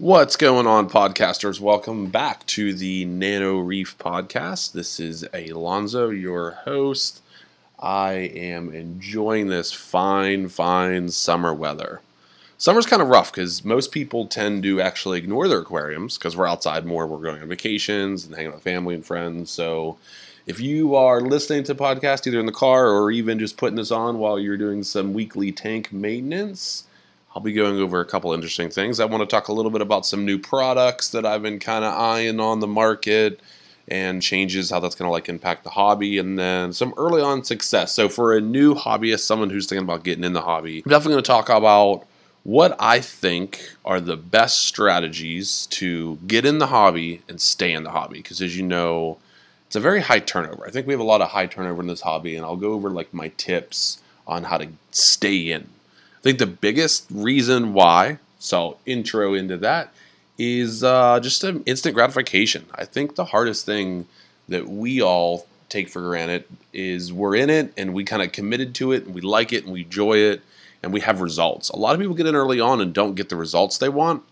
What's 0.00 0.36
going 0.36 0.68
on, 0.68 0.88
podcasters? 0.88 1.58
Welcome 1.58 2.06
back 2.06 2.46
to 2.46 2.72
the 2.72 3.04
Nano 3.04 3.58
Reef 3.58 3.98
podcast. 3.98 4.70
This 4.70 5.00
is 5.00 5.26
Alonzo, 5.34 6.10
your 6.10 6.52
host. 6.52 7.20
I 7.80 8.12
am 8.12 8.72
enjoying 8.72 9.48
this 9.48 9.72
fine, 9.72 10.50
fine 10.50 11.08
summer 11.08 11.52
weather. 11.52 12.00
Summer's 12.58 12.86
kind 12.86 13.02
of 13.02 13.08
rough 13.08 13.32
because 13.32 13.64
most 13.64 13.90
people 13.90 14.28
tend 14.28 14.62
to 14.62 14.80
actually 14.80 15.18
ignore 15.18 15.48
their 15.48 15.62
aquariums 15.62 16.16
because 16.16 16.36
we're 16.36 16.46
outside 16.46 16.86
more. 16.86 17.04
We're 17.04 17.18
going 17.18 17.42
on 17.42 17.48
vacations 17.48 18.24
and 18.24 18.36
hanging 18.36 18.50
out 18.50 18.54
with 18.54 18.62
family 18.62 18.94
and 18.94 19.04
friends. 19.04 19.50
So 19.50 19.98
if 20.46 20.60
you 20.60 20.94
are 20.94 21.20
listening 21.20 21.64
to 21.64 21.74
the 21.74 21.82
podcast 21.82 22.24
either 22.24 22.38
in 22.38 22.46
the 22.46 22.52
car 22.52 22.86
or 22.86 23.10
even 23.10 23.40
just 23.40 23.56
putting 23.56 23.74
this 23.74 23.90
on 23.90 24.18
while 24.18 24.38
you're 24.38 24.56
doing 24.56 24.84
some 24.84 25.12
weekly 25.12 25.50
tank 25.50 25.92
maintenance, 25.92 26.84
I'll 27.34 27.42
be 27.42 27.52
going 27.52 27.78
over 27.78 28.00
a 28.00 28.04
couple 28.04 28.32
interesting 28.32 28.70
things. 28.70 29.00
I 29.00 29.04
want 29.04 29.20
to 29.20 29.26
talk 29.26 29.48
a 29.48 29.52
little 29.52 29.70
bit 29.70 29.82
about 29.82 30.06
some 30.06 30.24
new 30.24 30.38
products 30.38 31.10
that 31.10 31.26
I've 31.26 31.42
been 31.42 31.58
kind 31.58 31.84
of 31.84 31.92
eyeing 31.94 32.40
on 32.40 32.60
the 32.60 32.66
market 32.66 33.40
and 33.86 34.22
changes, 34.22 34.70
how 34.70 34.80
that's 34.80 34.94
going 34.94 35.06
to 35.06 35.12
like 35.12 35.28
impact 35.28 35.64
the 35.64 35.70
hobby, 35.70 36.18
and 36.18 36.38
then 36.38 36.72
some 36.72 36.94
early 36.96 37.22
on 37.22 37.44
success. 37.44 37.94
So 37.94 38.08
for 38.08 38.36
a 38.36 38.40
new 38.40 38.74
hobbyist, 38.74 39.20
someone 39.20 39.50
who's 39.50 39.66
thinking 39.66 39.84
about 39.84 40.04
getting 40.04 40.24
in 40.24 40.32
the 40.32 40.42
hobby, 40.42 40.82
I'm 40.84 40.90
definitely 40.90 41.14
going 41.14 41.24
to 41.24 41.28
talk 41.28 41.48
about 41.48 42.06
what 42.44 42.76
I 42.78 43.00
think 43.00 43.74
are 43.84 44.00
the 44.00 44.16
best 44.16 44.60
strategies 44.66 45.66
to 45.66 46.18
get 46.26 46.46
in 46.46 46.58
the 46.58 46.68
hobby 46.68 47.22
and 47.28 47.40
stay 47.40 47.72
in 47.72 47.82
the 47.82 47.90
hobby. 47.90 48.18
Because 48.18 48.40
as 48.40 48.56
you 48.56 48.62
know, 48.62 49.18
it's 49.66 49.76
a 49.76 49.80
very 49.80 50.00
high 50.00 50.20
turnover. 50.20 50.66
I 50.66 50.70
think 50.70 50.86
we 50.86 50.94
have 50.94 51.00
a 51.00 51.04
lot 51.04 51.20
of 51.20 51.28
high 51.28 51.46
turnover 51.46 51.82
in 51.82 51.88
this 51.88 52.00
hobby, 52.00 52.36
and 52.36 52.44
I'll 52.44 52.56
go 52.56 52.72
over 52.72 52.90
like 52.90 53.12
my 53.12 53.28
tips 53.36 54.00
on 54.26 54.44
how 54.44 54.58
to 54.58 54.68
stay 54.90 55.50
in 55.50 55.68
I 56.18 56.20
think 56.20 56.38
the 56.38 56.46
biggest 56.46 57.06
reason 57.10 57.74
why, 57.74 58.18
so 58.40 58.78
intro 58.86 59.34
into 59.34 59.56
that, 59.58 59.92
is 60.36 60.82
uh, 60.82 61.20
just 61.20 61.44
an 61.44 61.62
instant 61.64 61.94
gratification. 61.94 62.66
I 62.74 62.84
think 62.84 63.14
the 63.14 63.26
hardest 63.26 63.64
thing 63.64 64.06
that 64.48 64.68
we 64.68 65.00
all 65.00 65.46
take 65.68 65.88
for 65.88 66.00
granted 66.02 66.44
is 66.72 67.12
we're 67.12 67.36
in 67.36 67.50
it 67.50 67.72
and 67.76 67.94
we 67.94 68.02
kind 68.02 68.22
of 68.22 68.32
committed 68.32 68.74
to 68.76 68.92
it 68.92 69.04
and 69.04 69.14
we 69.14 69.20
like 69.20 69.52
it 69.52 69.64
and 69.64 69.72
we 69.72 69.82
enjoy 69.82 70.16
it 70.16 70.42
and 70.82 70.92
we 70.92 71.00
have 71.00 71.20
results. 71.20 71.68
A 71.68 71.76
lot 71.76 71.94
of 71.94 72.00
people 72.00 72.14
get 72.14 72.26
in 72.26 72.34
early 72.34 72.58
on 72.58 72.80
and 72.80 72.92
don't 72.92 73.14
get 73.14 73.28
the 73.28 73.36
results 73.36 73.78
they 73.78 73.88
want. 73.88 74.24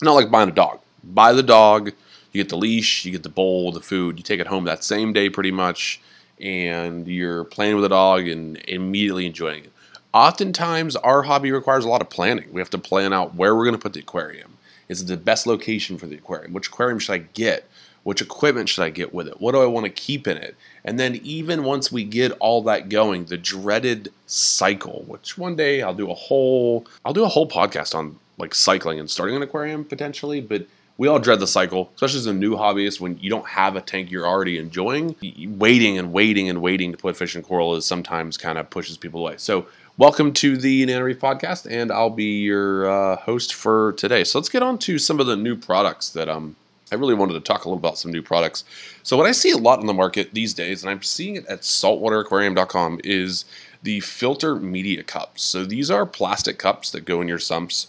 Not 0.00 0.14
like 0.14 0.30
buying 0.30 0.48
a 0.48 0.52
dog. 0.52 0.80
Buy 1.04 1.32
the 1.32 1.42
dog, 1.42 1.88
you 2.32 2.42
get 2.42 2.48
the 2.48 2.56
leash, 2.56 3.04
you 3.04 3.12
get 3.12 3.22
the 3.22 3.28
bowl, 3.28 3.72
the 3.72 3.80
food, 3.80 4.16
you 4.16 4.22
take 4.22 4.40
it 4.40 4.46
home 4.46 4.64
that 4.64 4.84
same 4.84 5.12
day 5.12 5.28
pretty 5.28 5.50
much, 5.50 6.00
and 6.40 7.06
you're 7.08 7.44
playing 7.44 7.74
with 7.74 7.82
the 7.82 7.88
dog 7.88 8.26
and 8.28 8.56
immediately 8.68 9.26
enjoying 9.26 9.64
it. 9.64 9.72
Oftentimes, 10.12 10.96
our 10.96 11.22
hobby 11.22 11.52
requires 11.52 11.84
a 11.84 11.88
lot 11.88 12.00
of 12.00 12.10
planning. 12.10 12.52
We 12.52 12.60
have 12.60 12.70
to 12.70 12.78
plan 12.78 13.12
out 13.12 13.36
where 13.36 13.54
we're 13.54 13.64
going 13.64 13.76
to 13.76 13.80
put 13.80 13.92
the 13.92 14.00
aquarium. 14.00 14.56
Is 14.88 15.02
it 15.02 15.06
the 15.06 15.16
best 15.16 15.46
location 15.46 15.98
for 15.98 16.06
the 16.06 16.16
aquarium? 16.16 16.52
Which 16.52 16.66
aquarium 16.66 16.98
should 16.98 17.12
I 17.12 17.18
get? 17.18 17.68
Which 18.02 18.20
equipment 18.20 18.68
should 18.68 18.82
I 18.82 18.90
get 18.90 19.14
with 19.14 19.28
it? 19.28 19.40
What 19.40 19.52
do 19.52 19.62
I 19.62 19.66
want 19.66 19.86
to 19.86 19.90
keep 19.90 20.26
in 20.26 20.36
it? 20.36 20.56
And 20.84 20.98
then, 20.98 21.20
even 21.22 21.62
once 21.62 21.92
we 21.92 22.02
get 22.02 22.32
all 22.40 22.62
that 22.62 22.88
going, 22.88 23.26
the 23.26 23.36
dreaded 23.36 24.12
cycle, 24.26 25.04
which 25.06 25.38
one 25.38 25.54
day 25.54 25.82
I'll 25.82 25.94
do 25.94 26.10
a 26.10 26.14
whole, 26.14 26.86
I'll 27.04 27.12
do 27.12 27.24
a 27.24 27.28
whole 27.28 27.48
podcast 27.48 27.94
on 27.94 28.18
like 28.36 28.54
cycling 28.54 28.98
and 28.98 29.08
starting 29.08 29.36
an 29.36 29.42
aquarium 29.42 29.84
potentially, 29.84 30.40
but 30.40 30.66
we 30.96 31.08
all 31.08 31.18
dread 31.18 31.40
the 31.40 31.46
cycle, 31.46 31.90
especially 31.94 32.18
as 32.18 32.26
a 32.26 32.32
new 32.34 32.56
hobbyist 32.56 33.00
when 33.00 33.18
you 33.20 33.30
don't 33.30 33.46
have 33.46 33.76
a 33.76 33.80
tank 33.80 34.10
you're 34.10 34.26
already 34.26 34.58
enjoying. 34.58 35.14
Waiting 35.58 35.98
and 35.98 36.12
waiting 36.12 36.50
and 36.50 36.60
waiting 36.60 36.90
to 36.92 36.98
put 36.98 37.16
fish 37.16 37.34
and 37.34 37.44
coral 37.44 37.74
is 37.76 37.86
sometimes 37.86 38.36
kind 38.36 38.58
of 38.58 38.68
pushes 38.68 38.98
people 38.98 39.20
away. 39.20 39.36
So 39.38 39.66
Welcome 40.00 40.32
to 40.32 40.56
the 40.56 40.86
Nano 40.86 41.12
podcast, 41.12 41.70
and 41.70 41.92
I'll 41.92 42.08
be 42.08 42.40
your 42.40 42.88
uh, 42.88 43.16
host 43.16 43.52
for 43.52 43.92
today. 43.98 44.24
So 44.24 44.38
let's 44.38 44.48
get 44.48 44.62
on 44.62 44.78
to 44.78 44.98
some 44.98 45.20
of 45.20 45.26
the 45.26 45.36
new 45.36 45.54
products 45.54 46.08
that 46.12 46.26
um, 46.26 46.56
I 46.90 46.94
really 46.94 47.12
wanted 47.12 47.34
to 47.34 47.40
talk 47.40 47.66
a 47.66 47.68
little 47.68 47.78
about 47.78 47.98
some 47.98 48.10
new 48.10 48.22
products. 48.22 48.64
So 49.02 49.18
what 49.18 49.26
I 49.26 49.32
see 49.32 49.50
a 49.50 49.58
lot 49.58 49.78
in 49.78 49.86
the 49.86 49.92
market 49.92 50.32
these 50.32 50.54
days, 50.54 50.82
and 50.82 50.88
I'm 50.88 51.02
seeing 51.02 51.36
it 51.36 51.44
at 51.48 51.60
saltwateraquarium.com, 51.60 53.02
is 53.04 53.44
the 53.82 54.00
filter 54.00 54.56
media 54.56 55.02
cups. 55.02 55.42
So 55.42 55.66
these 55.66 55.90
are 55.90 56.06
plastic 56.06 56.58
cups 56.58 56.90
that 56.92 57.04
go 57.04 57.20
in 57.20 57.28
your 57.28 57.38
sumps 57.38 57.88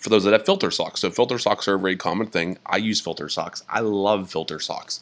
for 0.00 0.08
those 0.10 0.24
that 0.24 0.32
have 0.32 0.44
filter 0.44 0.72
socks. 0.72 1.02
So 1.02 1.10
filter 1.12 1.38
socks 1.38 1.68
are 1.68 1.74
a 1.74 1.78
very 1.78 1.94
common 1.94 2.26
thing. 2.26 2.58
I 2.66 2.78
use 2.78 3.00
filter 3.00 3.28
socks. 3.28 3.62
I 3.68 3.78
love 3.78 4.28
filter 4.28 4.58
socks 4.58 4.98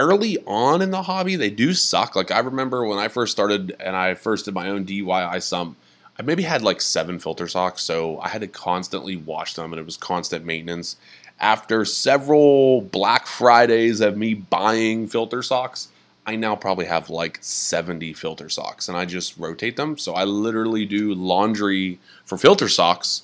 early 0.00 0.38
on 0.46 0.82
in 0.82 0.90
the 0.90 1.02
hobby, 1.02 1.36
they 1.36 1.50
do 1.50 1.74
suck. 1.74 2.16
Like 2.16 2.30
I 2.30 2.40
remember 2.40 2.84
when 2.84 2.98
I 2.98 3.08
first 3.08 3.32
started 3.32 3.76
and 3.78 3.94
I 3.94 4.14
first 4.14 4.46
did 4.46 4.54
my 4.54 4.68
own 4.70 4.84
DIY 4.84 5.42
sump, 5.42 5.76
I 6.18 6.22
maybe 6.22 6.42
had 6.42 6.62
like 6.62 6.80
seven 6.80 7.18
filter 7.18 7.46
socks, 7.46 7.82
so 7.82 8.18
I 8.20 8.28
had 8.28 8.42
to 8.42 8.46
constantly 8.46 9.16
wash 9.16 9.54
them, 9.54 9.72
and 9.72 9.80
it 9.80 9.86
was 9.86 9.96
constant 9.96 10.44
maintenance. 10.44 10.96
After 11.38 11.84
several 11.86 12.82
Black 12.82 13.26
Fridays 13.26 14.00
of 14.00 14.18
me 14.18 14.34
buying 14.34 15.06
filter 15.06 15.42
socks, 15.42 15.88
I 16.26 16.36
now 16.36 16.56
probably 16.56 16.84
have 16.84 17.08
like 17.08 17.38
70 17.40 18.12
filter 18.12 18.50
socks, 18.50 18.88
and 18.88 18.98
I 18.98 19.06
just 19.06 19.38
rotate 19.38 19.76
them. 19.76 19.96
So 19.96 20.12
I 20.12 20.24
literally 20.24 20.84
do 20.84 21.14
laundry 21.14 21.98
for 22.26 22.36
filter 22.36 22.68
socks 22.68 23.22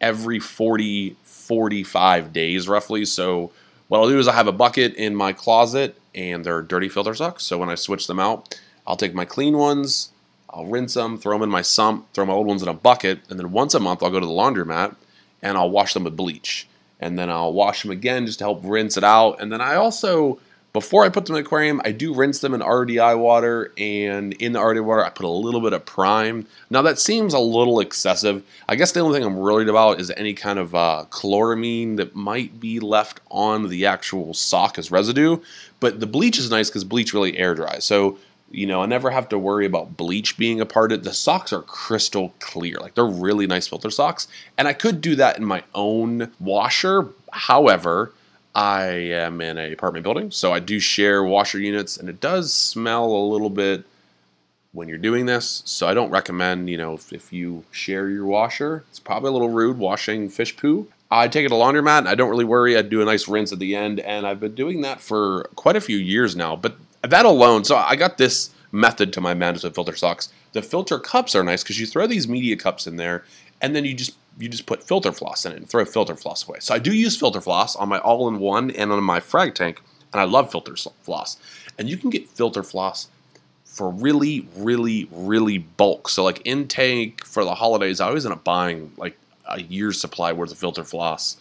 every 0.00 0.38
40, 0.40 1.16
45 1.22 2.32
days 2.32 2.68
roughly. 2.68 3.04
So 3.04 3.52
what 3.88 3.98
I'll 3.98 4.08
do 4.08 4.18
is 4.18 4.28
I 4.28 4.32
have 4.32 4.46
a 4.46 4.52
bucket 4.52 4.94
in 4.94 5.14
my 5.14 5.34
closet 5.34 5.99
and 6.14 6.44
they're 6.44 6.62
dirty 6.62 6.88
filter 6.88 7.14
socks. 7.14 7.44
So 7.44 7.58
when 7.58 7.68
I 7.68 7.74
switch 7.74 8.06
them 8.06 8.18
out, 8.18 8.58
I'll 8.86 8.96
take 8.96 9.14
my 9.14 9.24
clean 9.24 9.56
ones, 9.56 10.10
I'll 10.48 10.66
rinse 10.66 10.94
them, 10.94 11.18
throw 11.18 11.34
them 11.34 11.42
in 11.42 11.50
my 11.50 11.62
sump, 11.62 12.12
throw 12.12 12.26
my 12.26 12.32
old 12.32 12.46
ones 12.46 12.62
in 12.62 12.68
a 12.68 12.74
bucket, 12.74 13.20
and 13.28 13.38
then 13.38 13.52
once 13.52 13.74
a 13.74 13.80
month 13.80 14.02
I'll 14.02 14.10
go 14.10 14.20
to 14.20 14.26
the 14.26 14.32
laundromat 14.32 14.96
and 15.42 15.56
I'll 15.56 15.70
wash 15.70 15.94
them 15.94 16.04
with 16.04 16.16
bleach. 16.16 16.66
And 16.98 17.18
then 17.18 17.30
I'll 17.30 17.52
wash 17.52 17.82
them 17.82 17.90
again 17.90 18.26
just 18.26 18.40
to 18.40 18.44
help 18.44 18.60
rinse 18.62 18.96
it 18.96 19.04
out. 19.04 19.40
And 19.40 19.50
then 19.50 19.60
I 19.60 19.76
also 19.76 20.38
before 20.72 21.04
I 21.04 21.08
put 21.08 21.26
them 21.26 21.34
in 21.34 21.42
the 21.42 21.46
aquarium, 21.46 21.80
I 21.84 21.90
do 21.90 22.14
rinse 22.14 22.38
them 22.38 22.54
in 22.54 22.60
RDI 22.60 23.18
water, 23.18 23.72
and 23.76 24.32
in 24.34 24.52
the 24.52 24.60
RDI 24.60 24.84
water, 24.84 25.04
I 25.04 25.10
put 25.10 25.26
a 25.26 25.28
little 25.28 25.60
bit 25.60 25.72
of 25.72 25.84
prime. 25.84 26.46
Now, 26.70 26.82
that 26.82 26.98
seems 26.98 27.34
a 27.34 27.40
little 27.40 27.80
excessive. 27.80 28.44
I 28.68 28.76
guess 28.76 28.92
the 28.92 29.00
only 29.00 29.18
thing 29.18 29.26
I'm 29.26 29.36
worried 29.36 29.68
about 29.68 30.00
is 30.00 30.12
any 30.12 30.32
kind 30.32 30.60
of 30.60 30.74
uh, 30.74 31.06
chloramine 31.10 31.96
that 31.96 32.14
might 32.14 32.60
be 32.60 32.78
left 32.78 33.20
on 33.30 33.68
the 33.68 33.86
actual 33.86 34.32
sock 34.32 34.78
as 34.78 34.92
residue. 34.92 35.38
But 35.80 35.98
the 35.98 36.06
bleach 36.06 36.38
is 36.38 36.50
nice 36.50 36.68
because 36.68 36.84
bleach 36.84 37.12
really 37.14 37.36
air 37.36 37.54
dries. 37.56 37.84
So, 37.84 38.18
you 38.52 38.66
know, 38.66 38.82
I 38.82 38.86
never 38.86 39.10
have 39.10 39.28
to 39.30 39.38
worry 39.38 39.66
about 39.66 39.96
bleach 39.96 40.36
being 40.36 40.60
a 40.60 40.66
part 40.66 40.92
of 40.92 41.00
it. 41.00 41.04
The 41.04 41.14
socks 41.14 41.52
are 41.52 41.62
crystal 41.62 42.32
clear. 42.38 42.78
Like, 42.78 42.94
they're 42.94 43.04
really 43.06 43.48
nice 43.48 43.66
filter 43.66 43.90
socks. 43.90 44.28
And 44.56 44.68
I 44.68 44.72
could 44.72 45.00
do 45.00 45.16
that 45.16 45.36
in 45.36 45.44
my 45.44 45.64
own 45.74 46.30
washer. 46.38 47.08
However, 47.32 48.12
I 48.54 48.84
am 48.86 49.40
in 49.40 49.58
a 49.58 49.72
apartment 49.72 50.02
building, 50.02 50.30
so 50.30 50.52
I 50.52 50.58
do 50.58 50.80
share 50.80 51.22
washer 51.22 51.58
units, 51.58 51.96
and 51.96 52.08
it 52.08 52.20
does 52.20 52.52
smell 52.52 53.06
a 53.06 53.30
little 53.30 53.50
bit 53.50 53.84
when 54.72 54.88
you're 54.88 54.98
doing 54.98 55.26
this. 55.26 55.62
So 55.64 55.88
I 55.88 55.94
don't 55.94 56.10
recommend, 56.10 56.68
you 56.68 56.76
know, 56.76 56.94
if, 56.94 57.12
if 57.12 57.32
you 57.32 57.64
share 57.70 58.08
your 58.08 58.26
washer, 58.26 58.84
it's 58.90 59.00
probably 59.00 59.30
a 59.30 59.32
little 59.32 59.50
rude 59.50 59.78
washing 59.78 60.28
fish 60.28 60.56
poo. 60.56 60.88
I 61.10 61.28
take 61.28 61.44
it 61.44 61.48
to 61.48 61.54
laundromat. 61.54 61.98
And 61.98 62.08
I 62.08 62.14
don't 62.14 62.30
really 62.30 62.44
worry. 62.44 62.76
I 62.76 62.82
do 62.82 63.02
a 63.02 63.04
nice 63.04 63.28
rinse 63.28 63.52
at 63.52 63.58
the 63.58 63.74
end, 63.74 64.00
and 64.00 64.26
I've 64.26 64.40
been 64.40 64.54
doing 64.54 64.82
that 64.82 65.00
for 65.00 65.48
quite 65.56 65.76
a 65.76 65.80
few 65.80 65.96
years 65.96 66.36
now. 66.36 66.56
But 66.56 66.76
that 67.02 67.26
alone, 67.26 67.64
so 67.64 67.76
I 67.76 67.96
got 67.96 68.18
this 68.18 68.50
method 68.72 69.12
to 69.12 69.20
my 69.20 69.34
with 69.34 69.74
filter 69.74 69.96
socks. 69.96 70.28
The 70.52 70.62
filter 70.62 70.98
cups 70.98 71.34
are 71.34 71.42
nice 71.42 71.62
because 71.62 71.80
you 71.80 71.86
throw 71.86 72.06
these 72.06 72.28
media 72.28 72.56
cups 72.56 72.86
in 72.86 72.96
there, 72.96 73.24
and 73.60 73.74
then 73.74 73.84
you 73.84 73.94
just 73.94 74.14
you 74.40 74.48
just 74.48 74.66
put 74.66 74.82
filter 74.82 75.12
floss 75.12 75.44
in 75.44 75.52
it 75.52 75.58
and 75.58 75.68
throw 75.68 75.84
filter 75.84 76.16
floss 76.16 76.48
away. 76.48 76.58
So 76.60 76.74
I 76.74 76.78
do 76.78 76.94
use 76.94 77.16
filter 77.16 77.40
floss 77.40 77.76
on 77.76 77.88
my 77.88 77.98
all-in-one 77.98 78.70
and 78.72 78.90
on 78.90 79.02
my 79.02 79.20
frag 79.20 79.54
tank, 79.54 79.80
and 80.12 80.20
I 80.20 80.24
love 80.24 80.50
filter 80.50 80.74
floss. 81.02 81.36
And 81.78 81.88
you 81.88 81.96
can 81.96 82.10
get 82.10 82.28
filter 82.28 82.62
floss 82.62 83.08
for 83.64 83.90
really, 83.90 84.46
really, 84.56 85.08
really 85.12 85.58
bulk. 85.58 86.08
So 86.08 86.24
like 86.24 86.42
intake 86.44 87.24
for 87.24 87.44
the 87.44 87.54
holidays, 87.54 88.00
I 88.00 88.08
always 88.08 88.26
end 88.26 88.34
up 88.34 88.44
buying 88.44 88.92
like 88.96 89.16
a 89.46 89.62
year's 89.62 90.00
supply 90.00 90.32
worth 90.32 90.52
of 90.52 90.58
filter 90.58 90.84
floss. 90.84 91.36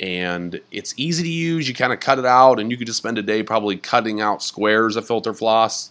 And 0.00 0.60
it's 0.70 0.94
easy 0.96 1.22
to 1.22 1.28
use. 1.28 1.68
You 1.68 1.74
kind 1.74 1.92
of 1.92 2.00
cut 2.00 2.18
it 2.18 2.26
out, 2.26 2.58
and 2.58 2.70
you 2.70 2.76
could 2.76 2.88
just 2.88 2.98
spend 2.98 3.18
a 3.18 3.22
day 3.22 3.42
probably 3.42 3.76
cutting 3.76 4.20
out 4.20 4.42
squares 4.42 4.96
of 4.96 5.06
filter 5.06 5.32
floss, 5.32 5.90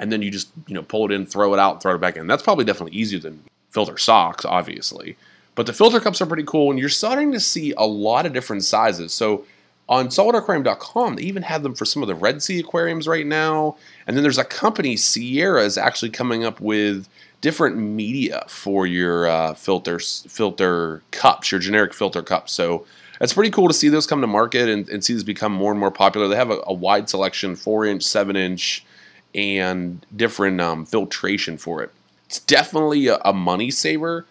and 0.00 0.10
then 0.10 0.20
you 0.20 0.32
just 0.32 0.50
you 0.66 0.74
know 0.74 0.82
pull 0.82 1.04
it 1.04 1.12
in, 1.12 1.26
throw 1.26 1.54
it 1.54 1.60
out, 1.60 1.80
throw 1.80 1.94
it 1.94 2.00
back 2.00 2.16
in. 2.16 2.26
That's 2.26 2.42
probably 2.42 2.64
definitely 2.64 2.98
easier 2.98 3.20
than 3.20 3.40
filter 3.70 3.98
socks, 3.98 4.44
obviously. 4.44 5.16
But 5.54 5.66
the 5.66 5.72
filter 5.72 6.00
cups 6.00 6.20
are 6.20 6.26
pretty 6.26 6.44
cool, 6.44 6.70
and 6.70 6.78
you're 6.78 6.88
starting 6.88 7.32
to 7.32 7.40
see 7.40 7.72
a 7.76 7.86
lot 7.86 8.26
of 8.26 8.32
different 8.32 8.64
sizes. 8.64 9.12
So 9.12 9.44
on 9.88 10.08
saltwateraquarium.com, 10.08 11.16
they 11.16 11.22
even 11.22 11.42
have 11.42 11.62
them 11.62 11.74
for 11.74 11.84
some 11.84 12.02
of 12.02 12.08
the 12.08 12.14
Red 12.14 12.42
Sea 12.42 12.60
aquariums 12.60 13.06
right 13.06 13.26
now. 13.26 13.76
And 14.06 14.16
then 14.16 14.22
there's 14.22 14.38
a 14.38 14.44
company, 14.44 14.96
Sierra, 14.96 15.64
is 15.64 15.76
actually 15.76 16.10
coming 16.10 16.44
up 16.44 16.60
with 16.60 17.08
different 17.42 17.76
media 17.76 18.44
for 18.48 18.86
your 18.86 19.26
uh, 19.26 19.52
filter 19.54 19.98
filter 19.98 21.02
cups, 21.10 21.50
your 21.50 21.60
generic 21.60 21.92
filter 21.92 22.22
cups. 22.22 22.52
So 22.52 22.86
it's 23.20 23.34
pretty 23.34 23.50
cool 23.50 23.68
to 23.68 23.74
see 23.74 23.88
those 23.88 24.06
come 24.06 24.20
to 24.22 24.26
market 24.26 24.68
and, 24.68 24.88
and 24.88 25.04
see 25.04 25.12
those 25.12 25.24
become 25.24 25.52
more 25.52 25.70
and 25.72 25.78
more 25.78 25.90
popular. 25.90 26.28
They 26.28 26.36
have 26.36 26.50
a, 26.50 26.60
a 26.66 26.72
wide 26.72 27.10
selection, 27.10 27.56
four 27.56 27.84
inch, 27.84 28.04
seven 28.04 28.36
inch, 28.36 28.86
and 29.34 30.04
different 30.16 30.60
um, 30.60 30.86
filtration 30.86 31.58
for 31.58 31.82
it. 31.82 31.90
It's 32.26 32.38
definitely 32.38 33.08
a, 33.08 33.18
a 33.24 33.32
money 33.32 33.70
saver 33.70 34.24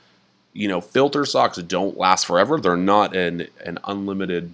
you 0.53 0.67
know, 0.67 0.81
filter 0.81 1.25
socks 1.25 1.57
don't 1.57 1.97
last 1.97 2.25
forever. 2.25 2.59
They're 2.59 2.77
not 2.77 3.15
an 3.15 3.47
an 3.65 3.79
unlimited 3.85 4.53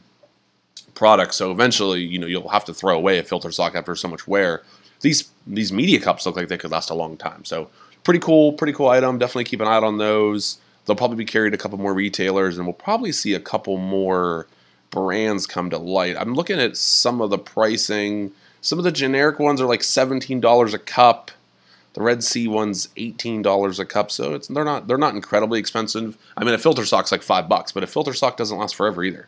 product, 0.94 1.34
so 1.34 1.52
eventually, 1.52 2.02
you 2.02 2.20
know, 2.20 2.28
you'll 2.28 2.50
have 2.50 2.66
to 2.66 2.74
throw 2.74 2.96
away 2.96 3.20
a 3.20 3.24
filter 3.24 3.52
sock 3.52 3.76
after 3.76 3.96
so 3.96 4.08
much 4.08 4.28
wear. 4.28 4.62
These 5.02 5.30
these 5.46 5.72
media 5.72 6.00
cups 6.00 6.26
look 6.26 6.36
like 6.36 6.48
they 6.48 6.58
could 6.58 6.72
last 6.72 6.90
a 6.90 6.96
long 6.96 7.18
time. 7.18 7.46
So 7.46 7.70
pretty 8.04 8.20
cool, 8.20 8.54
pretty 8.54 8.74
cool 8.74 8.90
item. 8.90 9.18
Definitely 9.18 9.46
keep 9.46 9.62
an 9.62 9.68
eye 9.68 9.76
out 9.76 9.84
on 9.84 9.98
those. 9.98 10.58
They'll 10.86 10.96
probably 10.96 11.18
be 11.18 11.26
carried 11.26 11.54
a 11.54 11.58
couple 11.58 11.78
more 11.78 11.94
retailers, 11.94 12.58
and 12.58 12.66
we'll 12.66 12.74
probably 12.74 13.12
see 13.12 13.34
a 13.34 13.40
couple 13.40 13.78
more 13.78 14.48
brands 14.90 15.46
come 15.46 15.70
to 15.70 15.78
light. 15.78 16.16
I'm 16.18 16.34
looking 16.34 16.60
at 16.60 16.78
some 16.78 17.22
of 17.22 17.30
the 17.30 17.38
pricing. 17.38 18.32
Some 18.62 18.80
of 18.80 18.86
the 18.86 18.92
generic 18.92 19.40
ones 19.40 19.62
are 19.62 19.66
like 19.66 19.82
$17 19.82 20.74
a 20.74 20.80
cup. 20.80 21.32
The 21.98 22.04
Red 22.04 22.24
Sea 22.24 22.48
one's 22.48 22.90
$18 22.90 23.80
a 23.80 23.86
cup, 23.86 24.12
so 24.12 24.36
it's 24.36 24.48
they're 24.50 24.64
not 24.64 24.86
they're 24.86 25.00
not 25.00 25.16
incredibly 25.16 25.60
expensive. 25.60 26.16
I 26.38 26.44
mean, 26.44 26.54
a 26.54 26.60
filter 26.60 26.86
sock's 26.86 27.12
like 27.12 27.24
five 27.24 27.50
bucks, 27.50 27.72
but 27.72 27.84
a 27.84 27.88
filter 27.88 28.14
sock 28.14 28.38
doesn't 28.38 28.56
last 28.56 28.76
forever 28.76 29.04
either. 29.04 29.28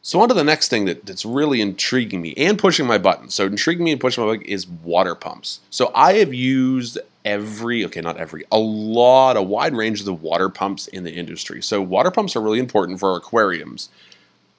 So 0.00 0.18
on 0.22 0.28
to 0.28 0.34
the 0.34 0.44
next 0.44 0.68
thing 0.68 0.86
that, 0.86 1.04
that's 1.04 1.26
really 1.26 1.60
intriguing 1.60 2.22
me 2.22 2.32
and 2.38 2.58
pushing 2.58 2.86
my 2.86 2.96
button. 2.96 3.28
So 3.28 3.44
intriguing 3.44 3.84
me 3.84 3.92
and 3.92 4.00
pushing 4.00 4.24
my 4.24 4.32
button 4.32 4.46
is 4.46 4.66
water 4.66 5.14
pumps. 5.14 5.60
So 5.68 5.92
I 5.94 6.14
have 6.14 6.32
used 6.32 6.96
every, 7.26 7.84
okay, 7.84 8.00
not 8.00 8.16
every, 8.16 8.46
a 8.50 8.58
lot, 8.58 9.36
a 9.36 9.42
wide 9.42 9.74
range 9.74 10.00
of 10.00 10.06
the 10.06 10.14
water 10.14 10.48
pumps 10.48 10.86
in 10.86 11.04
the 11.04 11.12
industry. 11.12 11.60
So 11.60 11.82
water 11.82 12.10
pumps 12.10 12.34
are 12.34 12.40
really 12.40 12.60
important 12.60 12.98
for 12.98 13.10
our 13.10 13.18
aquariums. 13.18 13.90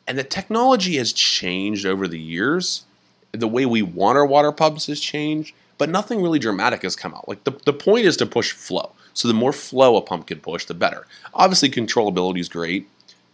And 0.06 0.16
the 0.16 0.24
technology 0.24 0.98
has 0.98 1.12
changed 1.12 1.88
over 1.88 2.08
the 2.08 2.20
years. 2.20 2.84
The 3.32 3.48
way 3.48 3.66
we 3.66 3.82
want 3.82 4.16
our 4.16 4.28
water 4.28 4.52
pumps 4.52 4.86
has 4.86 5.00
changed, 5.00 5.56
but 5.80 5.90
nothing 5.90 6.22
really 6.22 6.38
dramatic 6.38 6.84
has 6.84 6.96
come 6.96 7.16
out. 7.16 7.28
Like 7.28 7.44
the, 7.44 7.52
the 7.66 7.74
point 7.74 8.06
is 8.06 8.16
to 8.18 8.28
push 8.28 8.52
flow. 8.52 8.92
So 9.16 9.28
the 9.28 9.34
more 9.34 9.52
flow 9.52 9.98
a 9.98 10.02
pump 10.02 10.28
can 10.28 10.40
push, 10.40 10.66
the 10.66 10.76
better. 10.76 11.08
Obviously, 11.34 11.72
controllability 11.72 12.40
is 12.40 12.48
great 12.48 12.88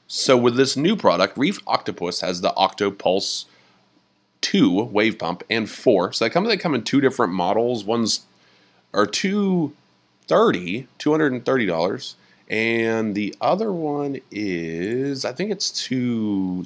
so 0.08 0.38
with 0.38 0.56
this 0.56 0.78
new 0.78 0.96
product, 0.96 1.38
Reef 1.38 1.60
Octopus 1.66 2.22
has 2.22 2.42
the 2.42 2.52
Octopulse 2.52 3.46
2 4.42 4.84
wave 4.84 5.18
pump 5.18 5.44
and 5.50 5.70
4. 5.70 6.14
So 6.14 6.26
they 6.26 6.30
come 6.30 6.46
they 6.46 6.58
come 6.58 6.76
in 6.76 6.84
two 6.84 7.02
different 7.02 7.34
models. 7.34 7.84
One's 7.84 8.22
are 8.94 9.06
230, 9.06 10.88
$230 11.00 12.16
and 12.48 13.16
the 13.16 13.36
other 13.42 13.72
one 13.72 14.20
is 14.30 15.26
I 15.26 15.34
think 15.34 15.52
it's 15.52 15.72
2 15.72 16.64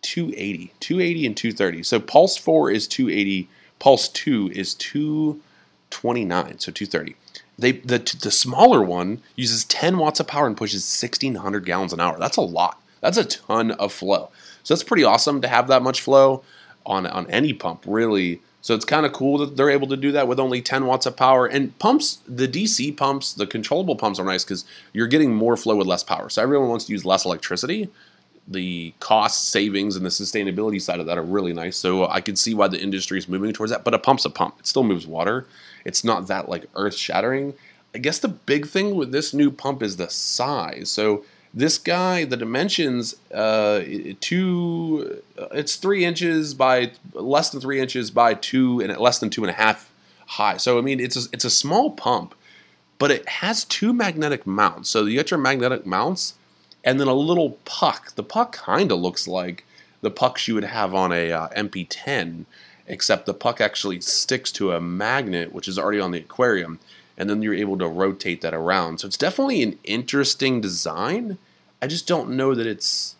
280, 0.00 0.72
280 0.80 1.26
and 1.26 1.36
230. 1.36 1.82
So 1.82 2.00
Pulse 2.00 2.36
4 2.38 2.70
is 2.70 2.88
280, 2.88 3.48
Pulse 3.78 4.08
2 4.08 4.50
is 4.54 4.74
229, 4.74 6.58
so 6.58 6.72
230. 6.72 7.16
They 7.58 7.72
the 7.72 7.98
the 7.98 8.30
smaller 8.30 8.82
one 8.82 9.20
uses 9.34 9.64
10 9.64 9.98
watts 9.98 10.20
of 10.20 10.28
power 10.28 10.46
and 10.46 10.56
pushes 10.56 10.82
1600 10.82 11.66
gallons 11.66 11.92
an 11.92 12.00
hour. 12.00 12.18
That's 12.18 12.36
a 12.36 12.42
lot. 12.42 12.80
That's 13.00 13.18
a 13.18 13.24
ton 13.24 13.72
of 13.72 13.92
flow. 13.92 14.30
So 14.62 14.74
that's 14.74 14.84
pretty 14.84 15.04
awesome 15.04 15.40
to 15.40 15.48
have 15.48 15.68
that 15.68 15.82
much 15.82 16.00
flow 16.00 16.42
on 16.86 17.06
on 17.06 17.28
any 17.30 17.52
pump, 17.52 17.84
really. 17.86 18.40
So 18.60 18.74
it's 18.74 18.84
kind 18.84 19.06
of 19.06 19.12
cool 19.12 19.38
that 19.38 19.56
they're 19.56 19.70
able 19.70 19.86
to 19.88 19.96
do 19.96 20.12
that 20.12 20.26
with 20.28 20.40
only 20.40 20.60
10 20.60 20.86
watts 20.86 21.06
of 21.06 21.16
power. 21.16 21.46
And 21.46 21.78
pumps, 21.78 22.18
the 22.26 22.48
DC 22.48 22.96
pumps, 22.96 23.32
the 23.32 23.46
controllable 23.46 23.96
pumps 23.96 24.18
are 24.18 24.24
nice 24.24 24.44
because 24.44 24.64
you're 24.92 25.06
getting 25.06 25.34
more 25.34 25.56
flow 25.56 25.76
with 25.76 25.86
less 25.86 26.02
power. 26.02 26.28
So 26.28 26.42
everyone 26.42 26.68
wants 26.68 26.86
to 26.86 26.92
use 26.92 27.04
less 27.04 27.24
electricity. 27.24 27.88
The 28.50 28.94
cost 28.98 29.50
savings 29.50 29.94
and 29.94 30.04
the 30.04 30.10
sustainability 30.10 30.80
side 30.80 31.00
of 31.00 31.06
that 31.06 31.18
are 31.18 31.22
really 31.22 31.52
nice. 31.52 31.76
So 31.76 32.08
I 32.08 32.20
can 32.20 32.34
see 32.34 32.54
why 32.54 32.68
the 32.68 32.80
industry 32.80 33.18
is 33.18 33.28
moving 33.28 33.52
towards 33.52 33.72
that. 33.72 33.84
But 33.84 33.94
a 33.94 33.98
pump's 33.98 34.24
a 34.24 34.30
pump. 34.30 34.56
It 34.58 34.66
still 34.66 34.84
moves 34.84 35.06
water. 35.06 35.46
It's 35.84 36.02
not 36.02 36.26
that 36.28 36.48
like 36.48 36.66
earth 36.74 36.94
shattering. 36.94 37.54
I 37.94 37.98
guess 37.98 38.18
the 38.18 38.28
big 38.28 38.66
thing 38.66 38.96
with 38.96 39.12
this 39.12 39.34
new 39.34 39.50
pump 39.50 39.82
is 39.82 39.96
the 39.96 40.08
size. 40.08 40.90
So 40.90 41.24
this 41.54 41.78
guy, 41.78 42.24
the 42.24 42.36
dimensions, 42.36 43.16
uh, 43.32 43.80
two, 44.20 45.22
it's 45.52 45.76
three 45.76 46.04
inches 46.04 46.54
by 46.54 46.92
less 47.14 47.50
than 47.50 47.60
three 47.60 47.80
inches 47.80 48.10
by 48.10 48.34
two 48.34 48.80
and 48.80 48.96
less 48.98 49.18
than 49.18 49.30
two 49.30 49.42
and 49.42 49.50
a 49.50 49.54
half 49.54 49.90
high. 50.26 50.58
So 50.58 50.78
I 50.78 50.82
mean, 50.82 51.00
it's 51.00 51.16
a, 51.16 51.28
it's 51.32 51.44
a 51.44 51.50
small 51.50 51.90
pump, 51.90 52.34
but 52.98 53.10
it 53.10 53.28
has 53.28 53.64
two 53.64 53.92
magnetic 53.92 54.46
mounts. 54.46 54.90
So 54.90 55.06
you 55.06 55.16
get 55.16 55.30
your 55.30 55.40
magnetic 55.40 55.86
mounts, 55.86 56.34
and 56.88 56.98
then 56.98 57.06
a 57.06 57.12
little 57.12 57.50
puck. 57.66 58.14
The 58.14 58.22
puck 58.22 58.52
kind 58.52 58.90
of 58.90 58.98
looks 58.98 59.28
like 59.28 59.66
the 60.00 60.10
pucks 60.10 60.48
you 60.48 60.54
would 60.54 60.64
have 60.64 60.94
on 60.94 61.12
a 61.12 61.30
uh, 61.30 61.48
MP10 61.48 62.46
except 62.86 63.26
the 63.26 63.34
puck 63.34 63.60
actually 63.60 64.00
sticks 64.00 64.50
to 64.52 64.72
a 64.72 64.80
magnet 64.80 65.52
which 65.52 65.68
is 65.68 65.78
already 65.78 66.00
on 66.00 66.12
the 66.12 66.20
aquarium 66.20 66.78
and 67.18 67.28
then 67.28 67.42
you're 67.42 67.52
able 67.52 67.76
to 67.76 67.86
rotate 67.86 68.40
that 68.40 68.54
around. 68.54 69.00
So 69.00 69.06
it's 69.06 69.18
definitely 69.18 69.62
an 69.62 69.78
interesting 69.84 70.62
design. 70.62 71.36
I 71.82 71.88
just 71.88 72.06
don't 72.06 72.30
know 72.30 72.54
that 72.54 72.66
it's 72.66 73.16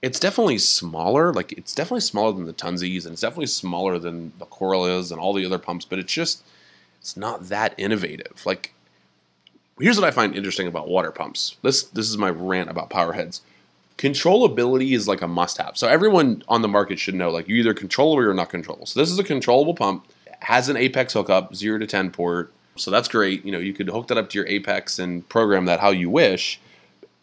it's 0.00 0.20
definitely 0.20 0.58
smaller 0.58 1.32
like 1.32 1.50
it's 1.50 1.74
definitely 1.74 2.02
smaller 2.02 2.32
than 2.32 2.46
the 2.46 2.52
Tunzes 2.52 3.04
and 3.04 3.14
it's 3.14 3.22
definitely 3.22 3.46
smaller 3.46 3.98
than 3.98 4.32
the 4.38 4.46
Koralias 4.46 5.10
and 5.10 5.18
all 5.18 5.32
the 5.32 5.44
other 5.44 5.58
pumps 5.58 5.84
but 5.84 5.98
it's 5.98 6.12
just 6.12 6.44
it's 7.00 7.16
not 7.16 7.48
that 7.48 7.74
innovative. 7.76 8.46
Like 8.46 8.74
here's 9.80 9.98
what 9.98 10.06
i 10.06 10.10
find 10.10 10.36
interesting 10.36 10.66
about 10.66 10.88
water 10.88 11.10
pumps 11.10 11.56
this 11.62 11.84
this 11.84 12.08
is 12.08 12.18
my 12.18 12.30
rant 12.30 12.70
about 12.70 12.90
power 12.90 13.12
heads 13.12 13.42
controllability 14.02 14.96
is 14.96 15.06
like 15.06 15.22
a 15.22 15.28
must 15.28 15.58
have. 15.58 15.78
So 15.78 15.86
everyone 15.86 16.42
on 16.48 16.62
the 16.62 16.68
market 16.68 16.98
should 16.98 17.14
know 17.14 17.30
like 17.30 17.48
you 17.48 17.56
either 17.56 17.72
control 17.72 18.12
or 18.12 18.22
you're 18.24 18.34
not 18.34 18.50
controllable. 18.50 18.86
So 18.86 18.98
this 18.98 19.10
is 19.10 19.18
a 19.18 19.24
controllable 19.24 19.74
pump, 19.74 20.06
has 20.40 20.68
an 20.68 20.76
Apex 20.76 21.12
hookup, 21.12 21.54
0 21.54 21.78
to 21.78 21.86
10 21.86 22.10
port. 22.10 22.52
So 22.74 22.90
that's 22.90 23.06
great. 23.06 23.44
You 23.44 23.52
know, 23.52 23.58
you 23.58 23.72
could 23.72 23.88
hook 23.88 24.08
that 24.08 24.18
up 24.18 24.30
to 24.30 24.38
your 24.38 24.48
Apex 24.48 24.98
and 24.98 25.28
program 25.28 25.66
that 25.66 25.78
how 25.78 25.90
you 25.90 26.10
wish. 26.10 26.60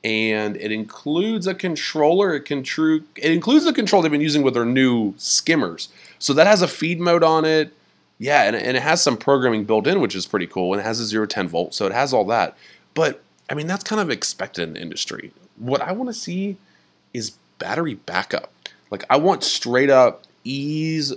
And 0.06 0.56
it 0.56 0.72
includes 0.72 1.48
a 1.48 1.54
controller. 1.54 2.34
It 2.34 2.46
can 2.46 2.64
true 2.64 3.04
it 3.18 3.32
includes 3.32 3.66
the 3.66 3.74
control 3.74 4.02
they've 4.02 4.10
been 4.10 4.22
using 4.22 4.44
with 4.44 4.54
their 4.54 4.66
new 4.66 5.14
skimmers. 5.18 5.90
So 6.20 6.34
that 6.34 6.48
has 6.48 6.62
a 6.62 6.68
feed 6.68 7.02
mode 7.02 7.24
on 7.24 7.44
it. 7.44 7.74
Yeah, 8.20 8.44
and, 8.44 8.56
and 8.56 8.76
it 8.76 8.84
has 8.84 9.02
some 9.02 9.18
programming 9.18 9.64
built 9.64 9.88
in, 9.88 10.02
which 10.02 10.14
is 10.14 10.28
pretty 10.28 10.48
cool. 10.48 10.74
And 10.74 10.82
it 10.82 10.84
has 10.84 11.00
a 11.00 11.06
0 11.06 11.26
10 11.26 11.48
volt, 11.48 11.74
so 11.74 11.86
it 11.88 11.94
has 11.94 12.14
all 12.14 12.26
that. 12.26 12.56
But 12.94 13.24
I 13.50 13.56
mean, 13.56 13.66
that's 13.66 13.84
kind 13.84 14.02
of 14.02 14.10
expected 14.10 14.64
in 14.64 14.74
the 14.74 14.82
industry. 14.82 15.32
What 15.58 15.82
I 15.82 15.94
want 15.94 16.10
to 16.10 16.14
see 16.14 16.58
is 17.14 17.32
battery 17.58 17.96
backup. 17.96 18.52
Like 18.92 19.04
I 19.10 19.18
want 19.18 19.44
straight 19.44 19.90
up 19.90 20.24
ease 20.44 21.14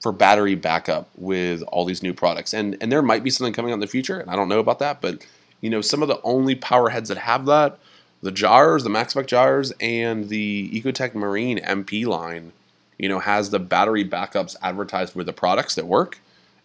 for 0.00 0.12
battery 0.12 0.54
backup 0.54 1.08
with 1.16 1.62
all 1.64 1.84
these 1.84 2.02
new 2.02 2.14
products. 2.14 2.54
And 2.54 2.76
and 2.80 2.90
there 2.90 3.02
might 3.02 3.24
be 3.24 3.30
something 3.30 3.52
coming 3.52 3.72
out 3.72 3.74
in 3.74 3.80
the 3.80 3.86
future, 3.86 4.20
and 4.20 4.30
I 4.30 4.36
don't 4.36 4.48
know 4.48 4.60
about 4.60 4.78
that, 4.78 5.00
but 5.00 5.26
you 5.60 5.70
know, 5.70 5.80
some 5.80 6.02
of 6.02 6.08
the 6.08 6.20
only 6.22 6.54
power 6.54 6.88
heads 6.88 7.08
that 7.08 7.18
have 7.18 7.46
that, 7.46 7.78
the 8.22 8.30
Gyres, 8.30 8.84
the 8.84 8.90
Maxspect 8.90 9.26
Gyres, 9.26 9.72
and 9.80 10.28
the 10.28 10.70
Ecotech 10.70 11.14
Marine 11.14 11.58
MP 11.58 12.06
line, 12.06 12.52
you 12.96 13.08
know, 13.08 13.18
has 13.18 13.50
the 13.50 13.58
battery 13.58 14.04
backups 14.04 14.54
advertised 14.62 15.16
with 15.16 15.26
the 15.26 15.32
products 15.32 15.74
that 15.74 15.86
work. 15.86 16.18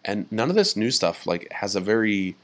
And 0.04 0.30
none 0.30 0.50
of 0.50 0.56
this 0.56 0.76
new 0.76 0.90
stuff 0.90 1.26
like 1.26 1.50
has 1.52 1.76
a 1.76 1.80
very 1.80 2.36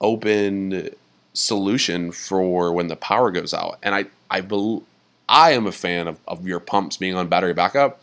open 0.00 0.90
solution 1.32 2.10
for 2.10 2.72
when 2.72 2.88
the 2.88 2.96
power 2.96 3.30
goes 3.30 3.54
out. 3.54 3.78
And 3.82 3.94
I 3.94 4.06
I 4.30 4.40
believe 4.40 4.82
I 5.28 5.52
am 5.52 5.66
a 5.66 5.72
fan 5.72 6.08
of, 6.08 6.18
of 6.26 6.46
your 6.46 6.60
pumps 6.60 6.96
being 6.96 7.14
on 7.14 7.28
battery 7.28 7.54
backup. 7.54 8.00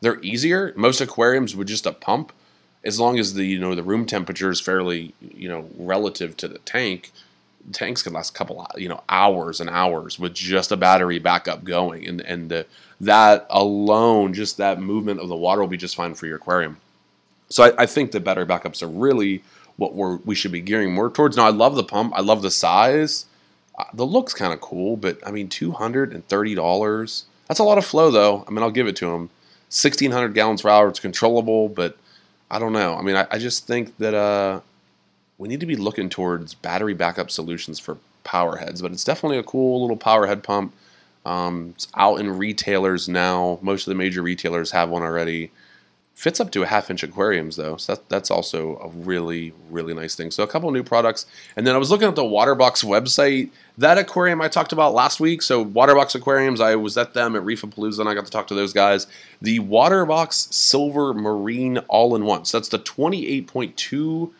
They're 0.00 0.20
easier. 0.22 0.72
Most 0.76 1.00
aquariums 1.00 1.56
with 1.56 1.66
just 1.66 1.86
a 1.86 1.92
pump, 1.92 2.32
as 2.84 3.00
long 3.00 3.18
as 3.18 3.34
the 3.34 3.44
you 3.44 3.58
know 3.58 3.74
the 3.74 3.82
room 3.82 4.06
temperature 4.06 4.50
is 4.50 4.60
fairly 4.60 5.14
you 5.20 5.48
know 5.48 5.68
relative 5.76 6.36
to 6.38 6.48
the 6.48 6.58
tank, 6.60 7.10
tanks 7.72 8.02
can 8.02 8.12
last 8.12 8.30
a 8.30 8.32
couple 8.32 8.64
you 8.76 8.88
know 8.88 9.02
hours 9.08 9.60
and 9.60 9.68
hours 9.68 10.18
with 10.18 10.34
just 10.34 10.70
a 10.70 10.76
battery 10.76 11.18
backup 11.18 11.64
going, 11.64 12.06
and 12.06 12.20
and 12.20 12.48
the, 12.48 12.66
that 13.00 13.46
alone, 13.50 14.32
just 14.32 14.56
that 14.58 14.80
movement 14.80 15.20
of 15.20 15.28
the 15.28 15.36
water 15.36 15.60
will 15.60 15.68
be 15.68 15.76
just 15.76 15.96
fine 15.96 16.14
for 16.14 16.26
your 16.26 16.36
aquarium. 16.36 16.78
So 17.48 17.64
I, 17.64 17.82
I 17.82 17.86
think 17.86 18.12
the 18.12 18.20
battery 18.20 18.46
backups 18.46 18.82
are 18.82 18.88
really 18.88 19.42
what 19.76 19.94
we're 19.94 20.16
we 20.16 20.34
should 20.34 20.52
be 20.52 20.60
gearing 20.60 20.92
more 20.92 21.10
towards. 21.10 21.36
Now 21.36 21.46
I 21.46 21.50
love 21.50 21.76
the 21.76 21.84
pump. 21.84 22.12
I 22.14 22.20
love 22.20 22.42
the 22.42 22.50
size. 22.50 23.26
Uh, 23.78 23.84
the 23.94 24.04
look's 24.06 24.34
kind 24.34 24.52
of 24.52 24.60
cool, 24.60 24.96
but 24.96 25.18
I 25.26 25.30
mean, 25.30 25.48
two 25.48 25.72
hundred 25.72 26.12
and 26.12 26.26
thirty 26.28 26.54
dollars. 26.54 27.24
That's 27.46 27.60
a 27.60 27.64
lot 27.64 27.78
of 27.78 27.84
flow, 27.86 28.10
though. 28.10 28.44
I 28.46 28.50
mean, 28.50 28.62
I'll 28.62 28.70
give 28.70 28.88
it 28.88 28.96
to 28.96 29.06
them. 29.06 29.30
Sixteen 29.68 30.10
hundred 30.10 30.34
gallons 30.34 30.62
per 30.62 30.68
hour. 30.68 30.88
It's 30.88 31.00
controllable, 31.00 31.68
but 31.68 31.96
I 32.50 32.58
don't 32.58 32.72
know. 32.72 32.94
I 32.96 33.02
mean, 33.02 33.16
I, 33.16 33.26
I 33.30 33.38
just 33.38 33.66
think 33.66 33.96
that 33.98 34.14
uh, 34.14 34.60
we 35.38 35.48
need 35.48 35.60
to 35.60 35.66
be 35.66 35.76
looking 35.76 36.08
towards 36.08 36.54
battery 36.54 36.94
backup 36.94 37.30
solutions 37.30 37.78
for 37.78 37.98
power 38.24 38.56
heads. 38.56 38.82
But 38.82 38.92
it's 38.92 39.04
definitely 39.04 39.38
a 39.38 39.42
cool 39.42 39.80
little 39.80 39.96
power 39.96 40.26
head 40.26 40.42
pump. 40.42 40.74
Um, 41.24 41.72
it's 41.74 41.88
out 41.94 42.20
in 42.20 42.36
retailers 42.36 43.08
now. 43.08 43.58
Most 43.62 43.86
of 43.86 43.90
the 43.90 43.96
major 43.96 44.22
retailers 44.22 44.70
have 44.72 44.88
one 44.88 45.02
already. 45.02 45.50
Fits 46.18 46.40
up 46.40 46.50
to 46.50 46.64
a 46.64 46.66
half 46.66 46.90
inch 46.90 47.04
aquariums 47.04 47.54
though, 47.54 47.76
so 47.76 47.94
that, 47.94 48.08
that's 48.08 48.28
also 48.28 48.76
a 48.78 48.88
really 48.88 49.52
really 49.70 49.94
nice 49.94 50.16
thing. 50.16 50.32
So 50.32 50.42
a 50.42 50.48
couple 50.48 50.68
new 50.72 50.82
products, 50.82 51.26
and 51.54 51.64
then 51.64 51.76
I 51.76 51.78
was 51.78 51.92
looking 51.92 52.08
at 52.08 52.16
the 52.16 52.24
Waterbox 52.24 52.84
website. 52.84 53.50
That 53.78 53.98
aquarium 53.98 54.42
I 54.42 54.48
talked 54.48 54.72
about 54.72 54.94
last 54.94 55.20
week. 55.20 55.42
So 55.42 55.64
Waterbox 55.64 56.16
aquariums, 56.16 56.60
I 56.60 56.74
was 56.74 56.98
at 56.98 57.14
them 57.14 57.36
at 57.36 57.42
Reefapalooza, 57.42 58.00
and 58.00 58.08
I 58.08 58.14
got 58.14 58.24
to 58.24 58.32
talk 58.32 58.48
to 58.48 58.54
those 58.56 58.72
guys. 58.72 59.06
The 59.40 59.60
Waterbox 59.60 60.52
Silver 60.52 61.14
Marine 61.14 61.78
All 61.86 62.16
in 62.16 62.24
One. 62.24 62.44
So 62.44 62.58
that's 62.58 62.68
the 62.68 62.80
28.2 62.80 64.32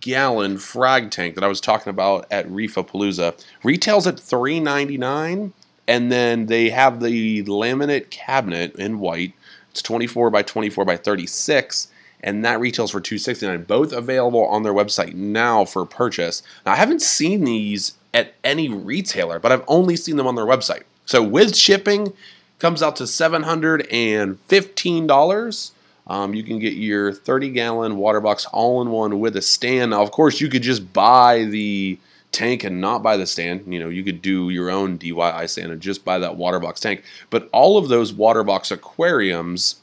gallon 0.00 0.56
frag 0.56 1.10
tank 1.10 1.34
that 1.34 1.44
I 1.44 1.48
was 1.48 1.60
talking 1.60 1.90
about 1.90 2.26
at 2.30 2.48
Reefa 2.48 2.88
Palooza. 2.88 3.38
retails 3.62 4.06
at 4.06 4.18
three 4.18 4.58
ninety 4.58 4.96
nine, 4.96 5.52
and 5.86 6.10
then 6.10 6.46
they 6.46 6.70
have 6.70 7.02
the 7.02 7.44
laminate 7.44 8.08
cabinet 8.08 8.74
in 8.76 9.00
white. 9.00 9.34
It's 9.74 9.82
twenty 9.82 10.06
four 10.06 10.30
by 10.30 10.42
twenty 10.42 10.70
four 10.70 10.84
by 10.84 10.96
thirty 10.96 11.26
six, 11.26 11.88
and 12.20 12.44
that 12.44 12.60
retails 12.60 12.92
for 12.92 13.00
two 13.00 13.18
sixty 13.18 13.44
nine. 13.44 13.64
Both 13.64 13.92
available 13.92 14.44
on 14.44 14.62
their 14.62 14.72
website 14.72 15.14
now 15.14 15.64
for 15.64 15.84
purchase. 15.84 16.44
Now, 16.64 16.74
I 16.74 16.76
haven't 16.76 17.02
seen 17.02 17.42
these 17.42 17.94
at 18.14 18.34
any 18.44 18.68
retailer, 18.68 19.40
but 19.40 19.50
I've 19.50 19.64
only 19.66 19.96
seen 19.96 20.16
them 20.16 20.28
on 20.28 20.36
their 20.36 20.44
website. 20.44 20.84
So 21.06 21.24
with 21.24 21.56
shipping, 21.56 22.12
comes 22.60 22.84
out 22.84 22.94
to 22.96 23.06
seven 23.08 23.42
hundred 23.42 23.88
and 23.90 24.38
fifteen 24.42 25.08
dollars. 25.08 25.72
Um, 26.06 26.34
you 26.34 26.44
can 26.44 26.60
get 26.60 26.74
your 26.74 27.12
30 27.12 27.50
gallon 27.50 27.96
Waterbox 27.96 28.46
all 28.52 28.80
in 28.82 28.90
one 28.90 29.18
with 29.18 29.36
a 29.36 29.42
stand. 29.42 29.90
Now, 29.90 30.02
of 30.02 30.12
course, 30.12 30.40
you 30.40 30.48
could 30.48 30.62
just 30.62 30.92
buy 30.92 31.44
the 31.46 31.98
tank 32.34 32.64
and 32.64 32.80
not 32.80 33.02
buy 33.02 33.16
the 33.16 33.26
stand. 33.26 33.72
You 33.72 33.78
know, 33.78 33.88
you 33.88 34.02
could 34.02 34.20
do 34.20 34.50
your 34.50 34.68
own 34.68 34.98
DIY 34.98 35.48
stand 35.48 35.70
and 35.70 35.80
just 35.80 36.04
buy 36.04 36.18
that 36.18 36.32
Waterbox 36.32 36.80
tank. 36.80 37.04
But 37.30 37.48
all 37.52 37.78
of 37.78 37.88
those 37.88 38.12
Waterbox 38.12 38.72
aquariums 38.72 39.76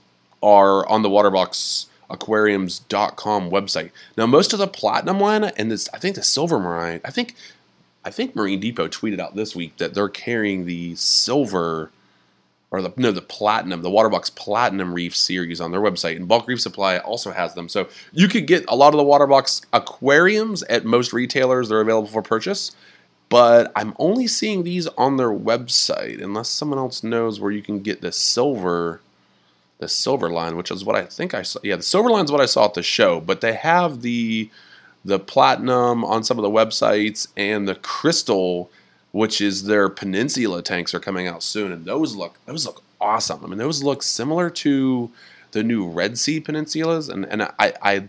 are 0.44 0.86
on 0.88 1.02
the 1.02 1.10
waterboxaquariums.com 1.10 3.52
website. 3.52 3.92
Now, 4.18 4.26
most 4.26 4.54
of 4.54 4.60
the 4.60 4.68
platinum 4.68 5.20
line 5.20 5.46
and 5.46 5.72
this, 5.72 5.90
I 5.94 5.98
think 5.98 6.16
the 6.16 6.24
silver 6.24 6.60
marine, 6.60 7.02
I 7.06 7.12
think, 7.12 7.36
I 8.04 8.12
think 8.12 8.36
Marine 8.36 8.60
Depot 8.60 8.88
tweeted 8.88 9.20
out 9.20 9.36
this 9.36 9.56
week 9.56 9.78
that 9.78 9.94
they're 9.94 10.10
carrying 10.10 10.66
the 10.66 10.96
silver 10.96 11.92
or 12.72 12.82
the 12.82 12.92
no 12.98 13.12
the 13.12 13.22
platinum 13.22 13.82
the 13.82 13.90
waterbox 13.90 14.34
platinum 14.36 14.94
reef 14.94 15.16
series 15.16 15.62
on 15.62 15.72
their 15.72 15.82
website. 15.82 16.16
And 16.16 16.28
bulk 16.28 16.48
reef 16.48 16.62
supply 16.62 16.98
also 16.98 17.32
has 17.32 17.54
them. 17.54 17.70
So 17.70 17.88
you 18.14 18.28
could 18.28 18.48
get 18.48 18.66
a 18.68 18.76
lot 18.76 18.94
of 18.94 18.98
the 18.98 19.04
waterbox 19.04 19.66
aquariums 19.74 20.64
at 20.64 20.86
most 20.86 21.14
retailers 21.14 21.70
they're 21.70 21.82
available 21.82 22.08
for 22.08 22.22
purchase 22.22 22.72
but 23.32 23.72
i'm 23.78 23.96
only 23.98 24.28
seeing 24.28 24.62
these 24.64 24.86
on 24.90 25.18
their 25.18 25.32
website 25.32 26.22
unless 26.22 26.50
someone 26.50 26.78
else 26.78 27.04
knows 27.04 27.40
where 27.40 27.52
you 27.52 27.64
can 27.64 27.80
get 27.80 28.02
the 28.02 28.12
silver 28.12 29.02
the 29.80 29.88
silver 29.88 30.30
line 30.30 30.56
which 30.56 30.70
is 30.70 30.86
what 30.86 30.96
i 30.96 31.04
think 31.04 31.34
i 31.34 31.42
saw. 31.42 31.60
Yeah 31.64 31.78
the 31.78 31.84
silver 31.84 32.12
line 32.12 32.26
is 32.26 32.32
what 32.32 32.42
i 32.42 32.46
saw 32.46 32.66
at 32.66 32.76
the 32.76 32.84
show 32.84 33.20
but 33.20 33.42
they 33.42 33.54
have 33.54 34.02
the 34.02 34.52
the 35.04 35.18
platinum 35.18 36.06
on 36.06 36.24
some 36.24 36.38
of 36.38 36.44
the 36.44 36.50
websites 36.50 37.28
and 37.36 37.68
the 37.68 37.76
crystal 37.76 38.70
which 39.12 39.42
is 39.42 39.64
their 39.64 39.90
peninsula 39.90 40.62
tanks 40.62 40.94
are 40.94 41.00
coming 41.00 41.28
out 41.28 41.44
soon, 41.44 41.72
and 41.72 41.86
those 41.86 42.16
look 42.16 42.38
those 42.46 42.66
look 42.66 42.84
awesome. 43.00 43.44
I 43.44 43.48
mean, 43.48 43.58
those 43.58 43.84
look 43.84 44.04
similar 44.04 44.50
to 44.50 45.12
the 45.52 45.64
new 45.64 45.88
Red 45.88 46.18
Sea 46.18 46.40
peninsulas, 46.40 47.10
and 47.10 47.26
and 47.26 47.44
I 47.44 47.74
I 47.82 48.04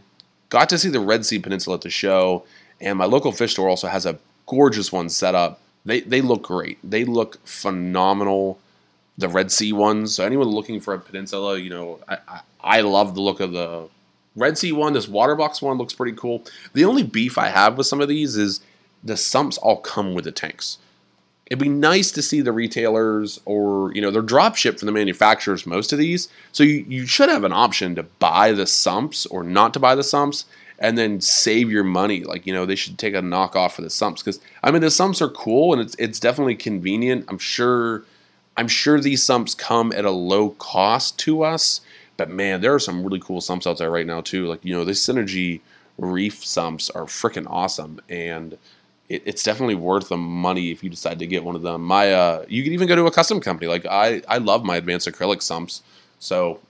got 0.48 0.68
to 0.68 0.78
see 0.78 0.88
the 0.88 1.00
Red 1.00 1.26
Sea 1.26 1.38
Peninsula 1.38 1.76
at 1.76 1.82
the 1.82 1.90
show, 1.90 2.44
and 2.80 2.98
my 2.98 3.04
local 3.04 3.32
fish 3.32 3.52
store 3.52 3.68
also 3.68 3.88
has 3.88 4.06
a 4.06 4.18
gorgeous 4.46 4.92
one 4.92 5.08
set 5.08 5.34
up. 5.34 5.60
They 5.84 6.00
they 6.00 6.20
look 6.20 6.42
great. 6.42 6.78
They 6.88 7.04
look 7.04 7.44
phenomenal. 7.46 8.58
The 9.18 9.28
Red 9.28 9.52
Sea 9.52 9.72
ones. 9.72 10.14
So 10.14 10.24
anyone 10.24 10.48
looking 10.48 10.80
for 10.80 10.94
a 10.94 10.98
peninsula, 10.98 11.58
you 11.58 11.68
know, 11.68 12.00
I, 12.08 12.18
I, 12.26 12.40
I 12.62 12.80
love 12.80 13.14
the 13.14 13.20
look 13.20 13.40
of 13.40 13.52
the 13.52 13.88
Red 14.36 14.56
Sea 14.56 14.72
one. 14.72 14.94
This 14.94 15.06
Waterbox 15.06 15.60
one 15.60 15.76
looks 15.76 15.92
pretty 15.92 16.16
cool. 16.16 16.44
The 16.72 16.86
only 16.86 17.02
beef 17.02 17.36
I 17.36 17.48
have 17.48 17.76
with 17.76 17.86
some 17.86 18.00
of 18.00 18.08
these 18.08 18.36
is 18.36 18.60
the 19.04 19.16
sumps 19.16 19.58
all 19.58 19.76
come 19.76 20.14
with 20.14 20.24
the 20.24 20.32
tanks 20.32 20.78
it'd 21.46 21.58
be 21.58 21.68
nice 21.68 22.10
to 22.12 22.22
see 22.22 22.40
the 22.40 22.52
retailers 22.52 23.40
or 23.44 23.92
you 23.94 24.00
know 24.00 24.10
they're 24.10 24.22
drop 24.22 24.56
shipped 24.56 24.78
from 24.78 24.86
the 24.86 24.92
manufacturers 24.92 25.66
most 25.66 25.92
of 25.92 25.98
these. 25.98 26.28
So 26.52 26.64
you, 26.64 26.84
you 26.88 27.06
should 27.06 27.28
have 27.28 27.44
an 27.44 27.52
option 27.52 27.94
to 27.96 28.02
buy 28.02 28.52
the 28.52 28.66
sumps 28.66 29.26
or 29.26 29.42
not 29.42 29.74
to 29.74 29.80
buy 29.80 29.94
the 29.94 30.04
sumps 30.04 30.44
and 30.78 30.96
then 30.96 31.20
save 31.20 31.70
your 31.70 31.84
money. 31.84 32.24
Like 32.24 32.46
you 32.46 32.52
know 32.52 32.66
they 32.66 32.76
should 32.76 32.98
take 32.98 33.14
a 33.14 33.20
knockoff 33.20 33.72
for 33.72 33.82
the 33.82 33.90
sumps. 33.90 34.22
Because 34.22 34.40
i 34.62 34.70
mean 34.70 34.82
the 34.82 34.90
sumps 34.90 35.20
are 35.20 35.28
cool 35.28 35.72
and 35.72 35.82
it's, 35.82 35.94
it's 35.98 36.20
definitely 36.20 36.56
convenient. 36.56 37.24
I'm 37.28 37.38
sure 37.38 38.04
i'm 38.56 38.68
sure 38.68 39.00
these 39.00 39.22
sumps 39.22 39.54
come 39.54 39.92
at 39.92 40.04
a 40.04 40.10
low 40.10 40.50
cost 40.50 41.18
to 41.20 41.42
us 41.42 41.80
but 42.18 42.28
man 42.28 42.60
there 42.60 42.74
are 42.74 42.78
some 42.78 43.02
really 43.02 43.18
cool 43.20 43.40
sumps 43.40 43.66
out 43.66 43.78
there 43.78 43.90
right 43.90 44.06
now 44.06 44.20
too. 44.20 44.46
Like 44.46 44.64
you 44.64 44.74
know 44.74 44.84
the 44.84 44.92
synergy 44.92 45.60
reef 45.98 46.44
sumps 46.44 46.90
are 46.90 47.04
freaking 47.04 47.46
awesome. 47.48 48.00
And 48.08 48.58
it, 49.12 49.22
it's 49.26 49.42
definitely 49.42 49.74
worth 49.74 50.08
the 50.08 50.16
money 50.16 50.70
if 50.70 50.82
you 50.82 50.90
decide 50.90 51.18
to 51.18 51.26
get 51.26 51.44
one 51.44 51.54
of 51.54 51.62
them. 51.62 51.82
My 51.82 52.12
uh, 52.12 52.44
you 52.48 52.64
can 52.64 52.72
even 52.72 52.88
go 52.88 52.96
to 52.96 53.06
a 53.06 53.10
custom 53.10 53.40
company. 53.40 53.68
Like 53.68 53.86
I 53.86 54.22
I 54.26 54.38
love 54.38 54.64
my 54.64 54.76
advanced 54.76 55.06
acrylic 55.06 55.42
sumps, 55.42 55.82
so 56.18 56.60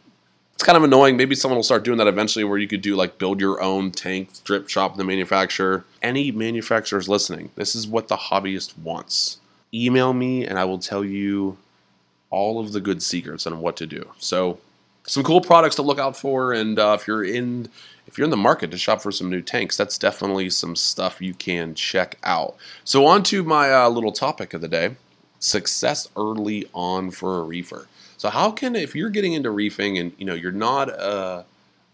it's 0.54 0.64
kind 0.64 0.76
of 0.76 0.82
annoying. 0.82 1.16
Maybe 1.16 1.34
someone 1.34 1.56
will 1.56 1.62
start 1.62 1.84
doing 1.84 1.98
that 1.98 2.08
eventually, 2.08 2.44
where 2.44 2.58
you 2.58 2.68
could 2.68 2.82
do 2.82 2.96
like 2.96 3.18
build 3.18 3.40
your 3.40 3.62
own 3.62 3.92
tank, 3.92 4.30
strip 4.34 4.68
shop 4.68 4.96
the 4.96 5.04
manufacturer. 5.04 5.84
Any 6.02 6.32
manufacturers 6.32 7.08
listening, 7.08 7.50
this 7.54 7.74
is 7.74 7.86
what 7.86 8.08
the 8.08 8.16
hobbyist 8.16 8.76
wants. 8.78 9.38
Email 9.72 10.12
me 10.12 10.44
and 10.46 10.58
I 10.58 10.64
will 10.64 10.78
tell 10.78 11.04
you 11.04 11.56
all 12.30 12.58
of 12.58 12.72
the 12.72 12.80
good 12.80 13.02
secrets 13.02 13.46
on 13.46 13.60
what 13.60 13.76
to 13.76 13.86
do. 13.86 14.10
So 14.18 14.58
some 15.04 15.22
cool 15.22 15.40
products 15.40 15.76
to 15.76 15.82
look 15.82 15.98
out 15.98 16.16
for, 16.16 16.52
and 16.52 16.78
uh, 16.78 16.96
if 16.98 17.06
you're 17.06 17.24
in 17.24 17.68
if 18.06 18.18
you're 18.18 18.24
in 18.24 18.30
the 18.30 18.36
market 18.36 18.70
to 18.70 18.78
shop 18.78 19.00
for 19.00 19.12
some 19.12 19.30
new 19.30 19.40
tanks, 19.40 19.76
that's 19.76 19.96
definitely 19.96 20.50
some 20.50 20.76
stuff 20.76 21.20
you 21.20 21.34
can 21.34 21.74
check 21.74 22.18
out. 22.24 22.56
So 22.84 23.06
on 23.06 23.22
to 23.24 23.42
my 23.42 23.72
uh, 23.72 23.88
little 23.88 24.12
topic 24.12 24.54
of 24.54 24.60
the 24.60 24.68
day: 24.68 24.96
success 25.38 26.08
early 26.16 26.68
on 26.74 27.10
for 27.10 27.38
a 27.38 27.42
reefer. 27.42 27.88
So 28.16 28.30
how 28.30 28.52
can 28.52 28.76
if 28.76 28.94
you're 28.94 29.10
getting 29.10 29.32
into 29.32 29.50
reefing 29.50 29.98
and 29.98 30.12
you 30.18 30.24
know 30.24 30.34
you're 30.34 30.52
not 30.52 30.88
a, 30.88 31.44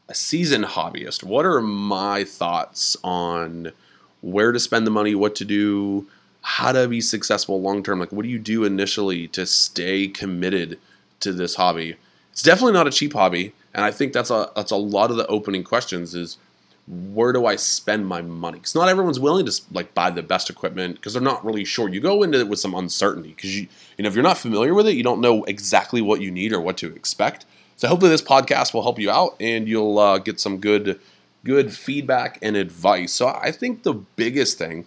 a 0.09 0.15
seasoned 0.15 0.67
hobbyist, 0.67 1.25
what 1.25 1.47
are 1.47 1.61
my 1.61 2.25
thoughts 2.25 2.97
on 3.03 3.73
where 4.21 4.53
to 4.53 4.61
spend 4.61 4.87
the 4.87 4.91
money, 4.91 5.15
what 5.15 5.35
to 5.37 5.45
do, 5.45 6.07
how 6.43 6.73
to 6.73 6.89
be 6.89 7.01
successful 7.01 7.63
long 7.63 7.83
term? 7.83 8.01
Like 8.01 8.13
what 8.13 8.25
do 8.25 8.29
you 8.29 8.39
do 8.39 8.65
initially 8.65 9.29
to 9.29 9.47
stay 9.47 10.09
committed 10.09 10.79
to 11.21 11.33
this 11.33 11.55
hobby? 11.55 11.97
It's 12.39 12.45
definitely 12.45 12.75
not 12.75 12.87
a 12.87 12.93
cheap 12.93 13.15
hobby, 13.15 13.53
and 13.75 13.85
I 13.85 13.91
think 13.91 14.13
that's 14.13 14.31
a 14.31 14.53
that's 14.55 14.71
a 14.71 14.77
lot 14.77 15.11
of 15.11 15.17
the 15.17 15.27
opening 15.27 15.65
questions 15.65 16.15
is 16.15 16.39
where 16.87 17.33
do 17.33 17.47
I 17.47 17.57
spend 17.57 18.07
my 18.07 18.23
money? 18.23 18.59
Because 18.59 18.77
not 18.77 18.89
everyone's 18.89 19.19
willing 19.19 19.45
to 19.47 19.63
like 19.73 19.93
buy 19.93 20.11
the 20.11 20.23
best 20.23 20.49
equipment 20.49 20.95
because 20.95 21.15
they're 21.15 21.21
not 21.21 21.45
really 21.45 21.65
sure. 21.65 21.89
You 21.89 22.01
go 22.01 22.23
into 22.23 22.39
it 22.39 22.47
with 22.47 22.61
some 22.61 22.77
uncertainty 22.77 23.31
because 23.31 23.57
you 23.57 23.67
you 23.97 24.05
know 24.05 24.09
if 24.09 24.15
you're 24.15 24.23
not 24.23 24.39
familiar 24.39 24.73
with 24.73 24.87
it, 24.87 24.95
you 24.95 25.03
don't 25.03 25.21
know 25.21 25.43
exactly 25.47 26.01
what 26.01 26.21
you 26.21 26.31
need 26.31 26.53
or 26.53 26.61
what 26.61 26.77
to 26.77 26.95
expect. 26.95 27.45
So 27.75 27.89
hopefully 27.89 28.11
this 28.13 28.23
podcast 28.23 28.73
will 28.73 28.85
help 28.85 29.01
you 29.01 29.11
out 29.11 29.35
and 29.41 29.67
you'll 29.67 29.99
uh, 29.99 30.19
get 30.19 30.39
some 30.39 30.59
good 30.59 31.01
good 31.43 31.75
feedback 31.75 32.39
and 32.41 32.55
advice. 32.55 33.13
So 33.15 33.27
I 33.27 33.51
think 33.51 33.83
the 33.83 33.95
biggest 33.95 34.59
thing 34.59 34.87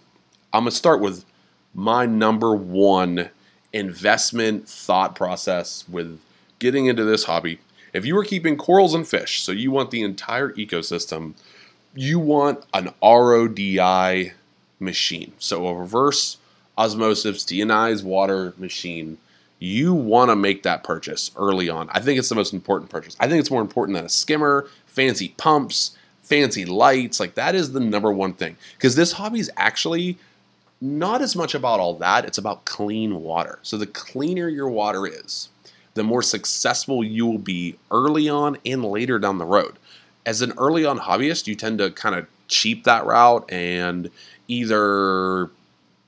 I'm 0.54 0.62
gonna 0.62 0.70
start 0.70 1.02
with 1.02 1.26
my 1.74 2.06
number 2.06 2.54
one 2.56 3.28
investment 3.74 4.66
thought 4.66 5.14
process 5.14 5.86
with 5.86 6.18
getting 6.62 6.86
into 6.86 7.04
this 7.04 7.24
hobby, 7.24 7.58
if 7.92 8.06
you 8.06 8.16
are 8.16 8.24
keeping 8.24 8.56
corals 8.56 8.94
and 8.94 9.06
fish, 9.06 9.42
so 9.42 9.52
you 9.52 9.70
want 9.70 9.90
the 9.90 10.02
entire 10.02 10.52
ecosystem, 10.52 11.34
you 11.94 12.18
want 12.18 12.64
an 12.72 12.94
RODI 13.02 14.32
machine. 14.80 15.32
So 15.38 15.66
a 15.66 15.74
reverse 15.74 16.38
osmosis 16.78 17.44
deionized 17.44 18.04
water 18.04 18.54
machine. 18.56 19.18
You 19.58 19.92
want 19.92 20.30
to 20.30 20.36
make 20.36 20.62
that 20.62 20.84
purchase 20.84 21.32
early 21.36 21.68
on. 21.68 21.90
I 21.90 22.00
think 22.00 22.18
it's 22.18 22.28
the 22.28 22.34
most 22.34 22.52
important 22.52 22.90
purchase. 22.90 23.16
I 23.20 23.28
think 23.28 23.40
it's 23.40 23.50
more 23.50 23.60
important 23.60 23.96
than 23.96 24.06
a 24.06 24.08
skimmer, 24.08 24.68
fancy 24.86 25.34
pumps, 25.36 25.96
fancy 26.22 26.64
lights. 26.64 27.20
Like 27.20 27.34
that 27.34 27.54
is 27.54 27.72
the 27.72 27.80
number 27.80 28.12
one 28.12 28.32
thing. 28.32 28.56
Because 28.76 28.94
this 28.94 29.12
hobby 29.12 29.40
is 29.40 29.50
actually 29.56 30.16
not 30.80 31.22
as 31.22 31.36
much 31.36 31.54
about 31.54 31.78
all 31.78 31.94
that, 31.94 32.24
it's 32.24 32.38
about 32.38 32.64
clean 32.64 33.22
water. 33.22 33.58
So 33.62 33.76
the 33.76 33.86
cleaner 33.86 34.48
your 34.48 34.68
water 34.68 35.06
is, 35.06 35.48
the 35.94 36.02
more 36.02 36.22
successful 36.22 37.04
you 37.04 37.26
will 37.26 37.38
be 37.38 37.76
early 37.90 38.28
on 38.28 38.56
and 38.64 38.84
later 38.84 39.18
down 39.18 39.38
the 39.38 39.44
road. 39.44 39.76
As 40.24 40.42
an 40.42 40.52
early 40.56 40.84
on 40.84 40.98
hobbyist, 40.98 41.46
you 41.46 41.54
tend 41.54 41.78
to 41.78 41.90
kind 41.90 42.14
of 42.14 42.26
cheap 42.48 42.84
that 42.84 43.04
route 43.04 43.50
and 43.50 44.10
either, 44.48 45.50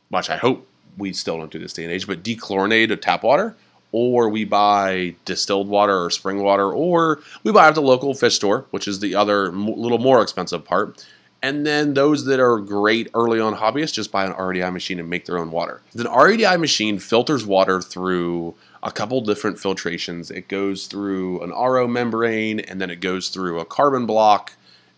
which 0.08 0.30
I 0.30 0.36
hope 0.36 0.66
we 0.96 1.12
still 1.12 1.38
don't 1.38 1.50
do 1.50 1.58
this 1.58 1.72
day 1.72 1.84
and 1.84 1.92
age, 1.92 2.06
but 2.06 2.22
dechlorinate 2.22 2.92
a 2.92 2.96
tap 2.96 3.24
water, 3.24 3.56
or 3.92 4.28
we 4.28 4.44
buy 4.44 5.14
distilled 5.24 5.68
water 5.68 6.04
or 6.04 6.10
spring 6.10 6.42
water, 6.42 6.70
or 6.72 7.20
we 7.42 7.52
buy 7.52 7.68
at 7.68 7.74
the 7.74 7.82
local 7.82 8.14
fish 8.14 8.36
store, 8.36 8.64
which 8.70 8.86
is 8.86 9.00
the 9.00 9.14
other 9.14 9.50
little 9.52 9.98
more 9.98 10.22
expensive 10.22 10.64
part. 10.64 11.04
And 11.42 11.66
then 11.66 11.92
those 11.92 12.24
that 12.24 12.40
are 12.40 12.58
great 12.58 13.10
early 13.12 13.38
on 13.38 13.54
hobbyists 13.54 13.92
just 13.92 14.10
buy 14.10 14.24
an 14.24 14.32
RODI 14.32 14.72
machine 14.72 14.98
and 14.98 15.10
make 15.10 15.26
their 15.26 15.36
own 15.36 15.50
water. 15.50 15.82
The 15.92 16.04
RODI 16.04 16.58
machine 16.58 16.98
filters 16.98 17.44
water 17.44 17.82
through 17.82 18.54
a 18.84 18.92
couple 18.92 19.20
different 19.22 19.56
filtrations. 19.56 20.30
It 20.30 20.46
goes 20.46 20.86
through 20.86 21.42
an 21.42 21.50
RO 21.50 21.88
membrane 21.88 22.60
and 22.60 22.80
then 22.80 22.90
it 22.90 23.00
goes 23.00 23.30
through 23.30 23.58
a 23.58 23.64
carbon 23.64 24.04
block 24.04 24.52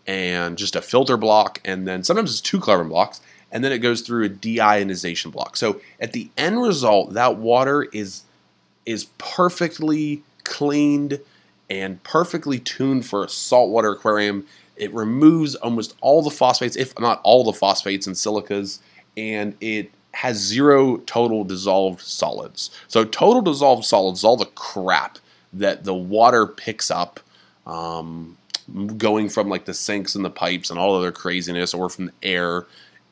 and 0.07 0.59
just 0.59 0.77
a 0.77 0.83
filter 0.83 1.17
block 1.17 1.61
and 1.65 1.87
then 1.87 2.03
sometimes 2.03 2.33
it's 2.33 2.41
two 2.41 2.61
carbon 2.61 2.89
blocks 2.89 3.21
and 3.53 3.65
then 3.65 3.73
it 3.73 3.79
goes 3.79 4.03
through 4.03 4.27
a 4.27 4.29
deionization 4.29 5.31
block. 5.31 5.57
So 5.57 5.81
at 6.01 6.13
the 6.13 6.29
end 6.37 6.61
result 6.61 7.15
that 7.15 7.37
water 7.37 7.85
is 7.85 8.23
is 8.85 9.07
perfectly 9.19 10.23
cleaned 10.45 11.21
and 11.71 12.03
perfectly 12.03 12.59
tuned 12.59 13.07
for 13.07 13.25
a 13.25 13.29
saltwater 13.29 13.93
aquarium. 13.93 14.47
It 14.77 14.93
removes 14.93 15.55
almost 15.57 15.95
all 16.01 16.23
the 16.23 16.31
phosphates, 16.31 16.77
if 16.77 16.99
not 16.99 17.21
all 17.25 17.45
the 17.45 17.53
phosphates 17.53 18.07
and 18.07 18.15
silicas, 18.15 18.81
and 19.17 19.57
it 19.61 19.91
has 20.17 20.39
zero 20.39 20.97
total 21.05 21.45
dissolved 21.45 22.01
solids. 22.01 22.71
So, 22.89 23.05
total 23.05 23.43
dissolved 23.43 23.85
solids 23.85 24.25
all 24.25 24.39
the 24.39 24.47
crap 24.47 25.19
that 25.53 25.85
the 25.85 25.95
water 25.95 26.47
picks 26.47 26.91
up 26.91 27.21
um, 27.67 28.39
going 28.97 29.29
from 29.29 29.51
like 29.51 29.67
the 29.67 29.75
sinks 29.75 30.15
and 30.15 30.25
the 30.25 30.31
pipes 30.31 30.71
and 30.71 30.79
all 30.79 30.97
other 30.97 31.13
craziness 31.13 31.75
or 31.75 31.91
from 31.91 32.07
the 32.07 32.13
air, 32.23 32.65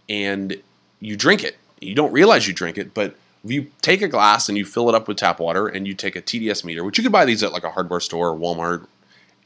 and 0.08 0.56
you 1.00 1.14
drink 1.14 1.44
it. 1.44 1.58
You 1.78 1.94
don't 1.94 2.12
realize 2.12 2.48
you 2.48 2.54
drink 2.54 2.78
it, 2.78 2.94
but 2.94 3.14
if 3.44 3.50
you 3.50 3.70
take 3.82 4.00
a 4.00 4.08
glass 4.08 4.48
and 4.48 4.56
you 4.56 4.64
fill 4.64 4.88
it 4.88 4.94
up 4.94 5.06
with 5.06 5.18
tap 5.18 5.40
water 5.40 5.66
and 5.66 5.86
you 5.86 5.92
take 5.92 6.16
a 6.16 6.22
TDS 6.22 6.64
meter, 6.64 6.84
which 6.84 6.96
you 6.96 7.04
could 7.04 7.12
buy 7.12 7.26
these 7.26 7.42
at 7.42 7.52
like 7.52 7.64
a 7.64 7.70
hardware 7.70 8.00
store 8.00 8.30
or 8.30 8.38
Walmart, 8.38 8.86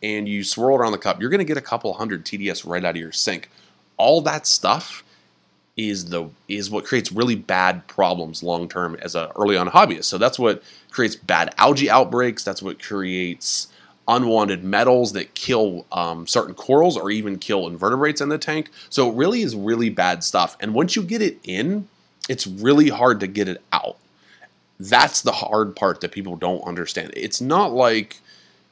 and 0.01 0.29
you 0.29 0.45
swirl 0.45 0.77
around 0.77 0.93
the 0.93 0.99
cup, 0.99 1.21
you're 1.21 1.31
going 1.31 1.39
to 1.39 1.45
get 1.45 1.57
a 1.57 1.61
couple 1.61 1.93
hundred 1.93 2.25
TDS 2.25 2.65
right 2.65 2.85
out 2.85 2.95
of 2.95 3.01
your 3.01 3.11
sink. 3.11 3.51
All 3.97 4.21
that 4.21 4.47
stuff 4.47 5.03
is 5.79 6.07
the 6.07 6.29
is 6.49 6.71
what 6.71 6.85
creates 6.85 7.13
really 7.13 7.37
bad 7.37 7.87
problems 7.87 8.43
long 8.43 8.69
term 8.69 8.97
as 9.01 9.15
a 9.15 9.31
early 9.37 9.57
on 9.57 9.69
hobbyist. 9.69 10.05
So 10.05 10.19
that's 10.19 10.39
what 10.39 10.63
creates 10.91 11.15
bad 11.17 11.55
algae 11.57 11.89
outbreaks. 11.89 12.43
That's 12.45 12.61
what 12.61 12.83
creates 12.83 13.69
unwanted 14.09 14.65
metals 14.65 15.13
that 15.13 15.35
kill 15.35 15.87
um, 15.93 16.27
certain 16.27 16.55
corals 16.55 16.97
or 16.97 17.11
even 17.11 17.39
kill 17.39 17.69
invertebrates 17.69 18.21
in 18.21 18.29
the 18.29 18.39
tank. 18.39 18.71
So 18.91 19.09
it 19.09 19.15
really 19.15 19.43
is 19.43 19.55
really 19.55 19.89
bad 19.89 20.25
stuff. 20.25 20.57
And 20.61 20.75
once 20.75 20.97
you 20.97 21.03
get 21.03 21.23
it 21.23 21.39
in, 21.45 21.87
it's 22.29 22.47
really 22.47 22.89
hard 22.89 23.21
to 23.21 23.27
get 23.27 23.49
it 23.49 23.63
out. 23.73 23.99
That's 24.81 25.23
the 25.23 25.33
hard 25.33 25.77
part 25.77 26.01
that 26.01 26.11
people 26.11 26.37
don't 26.37 26.63
understand. 26.63 27.13
It's 27.17 27.41
not 27.41 27.73
like 27.73 28.21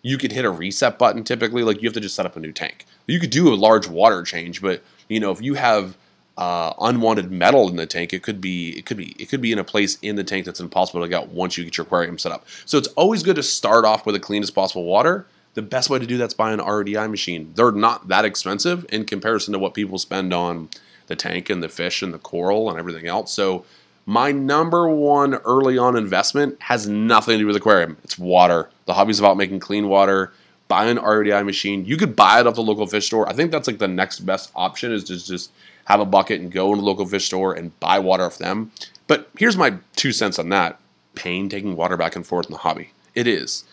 you 0.03 0.19
could 0.19 0.33
hit 0.33 0.45
a 0.45 0.51
reset 0.51 0.99
button 0.99 1.23
typically, 1.23 1.63
like 1.63 1.83
you 1.83 1.89
have 1.89 1.95
to 1.95 2.01
just 2.01 2.17
set 2.17 2.27
up 2.27 2.37
a 2.37 2.41
new 2.41 2.53
tank. 2.53 2.85
You 3.07 3.21
could 3.21 3.31
do 3.31 3.53
a 3.53 3.55
large 3.55 3.87
water 3.87 4.23
change, 4.23 4.61
but 4.61 4.83
you 5.09 5.21
know, 5.21 5.31
if 5.31 5.43
you 5.43 5.55
have 5.55 5.97
uh, 6.39 6.75
unwanted 6.81 7.31
metal 7.31 7.69
in 7.69 7.77
the 7.77 7.87
tank, 7.87 8.13
it 8.13 8.23
could 8.23 8.41
be 8.41 8.77
it 8.79 8.87
could 8.87 8.97
be 8.97 9.15
it 9.19 9.29
could 9.29 9.41
be 9.41 9.53
in 9.53 9.59
a 9.59 9.65
place 9.65 9.99
in 10.03 10.17
the 10.17 10.25
tank 10.25 10.45
that's 10.45 10.61
impossible 10.61 11.01
to 11.03 11.09
get 11.09 11.23
out 11.23 11.29
once 11.29 11.57
you 11.57 11.65
get 11.65 11.77
your 11.77 11.87
aquarium 11.87 12.19
set 12.19 12.33
up. 12.33 12.47
So 12.67 12.79
it's 12.79 12.89
always 12.89 13.23
good 13.23 13.37
to 13.37 13.43
start 13.43 13.85
off 13.85 14.05
with 14.05 14.15
the 14.15 14.21
cleanest 14.21 14.55
possible 14.55 14.85
water. 14.85 15.27
The 15.55 15.63
best 15.63 15.89
way 15.89 15.99
to 15.99 16.07
do 16.07 16.19
that's 16.19 16.35
buy 16.35 16.53
an 16.53 16.61
RODI 16.61 17.09
machine. 17.09 17.53
They're 17.55 17.73
not 17.73 18.09
that 18.09 18.27
expensive 18.27 18.85
in 18.91 19.07
comparison 19.07 19.53
to 19.55 19.59
what 19.59 19.73
people 19.73 19.99
spend 19.99 20.35
on 20.35 20.69
the 21.07 21.17
tank 21.17 21.49
and 21.49 21.63
the 21.63 21.69
fish 21.69 22.03
and 22.03 22.13
the 22.13 22.19
coral 22.19 22.69
and 22.69 22.79
everything 22.79 23.07
else. 23.07 23.33
So 23.33 23.65
my 24.05 24.33
number 24.33 24.89
one 24.89 25.35
early 25.35 25.79
on 25.79 25.97
investment 25.97 26.61
has 26.61 26.87
nothing 26.87 27.35
to 27.35 27.39
do 27.39 27.47
with 27.47 27.57
aquarium. 27.57 27.97
It's 28.05 28.19
water. 28.19 28.69
The 28.85 28.93
hobby's 28.93 29.19
about 29.19 29.37
making 29.37 29.61
clean 29.61 29.89
water. 29.89 30.33
Buy 30.69 30.87
an 30.87 30.99
RODI 30.99 31.45
machine. 31.45 31.85
You 31.85 31.97
could 31.97 32.15
buy 32.15 32.41
it 32.41 32.47
off 32.47 32.57
the 32.57 32.63
local 32.63 32.87
fish 32.87 33.07
store. 33.07 33.29
I 33.29 33.33
think 33.33 33.51
that's 33.51 33.67
like 33.67 33.79
the 33.79 33.89
next 33.89 34.21
best 34.21 34.51
option 34.55 34.93
is 34.93 35.05
to 35.05 35.17
just 35.25 35.51
have 35.87 36.01
a 36.01 36.05
bucket 36.05 36.41
and 36.41 36.53
go 36.53 36.69
into 36.69 36.83
the 36.83 36.87
local 36.87 37.07
fish 37.07 37.27
store 37.27 37.55
and 37.55 37.79
buy 37.81 37.99
water 37.99 38.25
off 38.25 38.39
them. 38.39 38.71
But 39.07 39.31
here's 39.39 39.57
my 39.57 39.75
two 39.95 40.13
cents 40.13 40.39
on 40.39 40.49
that. 40.51 40.79
Pain 41.15 41.49
taking 41.49 41.77
water 41.77 41.97
back 41.97 42.15
and 42.15 42.27
forth 42.27 42.47
in 42.47 42.53
the 42.53 42.59
hobby. 42.59 42.91
It 43.15 43.27
is. 43.27 43.65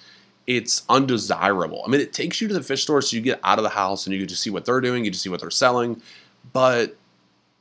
It's 0.45 0.83
undesirable. 0.89 1.83
I 1.85 1.89
mean, 1.89 2.01
it 2.01 2.13
takes 2.13 2.39
you 2.39 2.47
to 2.47 2.53
the 2.53 2.63
fish 2.63 2.83
store 2.83 3.01
so 3.01 3.15
you 3.15 3.21
get 3.21 3.39
out 3.43 3.59
of 3.59 3.63
the 3.63 3.69
house 3.69 4.05
and 4.05 4.13
you 4.13 4.19
get 4.19 4.29
to 4.29 4.35
see 4.35 4.49
what 4.49 4.65
they're 4.65 4.81
doing, 4.81 5.03
you 5.03 5.11
get 5.11 5.15
to 5.15 5.19
see 5.19 5.29
what 5.29 5.41
they're 5.41 5.49
selling. 5.49 6.01
But 6.51 6.95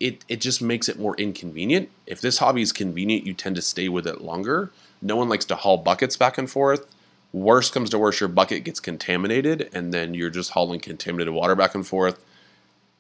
it 0.00 0.25
it 0.28 0.40
just 0.40 0.61
makes 0.61 0.88
it 0.88 0.99
more 0.99 1.14
inconvenient. 1.16 1.88
If 2.06 2.21
this 2.21 2.38
hobby 2.38 2.62
is 2.62 2.73
convenient, 2.73 3.25
you 3.25 3.35
tend 3.35 3.56
to 3.56 3.62
stay 3.62 3.88
with 3.88 4.06
it 4.06 4.21
longer. 4.21 4.71
No 5.00 5.16
one 5.16 5.28
likes 5.28 5.44
to 5.47 5.56
haul 5.56 5.78
buckets 5.78 6.16
back 6.16 6.38
and 6.38 6.50
forth. 6.50 6.87
Worst 7.32 7.73
comes 7.73 7.88
to 7.90 7.99
worst, 7.99 8.21
your 8.21 8.28
bucket 8.28 8.64
gets 8.64 8.80
contaminated, 8.80 9.71
and 9.73 9.94
then 9.94 10.12
you're 10.12 10.28
just 10.28 10.50
hauling 10.50 10.80
contaminated 10.80 11.32
water 11.32 11.54
back 11.54 11.75
and 11.75 11.87
forth. 11.87 12.23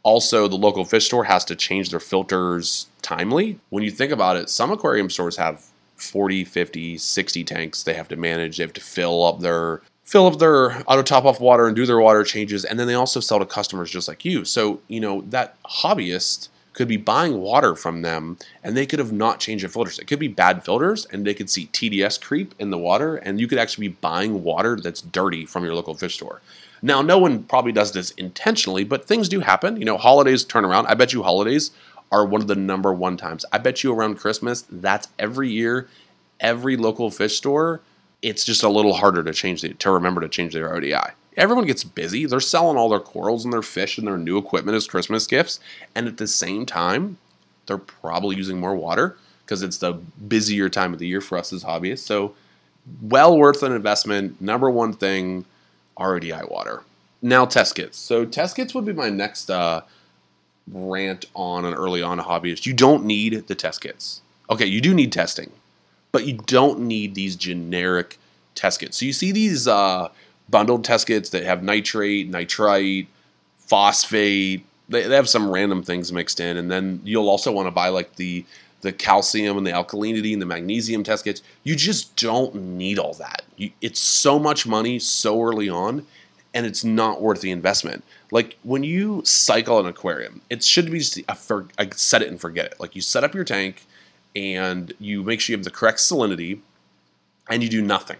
Also, 0.04 0.48
the 0.48 0.56
local 0.56 0.84
fish 0.84 1.06
store 1.06 1.24
has 1.24 1.44
to 1.44 1.54
change 1.54 1.90
their 1.90 2.00
filters 2.00 2.86
timely. 3.02 3.58
When 3.70 3.84
you 3.84 3.90
think 3.90 4.12
about 4.12 4.36
it, 4.36 4.50
some 4.50 4.72
aquarium 4.72 5.10
stores 5.10 5.36
have 5.36 5.64
40, 5.96 6.44
50, 6.44 6.98
60 6.98 7.44
tanks 7.44 7.82
they 7.82 7.94
have 7.94 8.08
to 8.08 8.16
manage. 8.16 8.56
They 8.56 8.64
have 8.64 8.72
to 8.72 8.80
fill 8.80 9.24
up 9.24 9.40
their 9.40 9.82
fill 10.04 10.26
up 10.26 10.38
their 10.38 10.82
auto 10.88 11.02
top 11.02 11.24
off 11.24 11.40
water 11.40 11.66
and 11.66 11.76
do 11.76 11.86
their 11.86 12.00
water 12.00 12.24
changes 12.24 12.64
and 12.64 12.78
then 12.78 12.86
they 12.86 12.94
also 12.94 13.20
sell 13.20 13.38
to 13.38 13.46
customers 13.46 13.90
just 13.90 14.08
like 14.08 14.24
you. 14.24 14.44
So, 14.44 14.80
you 14.88 15.00
know, 15.00 15.22
that 15.28 15.56
hobbyist 15.62 16.48
could 16.72 16.88
be 16.88 16.96
buying 16.96 17.40
water 17.40 17.74
from 17.74 18.02
them 18.02 18.36
and 18.64 18.76
they 18.76 18.84
could 18.84 18.98
have 18.98 19.12
not 19.12 19.40
changed 19.40 19.62
their 19.62 19.70
filters. 19.70 19.98
It 19.98 20.06
could 20.06 20.18
be 20.18 20.28
bad 20.28 20.64
filters 20.64 21.06
and 21.06 21.24
they 21.24 21.34
could 21.34 21.48
see 21.48 21.66
TDS 21.66 22.20
creep 22.20 22.54
in 22.58 22.70
the 22.70 22.78
water 22.78 23.16
and 23.16 23.40
you 23.40 23.46
could 23.46 23.58
actually 23.58 23.88
be 23.88 23.96
buying 24.00 24.42
water 24.42 24.76
that's 24.76 25.02
dirty 25.02 25.46
from 25.46 25.64
your 25.64 25.74
local 25.74 25.94
fish 25.94 26.14
store. 26.14 26.42
Now, 26.82 27.00
no 27.00 27.18
one 27.18 27.44
probably 27.44 27.72
does 27.72 27.92
this 27.92 28.10
intentionally, 28.12 28.84
but 28.84 29.06
things 29.06 29.28
do 29.28 29.40
happen. 29.40 29.76
You 29.76 29.84
know, 29.84 29.96
holidays 29.96 30.44
turn 30.44 30.64
around. 30.64 30.86
I 30.86 30.94
bet 30.94 31.12
you 31.12 31.22
holidays 31.22 31.70
are 32.10 32.26
one 32.26 32.40
of 32.40 32.48
the 32.48 32.56
number 32.56 32.92
one 32.92 33.16
times. 33.16 33.44
I 33.52 33.58
bet 33.58 33.82
you 33.82 33.92
around 33.92 34.16
Christmas, 34.16 34.64
that's 34.70 35.08
every 35.18 35.50
year, 35.50 35.88
every 36.40 36.76
local 36.76 37.10
fish 37.10 37.36
store, 37.36 37.80
it's 38.20 38.44
just 38.44 38.62
a 38.62 38.68
little 38.68 38.92
harder 38.92 39.22
to 39.22 39.32
change 39.32 39.62
the, 39.62 39.74
to 39.74 39.90
remember 39.90 40.20
to 40.20 40.28
change 40.28 40.52
their 40.52 40.74
ODI 40.74 41.12
everyone 41.36 41.66
gets 41.66 41.84
busy. 41.84 42.26
They're 42.26 42.40
selling 42.40 42.76
all 42.76 42.88
their 42.88 43.00
corals 43.00 43.44
and 43.44 43.52
their 43.52 43.62
fish 43.62 43.98
and 43.98 44.06
their 44.06 44.18
new 44.18 44.38
equipment 44.38 44.76
as 44.76 44.86
Christmas 44.86 45.26
gifts. 45.26 45.60
And 45.94 46.06
at 46.06 46.16
the 46.16 46.26
same 46.26 46.66
time, 46.66 47.18
they're 47.66 47.78
probably 47.78 48.36
using 48.36 48.58
more 48.60 48.74
water 48.74 49.16
because 49.44 49.62
it's 49.62 49.78
the 49.78 49.92
busier 49.92 50.68
time 50.68 50.92
of 50.92 50.98
the 50.98 51.06
year 51.06 51.20
for 51.20 51.38
us 51.38 51.52
as 51.52 51.64
hobbyists. 51.64 52.00
So, 52.00 52.34
well 53.00 53.36
worth 53.36 53.62
an 53.62 53.72
investment. 53.72 54.40
Number 54.40 54.68
one 54.68 54.92
thing 54.92 55.44
RODI 56.02 56.48
water. 56.48 56.82
Now, 57.20 57.44
test 57.44 57.76
kits. 57.76 57.96
So, 57.98 58.24
test 58.24 58.56
kits 58.56 58.74
would 58.74 58.84
be 58.84 58.92
my 58.92 59.08
next 59.08 59.50
uh, 59.50 59.82
rant 60.72 61.26
on 61.34 61.64
an 61.64 61.74
early 61.74 62.02
on 62.02 62.18
hobbyist. 62.18 62.66
You 62.66 62.72
don't 62.72 63.04
need 63.04 63.46
the 63.46 63.54
test 63.54 63.80
kits. 63.80 64.22
Okay, 64.50 64.66
you 64.66 64.80
do 64.80 64.92
need 64.92 65.12
testing, 65.12 65.52
but 66.10 66.26
you 66.26 66.34
don't 66.34 66.80
need 66.80 67.14
these 67.14 67.36
generic 67.36 68.18
test 68.54 68.80
kits. 68.80 68.98
So, 68.98 69.06
you 69.06 69.12
see 69.12 69.32
these. 69.32 69.68
Uh, 69.68 70.08
bundled 70.52 70.84
test 70.84 71.08
kits 71.08 71.30
that 71.30 71.42
have 71.42 71.64
nitrate, 71.64 72.28
nitrite, 72.28 73.08
phosphate. 73.58 74.64
They, 74.88 75.08
they 75.08 75.16
have 75.16 75.28
some 75.28 75.50
random 75.50 75.82
things 75.82 76.12
mixed 76.12 76.38
in, 76.38 76.56
and 76.56 76.70
then 76.70 77.00
you'll 77.02 77.28
also 77.28 77.50
want 77.50 77.66
to 77.66 77.72
buy 77.72 77.88
like 77.88 78.16
the 78.16 78.44
the 78.82 78.92
calcium 78.92 79.56
and 79.56 79.66
the 79.66 79.70
alkalinity 79.70 80.32
and 80.32 80.42
the 80.42 80.46
magnesium 80.46 81.04
test 81.04 81.24
kits. 81.24 81.42
You 81.62 81.76
just 81.76 82.16
don't 82.16 82.54
need 82.54 82.98
all 82.98 83.14
that. 83.14 83.41
You, 83.56 83.70
it's 83.80 84.00
so 84.00 84.38
much 84.38 84.66
money 84.66 84.98
so 84.98 85.42
early 85.42 85.68
on, 85.68 86.06
and 86.54 86.66
it's 86.66 86.84
not 86.84 87.20
worth 87.20 87.40
the 87.40 87.50
investment. 87.50 88.04
Like 88.30 88.58
when 88.62 88.82
you 88.82 89.22
cycle 89.24 89.78
an 89.78 89.86
aquarium, 89.86 90.40
it 90.50 90.64
should 90.64 90.90
be 90.90 90.98
just 90.98 91.20
a, 91.28 91.34
for, 91.34 91.66
a 91.78 91.88
set 91.94 92.22
it 92.22 92.28
and 92.28 92.40
forget 92.40 92.66
it. 92.66 92.80
Like 92.80 92.94
you 92.94 93.02
set 93.02 93.24
up 93.24 93.34
your 93.34 93.44
tank, 93.44 93.84
and 94.34 94.92
you 94.98 95.22
make 95.22 95.40
sure 95.40 95.52
you 95.52 95.58
have 95.58 95.64
the 95.64 95.70
correct 95.70 95.98
salinity, 95.98 96.60
and 97.48 97.62
you 97.62 97.68
do 97.68 97.82
nothing. 97.82 98.16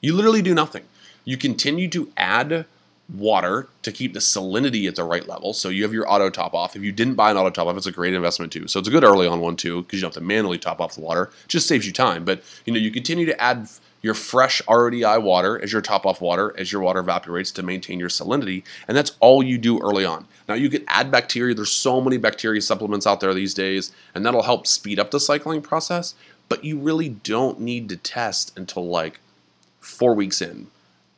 You 0.00 0.14
literally 0.14 0.42
do 0.42 0.54
nothing. 0.54 0.84
You 1.24 1.36
continue 1.38 1.88
to 1.88 2.12
add 2.16 2.66
water 3.12 3.68
to 3.82 3.92
keep 3.92 4.14
the 4.14 4.18
salinity 4.18 4.88
at 4.88 4.96
the 4.96 5.04
right 5.04 5.26
level. 5.28 5.52
So 5.52 5.68
you 5.68 5.82
have 5.82 5.92
your 5.92 6.10
auto 6.10 6.30
top 6.30 6.54
off. 6.54 6.74
If 6.74 6.82
you 6.82 6.92
didn't 6.92 7.14
buy 7.14 7.30
an 7.30 7.36
auto 7.36 7.50
top 7.50 7.66
off, 7.66 7.76
it's 7.76 7.86
a 7.86 7.92
great 7.92 8.14
investment 8.14 8.52
too. 8.52 8.66
So 8.66 8.78
it's 8.78 8.88
a 8.88 8.90
good 8.90 9.04
early 9.04 9.26
on 9.26 9.40
one 9.40 9.56
too 9.56 9.82
because 9.82 9.98
you 9.98 10.02
don't 10.02 10.14
have 10.14 10.22
to 10.22 10.26
manually 10.26 10.58
top 10.58 10.80
off 10.80 10.94
the 10.94 11.00
water. 11.00 11.24
It 11.44 11.48
just 11.48 11.68
saves 11.68 11.86
you 11.86 11.92
time. 11.92 12.24
But 12.24 12.42
you 12.64 12.72
know 12.72 12.78
you 12.78 12.90
continue 12.90 13.26
to 13.26 13.40
add 13.40 13.68
your 14.04 14.14
fresh 14.14 14.60
RODI 14.68 15.20
water 15.22 15.60
as 15.62 15.72
your 15.72 15.80
top 15.80 16.04
off 16.06 16.20
water 16.20 16.54
as 16.58 16.70
your 16.70 16.82
water 16.82 17.00
evaporates 17.00 17.50
to 17.52 17.62
maintain 17.62 17.98
your 17.98 18.08
salinity, 18.08 18.62
and 18.86 18.96
that's 18.96 19.16
all 19.20 19.42
you 19.42 19.58
do 19.58 19.80
early 19.80 20.04
on. 20.04 20.26
Now 20.48 20.54
you 20.54 20.68
can 20.68 20.84
add 20.88 21.10
bacteria. 21.10 21.54
There's 21.54 21.72
so 21.72 22.00
many 22.00 22.18
bacteria 22.18 22.60
supplements 22.60 23.06
out 23.06 23.20
there 23.20 23.34
these 23.34 23.54
days, 23.54 23.92
and 24.14 24.24
that'll 24.24 24.42
help 24.42 24.66
speed 24.66 24.98
up 24.98 25.10
the 25.10 25.18
cycling 25.18 25.62
process. 25.62 26.14
But 26.48 26.62
you 26.62 26.78
really 26.78 27.08
don't 27.08 27.60
need 27.60 27.88
to 27.88 27.96
test 27.96 28.56
until 28.56 28.86
like 28.86 29.20
four 29.80 30.14
weeks 30.14 30.42
in 30.42 30.68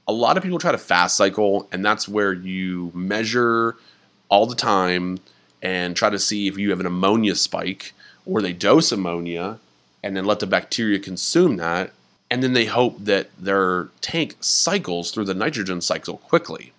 a 0.09 0.12
lot 0.12 0.37
of 0.37 0.42
people 0.42 0.59
try 0.59 0.72
to 0.72 0.79
fast 0.79 1.16
cycle, 1.16 1.68
and 1.72 1.85
that's 1.85 2.09
where 2.09 2.33
you 2.33 2.92
measure 2.94 3.77
all 4.29 4.46
the 4.46 4.55
time 4.55 5.18
and 5.62 5.96
try 5.96 6.11
to 6.11 6.18
see 6.18 6.46
if 6.46 6.59
you 6.59 6.70
have 6.70 6.81
an 6.81 6.87
ammonia 6.87 7.35
spike 7.35 7.92
or 8.25 8.40
they 8.40 8.53
dose 8.53 8.92
ammonia 8.92 9.59
and 10.03 10.16
then 10.16 10.25
let 10.25 10.40
the 10.40 10.46
bacteria 10.46 10.99
consume 10.99 11.57
that. 11.57 11.90
And 12.31 12.43
then 12.43 12.55
they 12.55 12.65
hope 12.65 12.97
that 13.05 13.31
their 13.39 13.89
tank 14.01 14.37
cycles 14.41 15.11
through 15.11 15.27
the 15.27 15.35
nitrogen 15.35 15.81
cycle 15.81 16.19
quickly. 16.19 16.73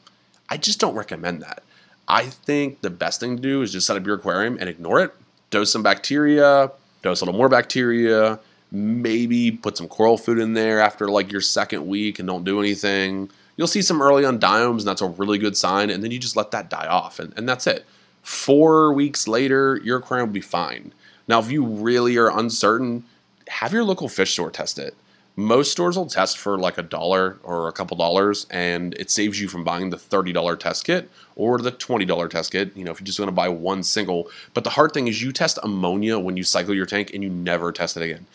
I 0.49 0.57
just 0.57 0.79
don't 0.79 0.95
recommend 0.95 1.41
that. 1.41 1.63
I 2.07 2.25
think 2.25 2.81
the 2.81 2.89
best 2.89 3.19
thing 3.19 3.35
to 3.35 3.41
do 3.41 3.61
is 3.61 3.71
just 3.71 3.87
set 3.87 3.97
up 3.97 4.05
your 4.05 4.15
aquarium 4.15 4.57
and 4.59 4.69
ignore 4.69 4.99
it. 4.99 5.13
Dose 5.49 5.71
some 5.71 5.83
bacteria, 5.83 6.71
dose 7.01 7.21
a 7.21 7.25
little 7.25 7.37
more 7.37 7.49
bacteria, 7.49 8.39
maybe 8.71 9.51
put 9.51 9.77
some 9.77 9.87
coral 9.87 10.17
food 10.17 10.39
in 10.39 10.53
there 10.53 10.79
after 10.79 11.07
like 11.07 11.31
your 11.31 11.41
second 11.41 11.87
week 11.87 12.19
and 12.19 12.27
don't 12.27 12.43
do 12.43 12.59
anything. 12.59 13.29
You'll 13.55 13.67
see 13.67 13.81
some 13.81 14.01
early 14.01 14.23
on 14.23 14.39
diatoms, 14.39 14.83
and 14.83 14.89
that's 14.89 15.01
a 15.01 15.07
really 15.07 15.37
good 15.37 15.57
sign. 15.57 15.89
And 15.89 16.03
then 16.03 16.11
you 16.11 16.19
just 16.19 16.35
let 16.35 16.51
that 16.51 16.69
die 16.69 16.87
off, 16.87 17.19
and, 17.19 17.33
and 17.37 17.47
that's 17.47 17.65
it. 17.67 17.85
Four 18.21 18.93
weeks 18.93 19.27
later, 19.27 19.79
your 19.83 19.97
aquarium 19.97 20.29
will 20.29 20.33
be 20.33 20.41
fine. 20.41 20.93
Now, 21.27 21.39
if 21.39 21.49
you 21.49 21.65
really 21.65 22.17
are 22.17 22.29
uncertain, 22.37 23.03
have 23.47 23.73
your 23.73 23.83
local 23.83 24.09
fish 24.09 24.33
store 24.33 24.51
test 24.51 24.77
it. 24.77 24.95
Most 25.37 25.71
stores 25.71 25.95
will 25.95 26.07
test 26.07 26.39
for 26.39 26.57
like 26.57 26.79
a 26.79 26.83
dollar 26.83 27.37
or 27.43 27.67
a 27.67 27.71
couple 27.71 27.95
dollars, 27.95 28.47
and 28.49 28.95
it 28.95 29.11
saves 29.11 29.39
you 29.39 29.47
from 29.47 29.63
buying 29.63 29.91
the 29.91 29.97
$30 29.97 30.59
test 30.59 30.83
kit 30.83 31.09
or 31.35 31.59
the 31.59 31.71
$20 31.71 32.29
test 32.31 32.51
kit, 32.51 32.75
you 32.75 32.83
know, 32.83 32.91
if 32.91 32.99
you 32.99 33.05
just 33.05 33.19
want 33.19 33.27
to 33.27 33.33
buy 33.33 33.47
one 33.47 33.83
single. 33.83 34.29
But 34.55 34.63
the 34.63 34.71
hard 34.71 34.93
thing 34.93 35.07
is 35.07 35.21
you 35.21 35.31
test 35.31 35.59
ammonia 35.61 36.17
when 36.17 36.37
you 36.37 36.43
cycle 36.43 36.73
your 36.73 36.87
tank 36.87 37.11
and 37.13 37.21
you 37.21 37.29
never 37.29 37.71
test 37.71 37.95
it 37.95 38.03
again. 38.03 38.25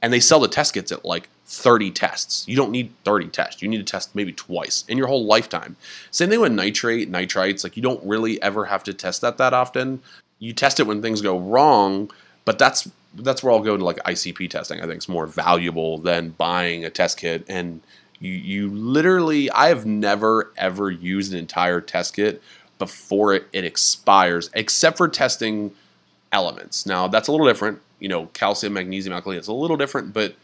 And 0.00 0.10
they 0.10 0.20
sell 0.20 0.40
the 0.40 0.48
test 0.48 0.72
kits 0.72 0.90
at 0.90 1.04
like 1.04 1.28
30 1.44 1.90
tests. 1.90 2.48
You 2.48 2.56
don't 2.56 2.70
need 2.70 2.92
30 3.04 3.28
tests. 3.28 3.60
You 3.60 3.68
need 3.68 3.76
to 3.76 3.84
test 3.84 4.14
maybe 4.14 4.32
twice 4.32 4.86
in 4.88 4.96
your 4.96 5.08
whole 5.08 5.26
lifetime. 5.26 5.76
Same 6.10 6.30
thing 6.30 6.40
with 6.40 6.52
nitrate, 6.52 7.12
nitrites. 7.12 7.62
Like 7.62 7.76
you 7.76 7.82
don't 7.82 8.02
really 8.04 8.40
ever 8.40 8.64
have 8.64 8.82
to 8.84 8.94
test 8.94 9.20
that 9.20 9.36
that 9.36 9.52
often. 9.52 10.00
You 10.38 10.54
test 10.54 10.80
it 10.80 10.86
when 10.86 11.02
things 11.02 11.20
go 11.20 11.38
wrong, 11.38 12.10
but 12.46 12.58
that's 12.58 12.88
that's 13.14 13.42
where 13.42 13.52
I'll 13.52 13.60
go 13.60 13.76
to 13.76 13.84
like 13.84 13.98
ICP 13.98 14.50
testing. 14.50 14.78
I 14.78 14.82
think 14.82 14.96
it's 14.96 15.08
more 15.08 15.26
valuable 15.26 15.98
than 15.98 16.30
buying 16.30 16.84
a 16.84 16.90
test 16.90 17.18
kit. 17.18 17.44
And 17.48 17.80
you 18.20 18.32
you 18.32 18.70
literally, 18.70 19.50
I 19.50 19.68
have 19.68 19.86
never 19.86 20.52
ever 20.56 20.90
used 20.90 21.32
an 21.32 21.38
entire 21.38 21.80
test 21.80 22.14
kit 22.16 22.42
before 22.78 23.34
it, 23.34 23.46
it 23.52 23.64
expires, 23.64 24.50
except 24.54 24.96
for 24.96 25.08
testing 25.08 25.72
elements. 26.32 26.86
Now 26.86 27.08
that's 27.08 27.28
a 27.28 27.32
little 27.32 27.46
different. 27.46 27.80
You 27.98 28.08
know, 28.08 28.26
calcium, 28.32 28.72
magnesium, 28.72 29.14
alkali. 29.14 29.36
It's 29.36 29.48
a 29.48 29.52
little 29.52 29.76
different, 29.76 30.12
but 30.12 30.34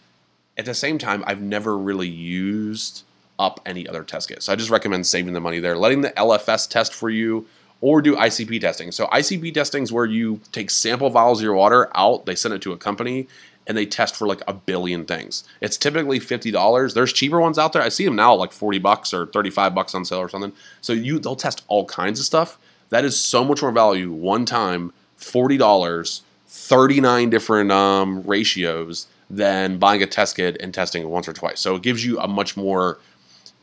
at 0.57 0.65
the 0.65 0.75
same 0.75 0.99
time, 0.99 1.25
I've 1.27 1.41
never 1.41 1.77
really 1.77 2.09
used 2.09 3.03
up 3.39 3.61
any 3.65 3.89
other 3.89 4.03
test 4.03 4.29
kit. 4.29 4.43
So 4.43 4.53
I 4.53 4.57
just 4.57 4.71
recommend 4.71 5.07
saving 5.07 5.33
the 5.33 5.41
money 5.41 5.61
there, 5.61 5.77
letting 5.77 6.01
the 6.01 6.11
LFS 6.11 6.69
test 6.69 6.93
for 6.93 7.09
you, 7.09 7.47
or 7.81 8.03
do 8.03 8.17
ICP 8.17 8.61
testing. 8.61 8.91
So 8.93 9.07
ICP 9.07 9.55
testing 9.55 9.83
is 9.83 9.93
where 9.93 10.05
you 10.05 10.41
take 10.53 10.71
sample 10.71 11.11
vials 11.11 11.39
of 11.39 11.45
your 11.45 11.55
water 11.55 11.91
out, 11.95 12.27
they 12.27 12.35
send 12.35 12.55
it 12.55 12.63
to 12.63 12.73
a 12.73 12.77
company, 12.77 13.29
and 13.69 13.77
they 13.77 13.87
test 13.87 14.17
for 14.17 14.27
like 14.27 14.43
a 14.49 14.55
billion 14.55 15.05
things. 15.05 15.45
It's 15.61 15.77
typically 15.77 16.19
fifty 16.19 16.51
dollars. 16.51 16.95
There's 16.95 17.13
cheaper 17.13 17.39
ones 17.39 17.59
out 17.59 17.73
there. 17.75 17.83
I 17.83 17.91
see 17.91 18.05
them 18.05 18.17
now 18.17 18.35
like 18.35 18.51
forty 18.51 18.79
bucks 18.79 19.13
or 19.13 19.27
thirty 19.27 19.51
five 19.51 19.75
bucks 19.75 19.95
on 19.95 20.05
sale 20.05 20.19
or 20.21 20.29
something. 20.29 20.53
So 20.81 20.93
you 20.95 21.19
they'll 21.19 21.37
test 21.37 21.65
all 21.69 21.85
kinds 21.85 22.19
of 22.19 22.27
stuff. 22.27 22.59
That 22.89 23.05
is 23.05 23.19
so 23.19 23.45
much 23.45 23.61
more 23.61 23.71
value 23.71 24.11
one 24.11 24.47
time. 24.47 24.93
Forty 25.17 25.59
dollars, 25.59 26.23
thirty 26.47 27.01
nine 27.01 27.29
different 27.29 27.71
um, 27.71 28.23
ratios 28.23 29.07
than 29.29 29.79
buying 29.79 30.03
a 30.03 30.07
test 30.07 30.37
kit 30.37 30.57
and 30.61 30.73
testing 30.73 31.03
it 31.03 31.09
once 31.09 31.29
or 31.29 31.35
twice. 31.35 31.61
So 31.61 31.77
it 31.77 31.83
gives 31.83 32.05
you 32.05 32.19
a 32.19 32.27
much 32.27 32.57
more 32.57 32.99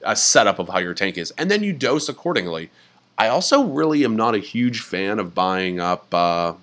a 0.04 0.16
setup 0.16 0.60
of 0.60 0.70
how 0.70 0.78
your 0.78 0.94
tank 0.94 1.18
is, 1.18 1.32
and 1.32 1.50
then 1.50 1.64
you 1.64 1.74
dose 1.74 2.08
accordingly. 2.08 2.70
I 3.18 3.28
also 3.28 3.64
really 3.64 4.04
am 4.04 4.16
not 4.16 4.36
a 4.36 4.40
huge 4.40 4.82
fan 4.82 5.20
of 5.20 5.34
buying 5.34 5.80
up. 5.80 6.14
Uh, 6.14 6.54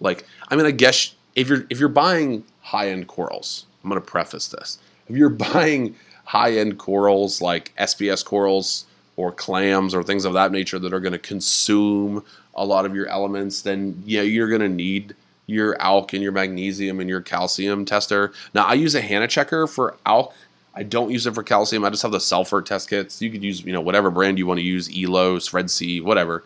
like, 0.00 0.24
I 0.48 0.56
mean, 0.56 0.66
I 0.66 0.70
guess 0.70 1.14
if 1.34 1.48
you're 1.48 1.66
if 1.70 1.78
you're 1.78 1.88
buying 1.88 2.44
high 2.62 2.88
end 2.88 3.08
corals, 3.08 3.66
I'm 3.82 3.90
going 3.90 4.00
to 4.00 4.06
preface 4.06 4.48
this. 4.48 4.78
If 5.08 5.16
you're 5.16 5.28
buying 5.52 5.94
high 6.24 6.52
end 6.52 6.78
corals 6.78 7.42
like 7.42 7.74
SPS 7.76 8.24
corals 8.24 8.86
or 9.16 9.30
clams 9.30 9.94
or 9.94 10.02
things 10.02 10.24
of 10.24 10.32
that 10.32 10.50
nature 10.50 10.78
that 10.78 10.92
are 10.92 11.00
going 11.00 11.12
to 11.12 11.18
consume 11.18 12.24
a 12.54 12.64
lot 12.64 12.86
of 12.86 12.94
your 12.94 13.06
elements, 13.08 13.62
then 13.62 14.02
yeah, 14.06 14.22
you're 14.22 14.48
going 14.48 14.60
to 14.60 14.68
need 14.68 15.14
your 15.46 15.76
alk 15.76 16.14
and 16.14 16.22
your 16.22 16.32
magnesium 16.32 17.00
and 17.00 17.08
your 17.08 17.20
calcium 17.20 17.84
tester. 17.84 18.32
Now 18.54 18.64
I 18.64 18.74
use 18.74 18.94
a 18.94 19.00
Hanna 19.00 19.28
checker 19.28 19.66
for 19.66 19.96
alk. 20.06 20.32
I 20.76 20.82
don't 20.82 21.10
use 21.10 21.26
it 21.26 21.34
for 21.34 21.42
calcium. 21.42 21.84
I 21.84 21.90
just 21.90 22.02
have 22.02 22.12
the 22.12 22.18
Salifert 22.18 22.64
test 22.66 22.90
kits. 22.90 23.22
You 23.22 23.30
could 23.30 23.44
use, 23.44 23.64
you 23.64 23.72
know, 23.72 23.80
whatever 23.80 24.10
brand 24.10 24.38
you 24.38 24.46
want 24.46 24.58
to 24.58 24.64
use, 24.64 24.88
Elos, 24.88 25.52
Red 25.52 25.70
Sea, 25.70 26.00
whatever. 26.00 26.44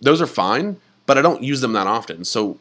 Those 0.00 0.22
are 0.22 0.26
fine, 0.26 0.76
but 1.06 1.18
I 1.18 1.22
don't 1.22 1.42
use 1.42 1.60
them 1.60 1.72
that 1.72 1.86
often. 1.86 2.24
So 2.24 2.58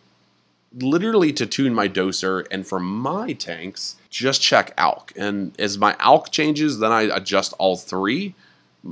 literally 0.79 1.31
to 1.33 1.45
tune 1.45 1.73
my 1.73 1.87
doser 1.87 2.45
and 2.51 2.65
for 2.65 2.79
my 2.79 3.33
tanks, 3.33 3.95
just 4.09 4.41
check 4.41 4.75
alk. 4.77 5.15
And 5.15 5.57
as 5.59 5.77
my 5.77 5.93
alk 5.93 6.31
changes, 6.31 6.79
then 6.79 6.91
I 6.91 7.03
adjust 7.03 7.53
all 7.59 7.77
three. 7.77 8.33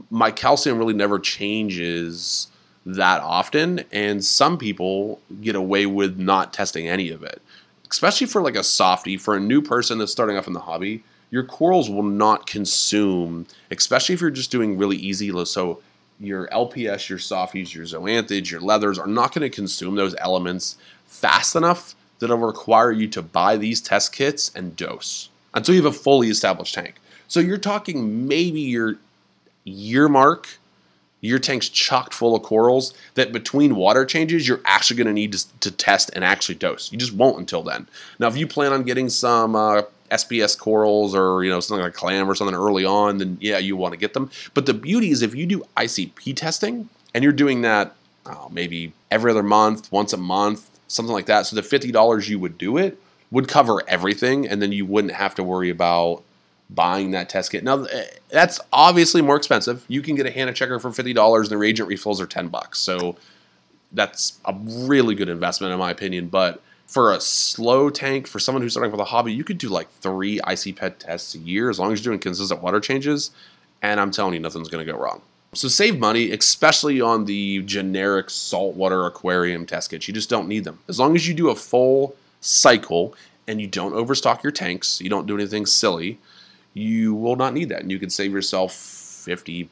My 0.10 0.32
calcium 0.32 0.78
really 0.78 0.93
never 0.93 1.19
changes 1.19 2.47
that 2.86 3.21
often, 3.21 3.84
and 3.91 4.23
some 4.26 4.58
people 4.58 5.21
get 5.41 5.56
away 5.56 5.86
with 5.86 6.17
not 6.17 6.52
testing 6.52 6.88
any 6.88 7.10
of 7.10 7.23
it. 7.23 7.41
Especially 7.89 8.28
for 8.28 8.41
like 8.41 8.56
a 8.56 8.63
softie, 8.63 9.17
for 9.17 9.36
a 9.36 9.39
new 9.39 9.62
person 9.62 9.99
that's 9.99 10.12
starting 10.12 10.36
off 10.36 10.47
in 10.47 10.54
the 10.54 10.60
hobby, 10.60 11.04
your 11.34 11.43
corals 11.43 11.89
will 11.89 12.04
not 12.04 12.46
consume, 12.46 13.48
especially 13.72 14.13
if 14.13 14.22
you're 14.22 14.30
just 14.30 14.52
doing 14.52 14.78
really 14.78 14.98
easy. 14.98 15.32
So 15.46 15.82
your 16.19 16.48
LPS, 16.50 17.10
your 17.10 17.17
softies, 17.17 17.74
your 17.74 17.86
zoanthids, 17.86 18.52
your 18.52 18.62
leathers 18.62 19.00
are 19.00 19.08
not 19.08 19.34
going 19.34 19.41
to 19.41 19.50
consume 19.50 19.96
those 19.96 20.13
elements 20.19 20.78
fast 21.08 21.56
enough 21.56 21.96
that 22.19 22.28
it'll 22.28 22.38
require 22.38 22.91
you 22.91 23.08
to 23.08 23.24
buy 23.24 23.58
these 23.58 23.82
test 23.82 24.13
kits 24.13 24.52
and 24.54 24.76
dose 24.76 25.30
until 25.56 25.74
you 25.74 25.82
have 25.82 25.91
a 25.91 25.98
fully 25.98 26.30
established 26.30 26.76
tank. 26.76 26.98
So 27.28 27.39
you're 27.39 27.58
talking 27.58 28.28
maybe 28.28 28.62
your 28.62 28.98
year 29.63 30.08
mark 30.08 30.60
your 31.22 31.39
tank's 31.39 31.69
chocked 31.69 32.13
full 32.13 32.36
of 32.36 32.43
corals 32.43 32.93
that 33.13 33.32
between 33.32 33.78
water 33.78 34.04
changes 34.06 34.46
you're 34.46 34.60
actually 34.65 34.98
going 34.98 35.08
to 35.08 35.13
need 35.13 35.34
to 35.62 35.72
test 35.72 36.12
and 36.13 36.24
actually 36.24 36.56
dose 36.56 36.91
you 36.91 36.98
just 36.98 37.13
won't 37.13 37.39
until 37.39 37.63
then 37.63 37.88
now 38.19 38.28
if 38.28 38.36
you 38.36 38.46
plan 38.46 38.74
on 38.74 38.84
getting 38.84 39.08
some 39.08 39.56
uh, 39.56 39.84
SPS 40.13 40.58
corals 40.58 41.15
or 41.15 41.43
you 41.43 41.49
know 41.49 41.60
something 41.60 41.84
like 41.84 41.93
clam 41.93 42.30
or 42.30 42.36
something 42.36 42.56
early 42.56 42.86
on 42.86 43.17
then 43.17 43.38
yeah 43.41 43.58
you 43.58 43.76
want 43.76 43.93
to 43.93 43.97
get 43.97 44.13
them 44.13 44.30
but 44.54 44.65
the 44.65 44.73
beauty 44.73 45.12
is 45.12 45.21
if 45.21 45.36
you 45.36 45.45
do 45.45 45.63
icp 45.78 46.36
testing 46.36 46.89
and 47.13 47.23
you're 47.23 47.34
doing 47.34 47.62
that 47.62 47.95
oh, 48.26 48.49
maybe 48.52 48.93
every 49.12 49.32
other 49.32 49.43
month 49.43 49.91
once 49.91 50.13
a 50.13 50.17
month 50.17 50.69
something 50.88 51.13
like 51.13 51.26
that 51.26 51.45
so 51.45 51.56
the 51.56 51.62
$50 51.62 52.30
you 52.30 52.39
would 52.39 52.58
do 52.58 52.78
it 52.78 52.97
would 53.32 53.47
cover 53.47 53.82
everything 53.88 54.47
and 54.47 54.62
then 54.62 54.71
you 54.71 54.86
wouldn't 54.86 55.13
have 55.13 55.36
to 55.36 55.43
worry 55.43 55.69
about 55.69 56.23
buying 56.69 57.12
that 57.12 57.30
test 57.30 57.52
kit. 57.52 57.63
Now 57.63 57.84
eh, 57.84 58.06
that's 58.30 58.60
obviously 58.71 59.21
more 59.21 59.36
expensive. 59.36 59.86
You 59.88 60.02
can 60.02 60.15
get 60.15 60.26
a 60.26 60.32
Hanna 60.32 60.54
checker 60.54 60.80
for 60.80 60.91
fifty 60.91 61.13
dollars, 61.13 61.47
and 61.47 61.52
the 61.52 61.58
reagent 61.58 61.88
refills 61.89 62.19
are 62.21 62.28
ten 62.28 62.47
bucks. 62.47 62.80
So 62.80 63.15
that's 63.91 64.39
a 64.45 64.56
really 64.56 65.15
good 65.15 65.30
investment 65.30 65.73
in 65.73 65.80
my 65.80 65.91
opinion. 65.91 66.28
But 66.28 66.62
for 66.94 67.12
a 67.12 67.20
slow 67.20 67.90
tank, 67.90 68.28
for 68.28 68.38
someone 68.38 68.62
who's 68.62 68.74
starting 68.74 68.92
with 68.92 69.02
a 69.02 69.06
hobby, 69.06 69.34
you 69.34 69.44
could 69.44 69.58
do 69.58 69.68
like 69.68 69.90
three 69.90 70.40
ICP 70.42 71.00
tests 71.00 71.34
a 71.34 71.40
year 71.40 71.72
as 71.72 71.80
long 71.80 71.92
as 71.92 72.00
you're 72.06 72.12
doing 72.12 72.20
consistent 72.20 72.62
water 72.62 72.80
changes. 72.80 73.32
And 73.82 74.00
I'm 74.00 74.12
telling 74.12 74.36
you, 74.36 74.40
nothing's 74.40 74.70
going 74.70 74.86
to 74.86 74.92
go 74.92 75.00
wrong. 75.00 75.20
So 75.56 75.68
save 75.68 75.98
money, 75.98 76.30
especially 76.30 77.02
on 77.02 77.26
the 77.26 77.64
generic 77.64 78.30
saltwater 78.30 79.08
aquarium 79.08 79.66
test 79.66 79.90
kits. 79.90 80.08
You 80.08 80.14
just 80.14 80.30
don't 80.30 80.48
need 80.48 80.66
them. 80.66 80.78
As 80.88 81.00
long 81.00 81.16
as 81.16 81.28
you 81.28 81.34
do 81.34 81.50
a 81.50 81.56
full 81.56 82.16
cycle 82.42 83.16
and 83.48 83.60
you 83.60 83.66
don't 83.66 83.94
overstock 83.94 84.44
your 84.44 84.52
tanks, 84.52 85.02
you 85.02 85.10
don't 85.10 85.26
do 85.26 85.34
anything 85.34 85.66
silly, 85.66 86.20
you 86.76 87.16
will 87.16 87.36
not 87.36 87.56
need 87.56 87.70
that. 87.70 87.82
And 87.82 87.90
you 87.90 87.98
can 87.98 88.12
save 88.12 88.32
yourself 88.32 88.72
50 88.72 89.68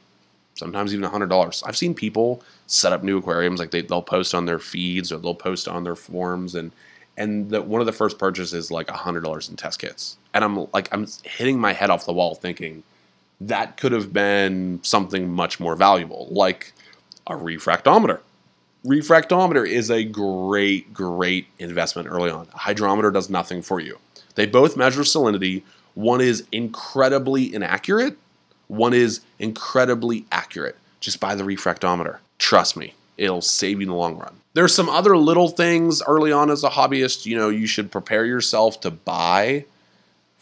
sometimes 0.54 0.92
even 0.92 1.08
$100. 1.08 1.62
I've 1.64 1.76
seen 1.76 1.94
people 1.94 2.42
set 2.66 2.92
up 2.92 3.04
new 3.04 3.18
aquariums, 3.18 3.60
like 3.60 3.70
they, 3.70 3.82
they'll 3.82 4.02
post 4.02 4.34
on 4.34 4.44
their 4.44 4.58
feeds 4.58 5.12
or 5.12 5.18
they'll 5.18 5.36
post 5.36 5.68
on 5.68 5.84
their 5.84 5.96
forums 5.96 6.56
and 6.56 6.72
and 7.16 7.50
the, 7.50 7.62
one 7.62 7.80
of 7.80 7.86
the 7.86 7.92
first 7.92 8.18
purchases 8.18 8.54
is 8.54 8.70
like 8.70 8.86
$100 8.86 9.50
in 9.50 9.56
test 9.56 9.78
kits. 9.78 10.16
And 10.34 10.44
I'm 10.44 10.66
like, 10.72 10.88
I'm 10.92 11.06
hitting 11.24 11.58
my 11.58 11.72
head 11.72 11.90
off 11.90 12.06
the 12.06 12.12
wall 12.12 12.34
thinking 12.34 12.82
that 13.40 13.76
could 13.76 13.92
have 13.92 14.12
been 14.12 14.80
something 14.82 15.30
much 15.30 15.58
more 15.60 15.76
valuable, 15.76 16.28
like 16.30 16.72
a 17.26 17.32
refractometer. 17.32 18.20
Refractometer 18.86 19.68
is 19.68 19.90
a 19.90 20.04
great, 20.04 20.92
great 20.92 21.46
investment 21.58 22.08
early 22.08 22.30
on. 22.30 22.48
A 22.54 22.58
hydrometer 22.58 23.10
does 23.10 23.30
nothing 23.30 23.62
for 23.62 23.80
you. 23.80 23.98
They 24.34 24.46
both 24.46 24.76
measure 24.76 25.02
salinity, 25.02 25.62
one 25.94 26.20
is 26.20 26.44
incredibly 26.52 27.54
inaccurate, 27.54 28.16
one 28.68 28.94
is 28.94 29.20
incredibly 29.38 30.24
accurate. 30.32 30.76
Just 31.00 31.20
buy 31.20 31.34
the 31.34 31.44
refractometer. 31.44 32.18
Trust 32.38 32.76
me, 32.76 32.94
it'll 33.16 33.40
save 33.40 33.80
you 33.80 33.82
in 33.82 33.88
the 33.88 33.94
long 33.94 34.16
run. 34.16 34.34
There's 34.54 34.74
some 34.74 34.88
other 34.88 35.16
little 35.16 35.48
things 35.48 36.02
early 36.06 36.32
on 36.32 36.50
as 36.50 36.62
a 36.62 36.70
hobbyist, 36.70 37.24
you 37.26 37.36
know, 37.36 37.48
you 37.48 37.66
should 37.66 37.90
prepare 37.90 38.26
yourself 38.26 38.80
to 38.82 38.90
buy 38.90 39.64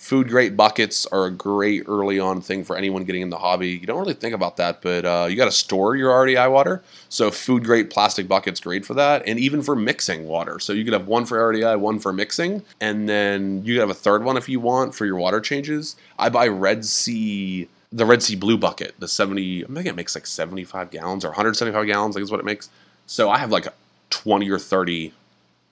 food 0.01 0.31
grade 0.31 0.57
buckets 0.57 1.05
are 1.05 1.27
a 1.27 1.31
great 1.31 1.85
early 1.87 2.19
on 2.19 2.41
thing 2.41 2.65
for 2.65 2.75
anyone 2.75 3.05
getting 3.05 3.21
in 3.21 3.29
the 3.29 3.37
hobby. 3.37 3.69
You 3.69 3.87
don't 3.87 4.01
really 4.01 4.15
think 4.15 4.35
about 4.35 4.57
that, 4.57 4.81
but 4.81 5.05
uh, 5.05 5.27
you 5.29 5.37
got 5.37 5.45
to 5.45 5.53
store 5.53 5.95
your 5.95 6.11
RDI 6.11 6.51
water. 6.51 6.83
So 7.11 7.31
food 7.31 7.65
grade 7.65 7.91
plastic 7.91 8.27
buckets 8.27 8.61
great 8.61 8.87
for 8.87 8.95
that, 8.95 9.23
and 9.27 9.39
even 9.39 9.61
for 9.61 9.77
mixing 9.77 10.27
water. 10.27 10.59
So 10.59 10.73
you 10.73 10.85
could 10.85 10.95
have 10.95 11.07
one 11.07 11.27
for 11.27 11.37
RDI, 11.37 11.79
one 11.79 11.99
for 11.99 12.15
mixing, 12.15 12.63
and 12.81 13.07
then 13.11 13.63
you 13.63 13.75
could 13.75 13.81
have 13.81 13.91
a 13.91 13.95
third 13.95 14.25
one 14.25 14.39
if 14.39 14.49
you 14.49 14.59
want 14.59 14.95
for 14.95 15.05
your 15.05 15.17
water 15.17 15.39
changes. 15.39 15.97
I 16.19 16.31
buy 16.31 16.49
Red 16.49 16.87
Sea. 16.87 17.69
The 17.93 18.07
Red 18.07 18.23
Sea 18.23 18.37
Blue 18.37 18.57
bucket, 18.57 18.95
the 18.99 19.09
70, 19.09 19.65
I 19.65 19.67
think 19.69 19.87
it 19.87 19.97
makes 19.97 20.15
like 20.15 20.27
75 20.27 20.91
gallons 20.91 21.25
or 21.25 21.29
175 21.29 21.87
gallons, 21.87 22.15
I 22.15 22.19
think 22.19 22.25
is 22.25 22.31
what 22.31 22.41
it 22.41 22.47
makes. 22.47 22.71
So 23.07 23.31
I 23.31 23.39
have 23.39 23.51
like 23.51 23.67
20 24.11 24.49
or 24.51 24.59
30 24.59 25.13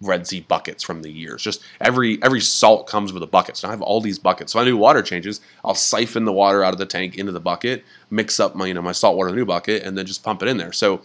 Red 0.01 0.27
Sea 0.27 0.41
buckets 0.41 0.83
from 0.83 1.03
the 1.03 1.11
years. 1.11 1.43
Just 1.43 1.63
every 1.81 2.23
every 2.23 2.41
salt 2.41 2.87
comes 2.87 3.13
with 3.13 3.23
a 3.23 3.27
bucket. 3.27 3.57
So 3.57 3.69
I 3.69 3.73
have 3.73 3.83
all 3.83 4.01
these 4.01 4.19
buckets. 4.19 4.53
So 4.53 4.61
I 4.61 4.65
do 4.65 4.77
water 4.77 5.03
changes. 5.03 5.41
I'll 5.65 5.75
siphon 5.75 6.25
the 6.25 6.33
water 6.33 6.63
out 6.63 6.73
of 6.73 6.79
the 6.79 6.87
tank 6.87 7.19
into 7.19 7.33
the 7.33 7.41
bucket, 7.41 7.85
mix 8.11 8.39
up 8.39 8.55
my 8.55 8.67
you 8.67 8.75
know 8.75 8.83
my 8.83 8.93
salt 8.93 9.17
water 9.17 9.29
in 9.29 9.35
the 9.35 9.41
new 9.41 9.47
bucket, 9.47 9.83
and 9.83 9.99
then 9.99 10.07
just 10.07 10.23
pump 10.23 10.43
it 10.43 10.49
in 10.49 10.57
there. 10.57 10.73
So 10.73 11.03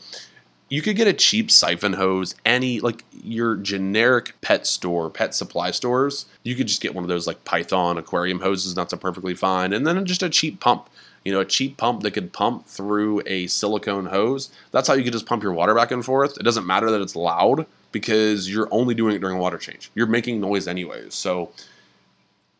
you 0.70 0.82
could 0.82 0.96
get 0.96 1.08
a 1.08 1.14
cheap 1.14 1.52
siphon 1.52 1.94
hose, 1.94 2.36
any 2.46 2.80
like 2.80 3.04
your 3.24 3.56
generic 3.56 4.34
pet 4.42 4.66
store, 4.68 5.10
pet 5.10 5.36
supply 5.36 5.72
stores. 5.72 6.26
You 6.44 6.56
could 6.56 6.68
just 6.68 6.82
get 6.82 6.94
one 6.96 7.04
of 7.04 7.08
those 7.08 7.28
like 7.28 7.44
Python 7.46 7.98
aquarium 7.98 8.40
hoses, 8.40 8.74
that's 8.74 8.94
a 8.94 8.98
perfectly 8.98 9.36
fine. 9.36 9.74
And 9.74 9.86
then 9.86 10.06
just 10.06 10.24
a 10.24 10.30
cheap 10.30 10.60
pump. 10.60 10.90
You 11.24 11.32
know, 11.32 11.40
a 11.40 11.46
cheap 11.46 11.78
pump 11.78 12.02
that 12.02 12.12
could 12.12 12.34
pump 12.34 12.68
through 12.68 13.22
a 13.26 13.48
silicone 13.48 14.06
hose. 14.06 14.50
That's 14.72 14.88
how 14.88 14.94
you 14.94 15.04
could 15.04 15.14
just 15.14 15.26
pump 15.26 15.44
your 15.44 15.54
water 15.54 15.74
back 15.74 15.92
and 15.92 16.04
forth. 16.04 16.38
It 16.38 16.44
doesn't 16.44 16.68
matter 16.68 16.92
that 16.92 17.02
it's 17.02 17.16
loud 17.16 17.66
because 17.92 18.50
you're 18.50 18.68
only 18.72 18.94
doing 18.94 19.16
it 19.16 19.20
during 19.20 19.38
water 19.38 19.58
change. 19.58 19.90
You're 19.96 20.08
making 20.08 20.42
noise 20.42 20.68
anyways. 20.68 21.14
So 21.14 21.52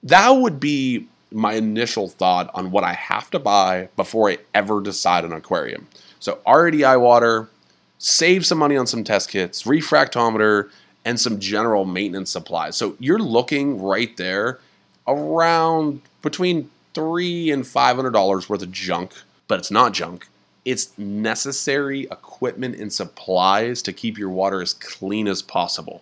that 0.04 0.30
would 0.30 0.60
be 0.60 1.08
my 1.32 1.54
initial 1.54 2.08
thought 2.08 2.50
on 2.54 2.72
what 2.72 2.84
I 2.84 2.94
have 2.94 3.30
to 3.32 3.40
buy 3.40 3.90
before 3.96 4.30
I 4.30 4.38
ever 4.54 4.82
decide 4.82 5.26
an 5.26 5.34
aquarium. 5.34 5.88
So 6.20 6.40
RDI 6.48 7.02
water, 7.02 7.50
save 7.98 8.46
some 8.46 8.60
money 8.60 8.78
on 8.78 8.88
some 8.88 9.04
test 9.04 9.30
kits, 9.30 9.64
refractometer, 9.64 10.70
and 11.04 11.20
some 11.20 11.40
general 11.40 11.86
maintenance 11.86 12.30
supplies. 12.32 12.78
So 12.78 12.96
you're 13.00 13.20
looking 13.20 13.82
right 13.82 14.16
there 14.16 14.60
around 15.08 16.02
between 16.22 16.70
three 16.94 17.52
and 17.52 17.66
five 17.66 17.96
hundred 17.96 18.12
dollars 18.12 18.50
worth 18.50 18.62
of 18.62 18.72
junk, 18.72 19.14
but 19.48 19.60
it's 19.60 19.72
not 19.72 19.94
junk. 19.94 20.28
It's 20.66 20.98
necessary 20.98 22.04
equipment 22.04 22.76
and 22.76 22.92
supplies 22.92 23.82
to 23.82 23.94
keep 23.94 24.18
your 24.18 24.30
water 24.30 24.62
as 24.62 24.74
clean 24.74 25.28
as 25.28 25.42
possible. 25.42 26.02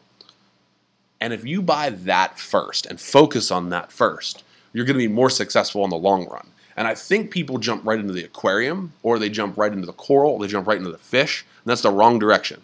And 1.20 1.34
if 1.34 1.46
you 1.46 1.62
buy 1.62 1.90
that 1.90 2.40
first 2.40 2.86
and 2.86 3.00
focus 3.00 3.52
on 3.52 3.70
that 3.70 3.92
first, 3.92 4.44
you're 4.74 4.86
going 4.86 4.98
to 4.98 5.08
be 5.08 5.14
more 5.14 5.30
successful 5.30 5.84
in 5.84 5.90
the 5.90 5.98
long 5.98 6.28
run. 6.28 6.48
And 6.78 6.88
I 6.88 6.96
think 6.96 7.32
people 7.32 7.58
jump 7.58 7.86
right 7.86 8.00
into 8.00 8.14
the 8.14 8.24
aquarium, 8.24 8.94
or 9.04 9.20
they 9.20 9.30
jump 9.30 9.58
right 9.58 9.74
into 9.74 9.86
the 9.86 9.94
coral, 9.94 10.34
or 10.34 10.40
they 10.40 10.48
jump 10.48 10.68
right 10.68 10.78
into 10.78 10.92
the 10.92 10.98
fish, 10.98 11.46
and 11.64 11.70
that's 11.70 11.82
the 11.82 11.92
wrong 11.92 12.18
direction. 12.18 12.62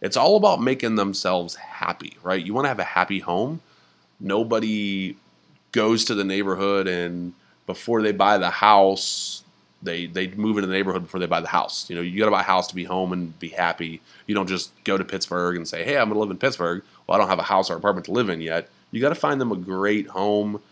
It's 0.00 0.16
all 0.16 0.36
about 0.36 0.62
making 0.62 0.94
themselves 0.94 1.56
happy, 1.56 2.16
right? 2.22 2.44
You 2.44 2.54
want 2.54 2.66
to 2.66 2.68
have 2.68 2.78
a 2.78 2.84
happy 2.84 3.18
home. 3.18 3.60
Nobody 4.20 5.16
goes 5.72 6.04
to 6.06 6.14
the 6.14 6.24
neighborhood 6.24 6.86
and 6.86 7.32
before 7.68 8.00
they 8.00 8.12
buy 8.12 8.38
the 8.38 8.50
house, 8.50 9.44
they 9.82 10.06
they 10.06 10.28
move 10.28 10.56
into 10.56 10.66
the 10.66 10.72
neighborhood 10.72 11.02
before 11.02 11.20
they 11.20 11.26
buy 11.26 11.40
the 11.40 11.48
house. 11.48 11.88
You 11.88 11.96
know, 11.96 12.02
you 12.02 12.18
got 12.18 12.24
to 12.24 12.32
buy 12.32 12.40
a 12.40 12.44
house 12.44 12.66
to 12.68 12.74
be 12.74 12.84
home 12.84 13.12
and 13.12 13.38
be 13.38 13.48
happy. 13.48 14.00
You 14.26 14.34
don't 14.34 14.48
just 14.48 14.72
go 14.84 14.96
to 14.96 15.04
Pittsburgh 15.04 15.54
and 15.54 15.68
say, 15.68 15.84
"Hey, 15.84 15.98
I'm 15.98 16.10
to 16.10 16.18
live 16.18 16.30
in 16.30 16.38
Pittsburgh." 16.38 16.82
Well, 17.06 17.14
I 17.14 17.20
don't 17.20 17.28
have 17.28 17.38
a 17.38 17.44
house 17.44 17.70
or 17.70 17.76
apartment 17.76 18.06
to 18.06 18.12
live 18.12 18.30
in 18.30 18.40
yet. 18.40 18.70
You 18.90 19.02
got 19.02 19.10
to 19.10 19.14
find 19.14 19.38
them 19.38 19.52
a 19.52 19.56
great 19.56 20.08
home, 20.08 20.62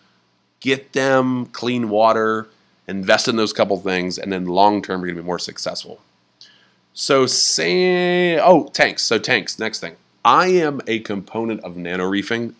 get 0.60 0.94
them 0.94 1.46
clean 1.46 1.90
water, 1.90 2.48
invest 2.88 3.28
in 3.28 3.36
those 3.36 3.52
couple 3.52 3.76
things, 3.76 4.18
and 4.18 4.32
then 4.32 4.46
long 4.46 4.80
term 4.80 5.02
you're 5.02 5.14
to 5.14 5.20
be 5.20 5.26
more 5.26 5.38
successful. 5.38 6.00
So 6.94 7.26
say, 7.26 8.40
oh, 8.40 8.68
tanks. 8.72 9.02
So 9.02 9.18
tanks. 9.18 9.58
Next 9.58 9.80
thing, 9.80 9.96
I 10.24 10.46
am 10.48 10.80
a 10.86 11.00
component 11.00 11.60
of 11.60 11.76
nano 11.76 12.08
reefing. 12.08 12.54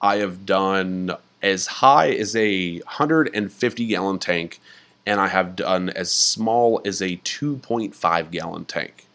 I 0.00 0.18
have 0.18 0.46
done 0.46 1.16
as 1.42 1.66
high 1.66 2.10
as 2.10 2.36
a 2.36 2.78
150 2.80 3.86
gallon 3.86 4.18
tank, 4.18 4.60
and 5.06 5.20
I 5.20 5.28
have 5.28 5.56
done 5.56 5.90
as 5.90 6.12
small 6.12 6.80
as 6.84 7.02
a 7.02 7.16
2.5 7.18 8.30
gallon 8.30 8.64
tank. 8.64 9.06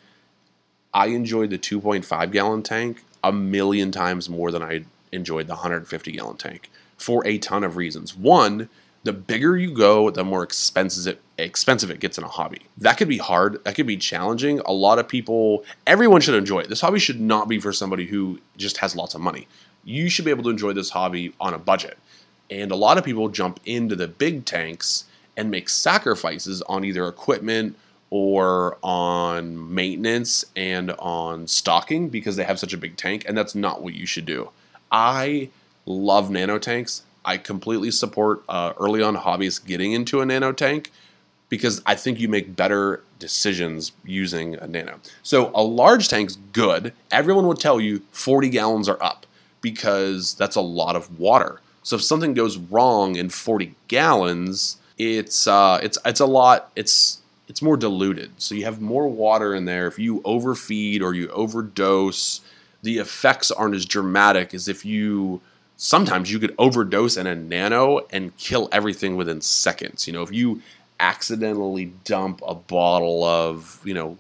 I 0.94 1.08
enjoyed 1.08 1.50
the 1.50 1.58
2.5 1.58 2.32
gallon 2.32 2.64
tank 2.64 3.04
a 3.24 3.32
million 3.32 3.92
times 3.92 4.30
more 4.30 4.52
than 4.52 4.64
I 4.64 4.86
enjoyed 5.12 5.48
the 5.48 5.54
150 5.54 6.12
gallon 6.12 6.38
tank 6.38 6.70
for 6.98 7.26
a 7.26 7.38
ton 7.38 7.64
of 7.64 7.78
reasons. 7.78 8.16
One, 8.16 8.70
the 9.04 9.14
bigger 9.14 9.56
you 9.56 9.72
go, 9.72 10.10
the 10.10 10.24
more 10.24 10.44
expensive 10.44 11.08
it, 11.08 11.22
expensive 11.38 11.90
it 11.92 12.00
gets 12.00 12.18
in 12.18 12.24
a 12.24 12.28
hobby. 12.28 12.62
That 12.78 12.98
could 12.98 13.08
be 13.08 13.20
hard. 13.20 13.64
That 13.64 13.76
could 13.76 13.88
be 13.88 13.98
challenging. 13.98 14.60
A 14.66 14.74
lot 14.74 15.00
of 15.00 15.08
people, 15.08 15.64
everyone 15.86 16.20
should 16.22 16.36
enjoy 16.36 16.60
it. 16.60 16.70
This 16.70 16.82
hobby 16.82 17.00
should 17.00 17.22
not 17.22 17.48
be 17.48 17.60
for 17.60 17.72
somebody 17.72 18.06
who 18.06 18.40
just 18.58 18.78
has 18.78 18.96
lots 18.96 19.16
of 19.16 19.22
money. 19.22 19.48
You 19.88 20.10
should 20.10 20.26
be 20.26 20.32
able 20.32 20.44
to 20.44 20.50
enjoy 20.50 20.74
this 20.74 20.90
hobby 20.90 21.34
on 21.40 21.54
a 21.54 21.58
budget. 21.58 21.98
And 22.52 22.72
a 22.72 22.76
lot 22.76 22.98
of 22.98 23.06
people 23.06 23.30
jump 23.30 23.62
into 23.66 23.96
the 23.96 24.08
big 24.08 24.44
tanks 24.44 25.06
and 25.38 25.50
make 25.50 25.70
sacrifices 25.70 26.62
on 26.64 26.84
either 26.84 27.08
equipment 27.08 27.78
or 28.10 28.78
on 28.84 29.74
maintenance 29.74 30.44
and 30.58 30.92
on 30.92 31.48
stocking 31.48 32.10
because 32.10 32.36
they 32.36 32.44
have 32.44 32.60
such 32.60 32.74
a 32.74 32.78
big 32.78 32.98
tank. 32.98 33.24
And 33.28 33.38
that's 33.38 33.56
not 33.56 33.82
what 33.82 33.94
you 33.94 34.06
should 34.06 34.26
do. 34.26 34.50
I 34.92 35.50
love 35.86 36.30
nano 36.30 36.60
tanks. 36.60 37.04
I 37.24 37.38
completely 37.38 37.92
support 37.92 38.44
uh, 38.50 38.74
early 38.78 39.02
on 39.02 39.16
hobbyists 39.16 39.66
getting 39.66 39.94
into 39.94 40.20
a 40.20 40.26
nano 40.26 40.52
tank 40.52 40.92
because 41.48 41.82
I 41.86 41.96
think 41.96 42.20
you 42.20 42.28
make 42.28 42.58
better 42.58 43.04
decisions 43.20 43.94
using 44.04 44.56
a 44.56 44.68
nano. 44.68 45.00
So 45.24 45.52
a 45.56 45.64
large 45.64 46.10
tank's 46.10 46.38
good. 46.52 46.94
Everyone 47.10 47.48
would 47.48 47.60
tell 47.60 47.80
you 47.80 48.02
40 48.12 48.50
gallons 48.50 48.90
are 48.90 49.02
up 49.02 49.17
because 49.72 50.34
that's 50.36 50.56
a 50.56 50.62
lot 50.62 50.96
of 50.96 51.20
water. 51.20 51.60
So 51.84 51.96
if 51.96 52.04
something 52.04 52.34
goes 52.34 52.58
wrong 52.58 53.16
in 53.16 53.30
40 53.30 53.74
gallons, 53.88 54.78
it's 54.98 55.48
uh, 55.48 55.80
it's 55.82 55.98
it's 56.06 56.20
a 56.20 56.26
lot. 56.26 56.72
It's 56.76 57.20
it's 57.48 57.62
more 57.62 57.78
diluted. 57.78 58.32
So 58.38 58.56
you 58.56 58.66
have 58.66 58.82
more 58.82 59.08
water 59.08 59.56
in 59.56 59.66
there. 59.66 59.88
If 59.88 60.00
you 60.00 60.22
overfeed 60.26 61.02
or 61.02 61.14
you 61.14 61.30
overdose, 61.30 62.42
the 62.84 62.98
effects 62.98 63.52
aren't 63.52 63.76
as 63.76 63.86
dramatic 63.86 64.54
as 64.54 64.68
if 64.68 64.86
you 64.86 65.42
sometimes 65.78 66.32
you 66.32 66.40
could 66.40 66.56
overdose 66.58 67.18
in 67.18 67.28
a 67.28 67.36
nano 67.36 68.00
and 68.12 68.36
kill 68.38 68.68
everything 68.72 69.16
within 69.16 69.42
seconds. 69.42 70.08
You 70.08 70.14
know, 70.14 70.24
if 70.24 70.34
you 70.34 70.62
accidentally 71.00 71.94
dump 72.04 72.42
a 72.46 72.56
bottle 72.56 73.24
of, 73.24 73.80
you 73.86 73.94
know, 73.94 74.18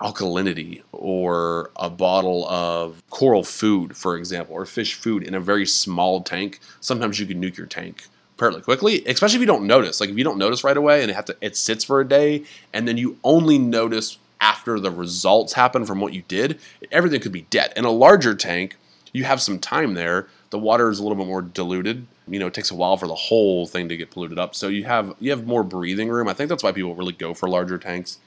alkalinity 0.00 0.82
or 0.92 1.70
a 1.76 1.90
bottle 1.90 2.48
of 2.48 3.02
coral 3.10 3.42
food, 3.42 3.96
for 3.96 4.16
example, 4.16 4.54
or 4.54 4.64
fish 4.64 4.94
food 4.94 5.22
in 5.22 5.34
a 5.34 5.40
very 5.40 5.66
small 5.66 6.22
tank, 6.22 6.60
sometimes 6.80 7.18
you 7.18 7.26
can 7.26 7.40
nuke 7.40 7.56
your 7.56 7.66
tank 7.66 8.04
fairly 8.36 8.60
quickly, 8.60 9.04
especially 9.06 9.36
if 9.36 9.40
you 9.40 9.46
don't 9.46 9.66
notice. 9.66 10.00
Like 10.00 10.10
if 10.10 10.16
you 10.16 10.24
don't 10.24 10.38
notice 10.38 10.62
right 10.62 10.76
away 10.76 11.02
and 11.02 11.10
it 11.10 11.14
have 11.14 11.24
to 11.26 11.36
it 11.40 11.56
sits 11.56 11.84
for 11.84 12.00
a 12.00 12.08
day 12.08 12.44
and 12.72 12.86
then 12.86 12.96
you 12.96 13.18
only 13.24 13.58
notice 13.58 14.18
after 14.40 14.78
the 14.78 14.90
results 14.90 15.52
happen 15.52 15.84
from 15.84 16.00
what 16.00 16.12
you 16.12 16.22
did, 16.28 16.60
everything 16.92 17.20
could 17.20 17.32
be 17.32 17.42
dead. 17.50 17.72
In 17.76 17.84
a 17.84 17.90
larger 17.90 18.36
tank, 18.36 18.76
you 19.12 19.24
have 19.24 19.42
some 19.42 19.58
time 19.58 19.94
there. 19.94 20.28
The 20.50 20.58
water 20.58 20.90
is 20.90 21.00
a 21.00 21.02
little 21.02 21.18
bit 21.18 21.26
more 21.26 21.42
diluted. 21.42 22.06
You 22.28 22.38
know, 22.38 22.46
it 22.46 22.54
takes 22.54 22.70
a 22.70 22.74
while 22.74 22.96
for 22.96 23.08
the 23.08 23.14
whole 23.14 23.66
thing 23.66 23.88
to 23.88 23.96
get 23.96 24.10
polluted 24.10 24.38
up. 24.38 24.54
So 24.54 24.68
you 24.68 24.84
have 24.84 25.14
you 25.18 25.30
have 25.30 25.46
more 25.46 25.64
breathing 25.64 26.08
room. 26.08 26.28
I 26.28 26.34
think 26.34 26.48
that's 26.48 26.62
why 26.62 26.72
people 26.72 26.94
really 26.94 27.12
go 27.12 27.34
for 27.34 27.48
larger 27.48 27.78
tanks. 27.78 28.18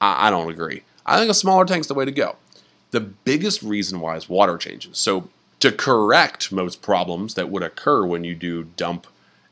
I, 0.00 0.28
I 0.28 0.30
don't 0.30 0.50
agree. 0.50 0.82
I 1.08 1.18
think 1.18 1.30
a 1.30 1.34
smaller 1.34 1.64
tank's 1.64 1.86
the 1.86 1.94
way 1.94 2.04
to 2.04 2.12
go. 2.12 2.36
The 2.90 3.00
biggest 3.00 3.62
reason 3.62 4.00
why 4.00 4.16
is 4.16 4.28
water 4.28 4.56
changes. 4.56 4.98
So 4.98 5.28
to 5.60 5.72
correct 5.72 6.52
most 6.52 6.82
problems 6.82 7.34
that 7.34 7.50
would 7.50 7.62
occur 7.62 8.06
when 8.06 8.24
you 8.24 8.34
do 8.34 8.64
dump 8.76 9.06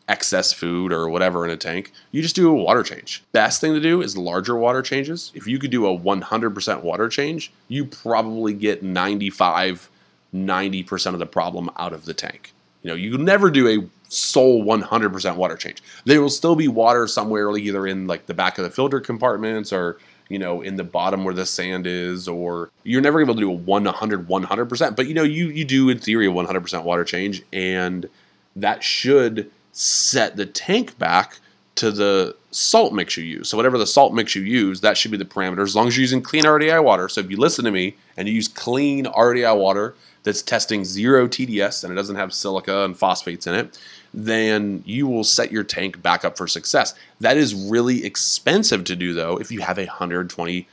excess 0.09 0.53
food 0.53 0.92
or 0.92 1.09
whatever 1.09 1.45
in 1.45 1.51
a 1.51 1.57
tank, 1.57 1.92
you 2.12 2.23
just 2.23 2.37
do 2.37 2.49
a 2.49 2.55
water 2.55 2.83
change. 2.83 3.25
Best 3.33 3.61
thing 3.61 3.75
to 3.75 3.81
do 3.81 4.03
is 4.03 4.16
larger 4.16 4.57
water 4.57 4.83
changes. 4.83 5.33
If 5.35 5.47
you 5.47 5.59
could 5.59 5.71
do 5.71 5.87
a 5.87 5.99
100% 5.99 6.83
water 6.83 7.09
change, 7.09 7.53
you 7.69 7.85
probably 7.85 8.53
get 8.53 8.83
95 8.83 9.90
90% 10.35 11.12
of 11.12 11.19
the 11.19 11.27
problem 11.27 11.71
out 11.79 11.92
of 11.92 12.05
the 12.05 12.14
tank. 12.14 12.53
You 12.83 12.90
know, 12.90 12.97
you 12.97 13.16
never 13.19 13.51
do 13.51 13.69
a 13.69 13.88
sole 14.09 14.64
100% 14.64 15.37
water 15.37 15.57
change. 15.57 15.83
There 16.05 16.21
will 16.21 16.31
still 16.31 16.55
be 16.55 16.69
water 16.69 17.07
somewhere, 17.09 17.57
either 17.57 17.87
in 17.87 18.07
like 18.07 18.27
the 18.27 18.35
back 18.35 18.59
of 18.59 18.64
the 18.64 18.71
filter 18.71 19.01
compartments 19.01 19.73
or 19.73 19.99
you 20.29 20.39
know 20.39 20.61
in 20.61 20.77
the 20.77 20.85
bottom 20.85 21.25
where 21.25 21.35
the 21.35 21.47
sand 21.47 21.87
is, 21.87 22.29
or 22.29 22.71
you're 22.85 23.01
never 23.01 23.21
able 23.21 23.35
to 23.35 23.41
do 23.41 23.51
a 23.51 23.55
100 23.55 24.29
100%. 24.29 24.97
But 24.97 25.07
you 25.07 25.15
know, 25.15 25.23
you 25.23 25.49
you 25.49 25.65
do 25.65 25.89
in 25.89 25.99
theory 25.99 26.27
a 26.27 26.31
100% 26.31 26.85
water 26.85 27.05
change, 27.05 27.43
and 27.53 28.09
that 28.57 28.83
should 28.83 29.51
set 29.73 30.37
the 30.37 30.47
tank 30.47 30.99
back 30.99 31.39
to 31.77 31.91
the 31.91 32.35
salt 32.51 32.95
mix 32.95 33.17
you 33.17 33.25
use. 33.25 33.51
So 33.51 33.57
whatever 33.57 33.77
the 33.77 33.87
salt 33.87 34.15
mix 34.15 34.35
you 34.35 34.43
use, 34.43 34.81
that 34.81 34.97
should 34.97 35.11
be 35.11 35.19
the 35.19 35.27
parameter. 35.27 35.62
As 35.62 35.77
long 35.77 35.87
as 35.87 35.97
you're 35.97 36.03
using 36.03 36.23
clean 36.23 36.45
RDI 36.45 36.83
water. 36.83 37.09
So 37.09 37.21
if 37.21 37.31
you 37.31 37.37
listen 37.37 37.67
to 37.67 37.71
me 37.71 37.97
and 38.17 38.27
you 38.27 38.35
use 38.35 38.49
clean 38.49 39.05
RDI 39.05 39.57
water 39.57 39.95
that's 40.23 40.41
testing 40.43 40.85
zero 40.85 41.29
TDS 41.29 41.85
and 41.85 41.93
it 41.93 41.97
doesn't 41.97 42.17
have 42.17 42.33
silica 42.33 42.85
and 42.85 42.97
phosphates 42.97 43.47
in 43.47 43.55
it, 43.55 43.79
then 44.17 44.83
you 44.87 45.07
will 45.07 45.23
set 45.23 45.53
your 45.53 45.63
tank 45.63 46.03
back 46.03 46.25
up 46.25 46.39
for 46.39 46.49
success. 46.49 46.95
That 47.21 47.37
is 47.37 47.55
really 47.55 48.05
expensive 48.05 48.85
to 48.85 48.97
do 48.97 49.13
though 49.13 49.37
if 49.37 49.53
you 49.53 49.61
have 49.61 49.79
a 49.79 49.85
120 49.85 50.67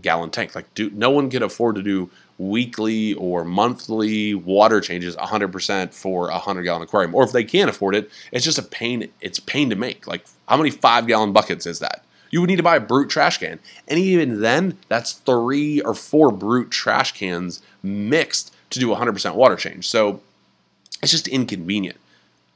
gallon 0.00 0.30
tank. 0.30 0.54
Like 0.54 0.72
do, 0.74 0.88
no 0.90 1.10
one 1.10 1.28
can 1.28 1.42
afford 1.42 1.74
to 1.76 1.82
do 1.82 2.08
weekly 2.38 3.14
or 3.14 3.44
monthly 3.44 4.34
water 4.34 4.80
changes 4.80 5.16
100% 5.16 5.92
for 5.92 6.28
a 6.28 6.34
100 6.34 6.62
gallon 6.62 6.82
aquarium. 6.82 7.14
Or 7.14 7.24
if 7.24 7.32
they 7.32 7.44
can't 7.44 7.68
afford 7.68 7.96
it, 7.96 8.08
it's 8.30 8.44
just 8.44 8.58
a 8.58 8.62
pain 8.62 9.10
it's 9.20 9.40
pain 9.40 9.68
to 9.70 9.76
make. 9.76 10.06
Like 10.06 10.24
how 10.48 10.56
many 10.56 10.70
5 10.70 11.08
gallon 11.08 11.32
buckets 11.32 11.66
is 11.66 11.80
that? 11.80 12.04
You 12.30 12.40
would 12.40 12.50
need 12.50 12.56
to 12.56 12.62
buy 12.62 12.76
a 12.76 12.80
brute 12.80 13.10
trash 13.10 13.38
can. 13.38 13.58
And 13.88 13.98
even 13.98 14.40
then, 14.40 14.78
that's 14.88 15.12
3 15.12 15.80
or 15.80 15.94
4 15.94 16.30
brute 16.32 16.70
trash 16.70 17.12
cans 17.12 17.62
mixed 17.82 18.54
to 18.70 18.78
do 18.78 18.88
100% 18.88 19.34
water 19.34 19.56
change. 19.56 19.88
So 19.88 20.20
it's 21.02 21.12
just 21.12 21.28
inconvenient. 21.28 21.98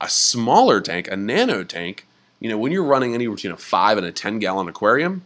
A 0.00 0.08
smaller 0.08 0.80
tank, 0.80 1.08
a 1.08 1.16
nano 1.16 1.64
tank, 1.64 2.06
you 2.40 2.48
know, 2.48 2.58
when 2.58 2.72
you're 2.72 2.84
running 2.84 3.14
anywhere 3.14 3.36
between 3.36 3.52
a 3.52 3.56
5 3.56 3.98
and 3.98 4.06
a 4.06 4.12
10 4.12 4.38
gallon 4.38 4.68
aquarium, 4.68 5.22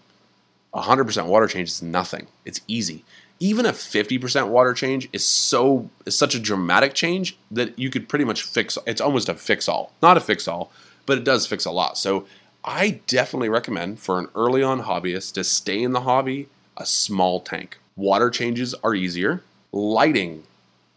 100% 0.74 1.26
water 1.26 1.46
change 1.46 1.68
is 1.68 1.82
nothing. 1.82 2.26
It's 2.44 2.60
easy. 2.66 3.04
Even 3.38 3.66
a 3.66 3.72
50% 3.72 4.48
water 4.48 4.74
change 4.74 5.08
is 5.12 5.24
so 5.24 5.88
is 6.06 6.16
such 6.16 6.34
a 6.34 6.40
dramatic 6.40 6.94
change 6.94 7.37
that 7.50 7.78
you 7.78 7.90
could 7.90 8.08
pretty 8.08 8.24
much 8.24 8.42
fix 8.42 8.78
it's 8.87 9.00
almost 9.00 9.28
a 9.28 9.34
fix 9.34 9.68
all. 9.68 9.92
Not 10.02 10.16
a 10.16 10.20
fix 10.20 10.48
all, 10.48 10.72
but 11.06 11.18
it 11.18 11.24
does 11.24 11.46
fix 11.46 11.64
a 11.64 11.70
lot. 11.70 11.98
So 11.98 12.26
I 12.64 13.00
definitely 13.06 13.48
recommend 13.48 14.00
for 14.00 14.18
an 14.18 14.28
early 14.34 14.62
on 14.62 14.82
hobbyist 14.82 15.34
to 15.34 15.44
stay 15.44 15.82
in 15.82 15.92
the 15.92 16.02
hobby 16.02 16.48
a 16.76 16.87
small 16.87 17.40
tank. 17.40 17.78
Water 17.96 18.30
changes 18.30 18.74
are 18.82 18.94
easier, 18.94 19.42
lighting 19.72 20.44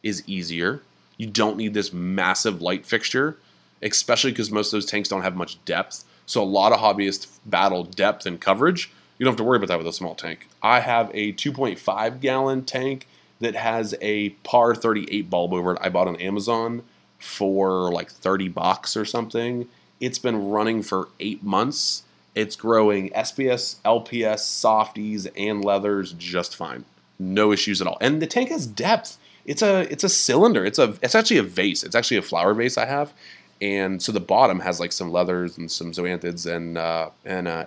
is 0.02 0.24
easier. 0.28 0.82
You 1.18 1.28
don't 1.28 1.58
need 1.58 1.74
this 1.74 1.92
massive 1.94 2.62
light 2.62 2.86
fixture, 2.86 3.38
especially 3.82 4.32
because 4.32 4.52
most 4.52 4.68
of 4.68 4.72
those 4.78 4.86
tanks 4.86 5.10
don't 5.10 5.22
have 5.22 5.36
much 5.36 5.64
depth. 5.66 6.04
So 6.26 6.42
a 6.42 6.46
lot 6.46 6.74
of 6.74 6.80
hobbyists 6.80 7.28
battle 7.46 7.84
depth 7.84 8.26
and 8.26 8.40
coverage. 8.40 8.92
You 9.18 9.24
don't 9.24 9.32
have 9.32 9.38
to 9.38 9.44
worry 9.44 9.58
about 9.58 9.70
that 9.70 9.78
with 9.78 9.88
a 9.88 9.94
small 9.94 10.16
tank. 10.16 10.48
I 10.62 10.80
have 10.80 11.10
a 11.14 11.34
2.5 11.34 12.20
gallon 12.20 12.66
tank 12.66 13.08
that 13.40 13.56
has 13.56 13.96
a 14.02 14.30
par 14.30 14.76
38 14.76 15.30
bulb 15.30 15.54
over 15.54 15.74
it. 15.74 15.80
I 15.82 15.90
bought 15.90 16.08
on 16.08 16.16
Amazon 16.18 16.84
for 17.20 17.92
like 17.92 18.12
30 18.12 18.50
bucks 18.50 18.96
or 18.96 19.06
something. 19.06 19.68
It's 20.00 20.20
been 20.20 20.50
running 20.50 20.84
for 20.84 21.10
eight 21.20 21.44
months. 21.44 22.04
It's 22.36 22.56
growing 22.56 23.10
SPS, 23.12 23.78
LPS, 23.84 24.40
softies, 24.40 25.26
and 25.36 25.66
leathers 25.66 26.14
just 26.14 26.56
fine. 26.56 26.86
No 27.18 27.52
issues 27.52 27.82
at 27.82 27.88
all. 27.88 27.98
And 28.00 28.22
the 28.22 28.28
tank 28.28 28.50
has 28.50 28.68
depth. 28.68 29.18
It's 29.46 29.62
a 29.62 29.92
it's 29.92 30.04
a 30.04 30.10
cylinder. 30.10 30.64
It's 30.66 30.78
a 30.78 30.96
it's 31.02 31.16
actually 31.16 31.38
a 31.38 31.44
vase. 31.44 31.84
It's 31.84 31.96
actually 31.96 32.18
a 32.18 32.22
flower 32.22 32.54
vase 32.54 32.78
I 32.78 32.86
have. 32.86 33.14
And 33.62 34.02
so 34.02 34.12
the 34.12 34.20
bottom 34.20 34.60
has 34.60 34.80
like 34.80 34.92
some 34.92 35.12
leathers 35.12 35.58
and 35.58 35.70
some 35.70 35.92
zoanthids 35.92 36.46
and 36.46 36.78
uh, 36.78 37.10
and 37.26 37.48
uh, 37.48 37.66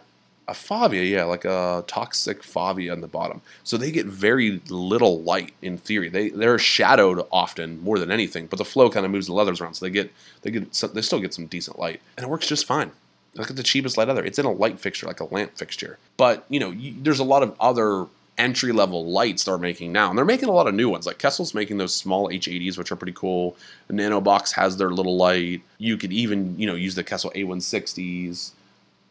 a 0.50 0.53
favia, 0.53 1.09
yeah, 1.09 1.24
like 1.24 1.44
a 1.44 1.85
toxic 1.87 2.42
favia 2.42 2.92
on 2.92 3.00
the 3.00 3.09
bottom. 3.09 3.40
So 3.62 3.76
they 3.76 3.92
get 3.92 4.07
very 4.07 4.61
little 4.68 5.22
light 5.22 5.53
in 5.62 5.79
theory. 5.79 6.09
They 6.09 6.31
they're 6.31 6.59
shadowed 6.59 7.26
often 7.31 7.81
more 7.83 7.98
than 7.98 8.11
anything, 8.11 8.46
but 8.46 8.59
the 8.59 8.64
flow 8.64 8.90
kind 8.90 9.07
of 9.07 9.12
moves 9.12 9.26
the 9.26 9.33
leathers 9.33 9.61
around, 9.61 9.74
so 9.74 9.87
they 9.87 9.90
get 9.90 10.12
they 10.42 10.50
get 10.50 10.72
they 10.72 11.03
still 11.03 11.20
get 11.20 11.33
some 11.33 11.46
decent 11.46 11.79
light, 11.79 12.00
and 12.16 12.24
it 12.24 12.31
works 12.31 12.46
just 12.46 12.66
fine. 12.66 12.90
Look 13.37 13.48
at 13.48 13.57
the 13.57 13.62
cheapest 13.62 13.96
light 13.96 14.09
other. 14.09 14.24
It's 14.24 14.40
in 14.40 14.44
a 14.44 14.50
light 14.50 14.81
fixture, 14.81 15.07
like 15.07 15.20
a 15.20 15.33
lamp 15.33 15.57
fixture. 15.57 15.98
But 16.16 16.44
you 16.48 16.59
know, 16.59 16.74
there's 17.00 17.20
a 17.20 17.24
lot 17.24 17.44
of 17.44 17.55
other 17.61 18.07
entry 18.40 18.72
level 18.72 19.07
lights 19.07 19.44
they're 19.44 19.59
making 19.59 19.92
now, 19.92 20.09
and 20.09 20.18
they're 20.18 20.24
making 20.24 20.48
a 20.48 20.53
lot 20.53 20.66
of 20.66 20.74
new 20.74 20.88
ones. 20.88 21.07
Like 21.07 21.18
Kessil's 21.18 21.55
making 21.55 21.79
those 21.79 21.94
small 21.94 22.29
H80s, 22.29 22.76
which 22.79 22.90
are 22.90 22.96
pretty 22.96 23.12
cool. 23.12 23.57
The 23.87 23.94
Nanobox 23.94 24.53
has 24.53 24.76
their 24.76 24.90
little 24.90 25.16
light. 25.16 25.62
You 25.79 25.96
could 25.96 26.12
even 26.12 26.59
you 26.59 26.66
know 26.66 26.74
use 26.74 26.94
the 26.94 27.05
Kessil 27.05 27.33
A160s 27.35 28.53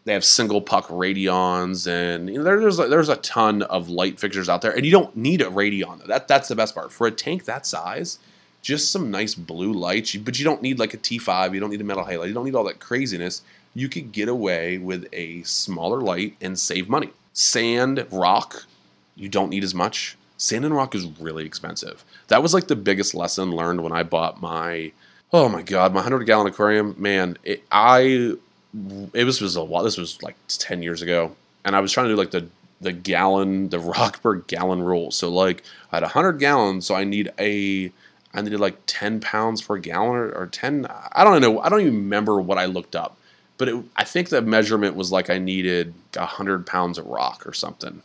they 0.06 0.13
have 0.13 0.26
single 0.26 0.60
puck 0.62 0.88
radions, 0.88 1.86
and 1.88 2.30
you 2.30 2.38
know, 2.38 2.44
there, 2.44 2.60
there's 2.60 2.80
a, 2.80 2.88
there's 2.88 3.10
a 3.10 3.18
ton 3.18 3.62
of 3.63 3.89
light 3.89 4.20
fixtures 4.20 4.50
out 4.50 4.62
there, 4.62 4.72
and 4.72 4.86
you 4.86 4.92
don't 4.92 5.15
need 5.15 5.42
a 5.42 5.50
radion. 5.50 6.02
That 6.08 6.28
that's 6.28 6.48
the 6.48 6.56
best 6.56 6.74
part 6.74 6.92
for 6.92 7.06
a 7.06 7.12
tank 7.12 7.46
that 7.46 7.65
size. 7.65 8.18
Just 8.62 8.92
some 8.92 9.12
nice 9.12 9.36
blue 9.36 9.72
lights, 9.72 10.15
but 10.15 10.39
you 10.39 10.46
don't 10.46 10.62
need 10.62 10.80
like 10.80 10.94
a 10.94 10.98
T5. 10.98 11.54
You 11.54 11.60
don't 11.60 11.70
need 11.70 11.82
a 11.82 11.84
metal 11.84 12.04
halide. 12.04 12.28
You 12.28 12.34
don't 12.34 12.46
need 12.46 12.56
all 12.56 12.63
that 12.63 12.80
craziness. 12.80 13.42
You 13.76 13.88
could 13.88 14.12
get 14.12 14.28
away 14.28 14.80
with 14.80 15.08
a 15.13 15.44
smaller 15.44 16.02
light 16.02 16.36
and 16.42 16.58
save 16.58 16.89
money. 16.89 17.12
Sand, 17.34 18.06
rock, 18.12 18.65
you 19.19 19.29
don't 19.29 19.49
need 19.49 19.63
as 19.63 19.75
much. 19.75 20.17
Sand 20.38 20.65
and 20.65 20.73
rock 20.73 20.95
is 20.95 21.05
really 21.19 21.45
expensive. 21.45 22.03
That 22.29 22.41
was 22.41 22.53
like 22.53 22.67
the 22.67 22.75
biggest 22.75 23.13
lesson 23.13 23.51
learned 23.51 23.84
when 23.84 23.91
I 23.91 24.03
bought 24.03 24.41
my 24.41 24.91
oh 25.32 25.49
my 25.49 25.62
god, 25.62 25.91
my 25.91 25.97
100 25.97 26.23
gallon 26.25 26.47
aquarium. 26.47 26.95
Man, 26.97 27.38
it, 27.43 27.63
I 27.71 28.36
it 29.13 29.23
was 29.23 29.41
was 29.41 29.55
a 29.55 29.63
while. 29.63 29.84
This 29.84 29.97
was 29.97 30.21
like 30.23 30.36
ten 30.47 30.82
years 30.82 31.01
ago, 31.01 31.36
and 31.65 31.75
I 31.75 31.79
was 31.79 31.91
trying 31.91 32.08
to 32.08 32.13
do 32.13 32.17
like 32.17 32.32
the 32.32 32.47
the 32.82 32.93
gallon, 32.93 33.69
the 33.69 33.79
rock 33.79 34.21
per 34.21 34.36
gallon 34.36 34.82
rule. 34.82 35.12
So 35.12 35.29
like 35.29 35.63
I 35.91 35.97
had 35.97 36.03
hundred 36.03 36.39
gallons, 36.39 36.86
so 36.86 36.95
I 36.95 37.03
need 37.03 37.32
a 37.39 37.91
I 38.34 38.41
needed 38.41 38.60
like 38.60 38.77
ten 38.86 39.19
pounds 39.19 39.62
per 39.62 39.77
gallon 39.77 40.15
or, 40.15 40.32
or 40.32 40.47
ten. 40.47 40.88
I 41.12 41.23
don't 41.23 41.41
know. 41.41 41.60
I 41.60 41.69
don't 41.69 41.82
even 41.82 41.95
remember 41.95 42.39
what 42.39 42.58
I 42.58 42.65
looked 42.65 42.95
up, 42.95 43.17
but 43.58 43.67
it, 43.67 43.84
I 43.97 44.03
think 44.03 44.29
the 44.29 44.41
measurement 44.41 44.95
was 44.95 45.12
like 45.12 45.29
I 45.29 45.38
needed 45.38 45.93
hundred 46.15 46.65
pounds 46.65 46.97
of 46.97 47.08
rock 47.08 47.45
or 47.45 47.53
something. 47.53 48.01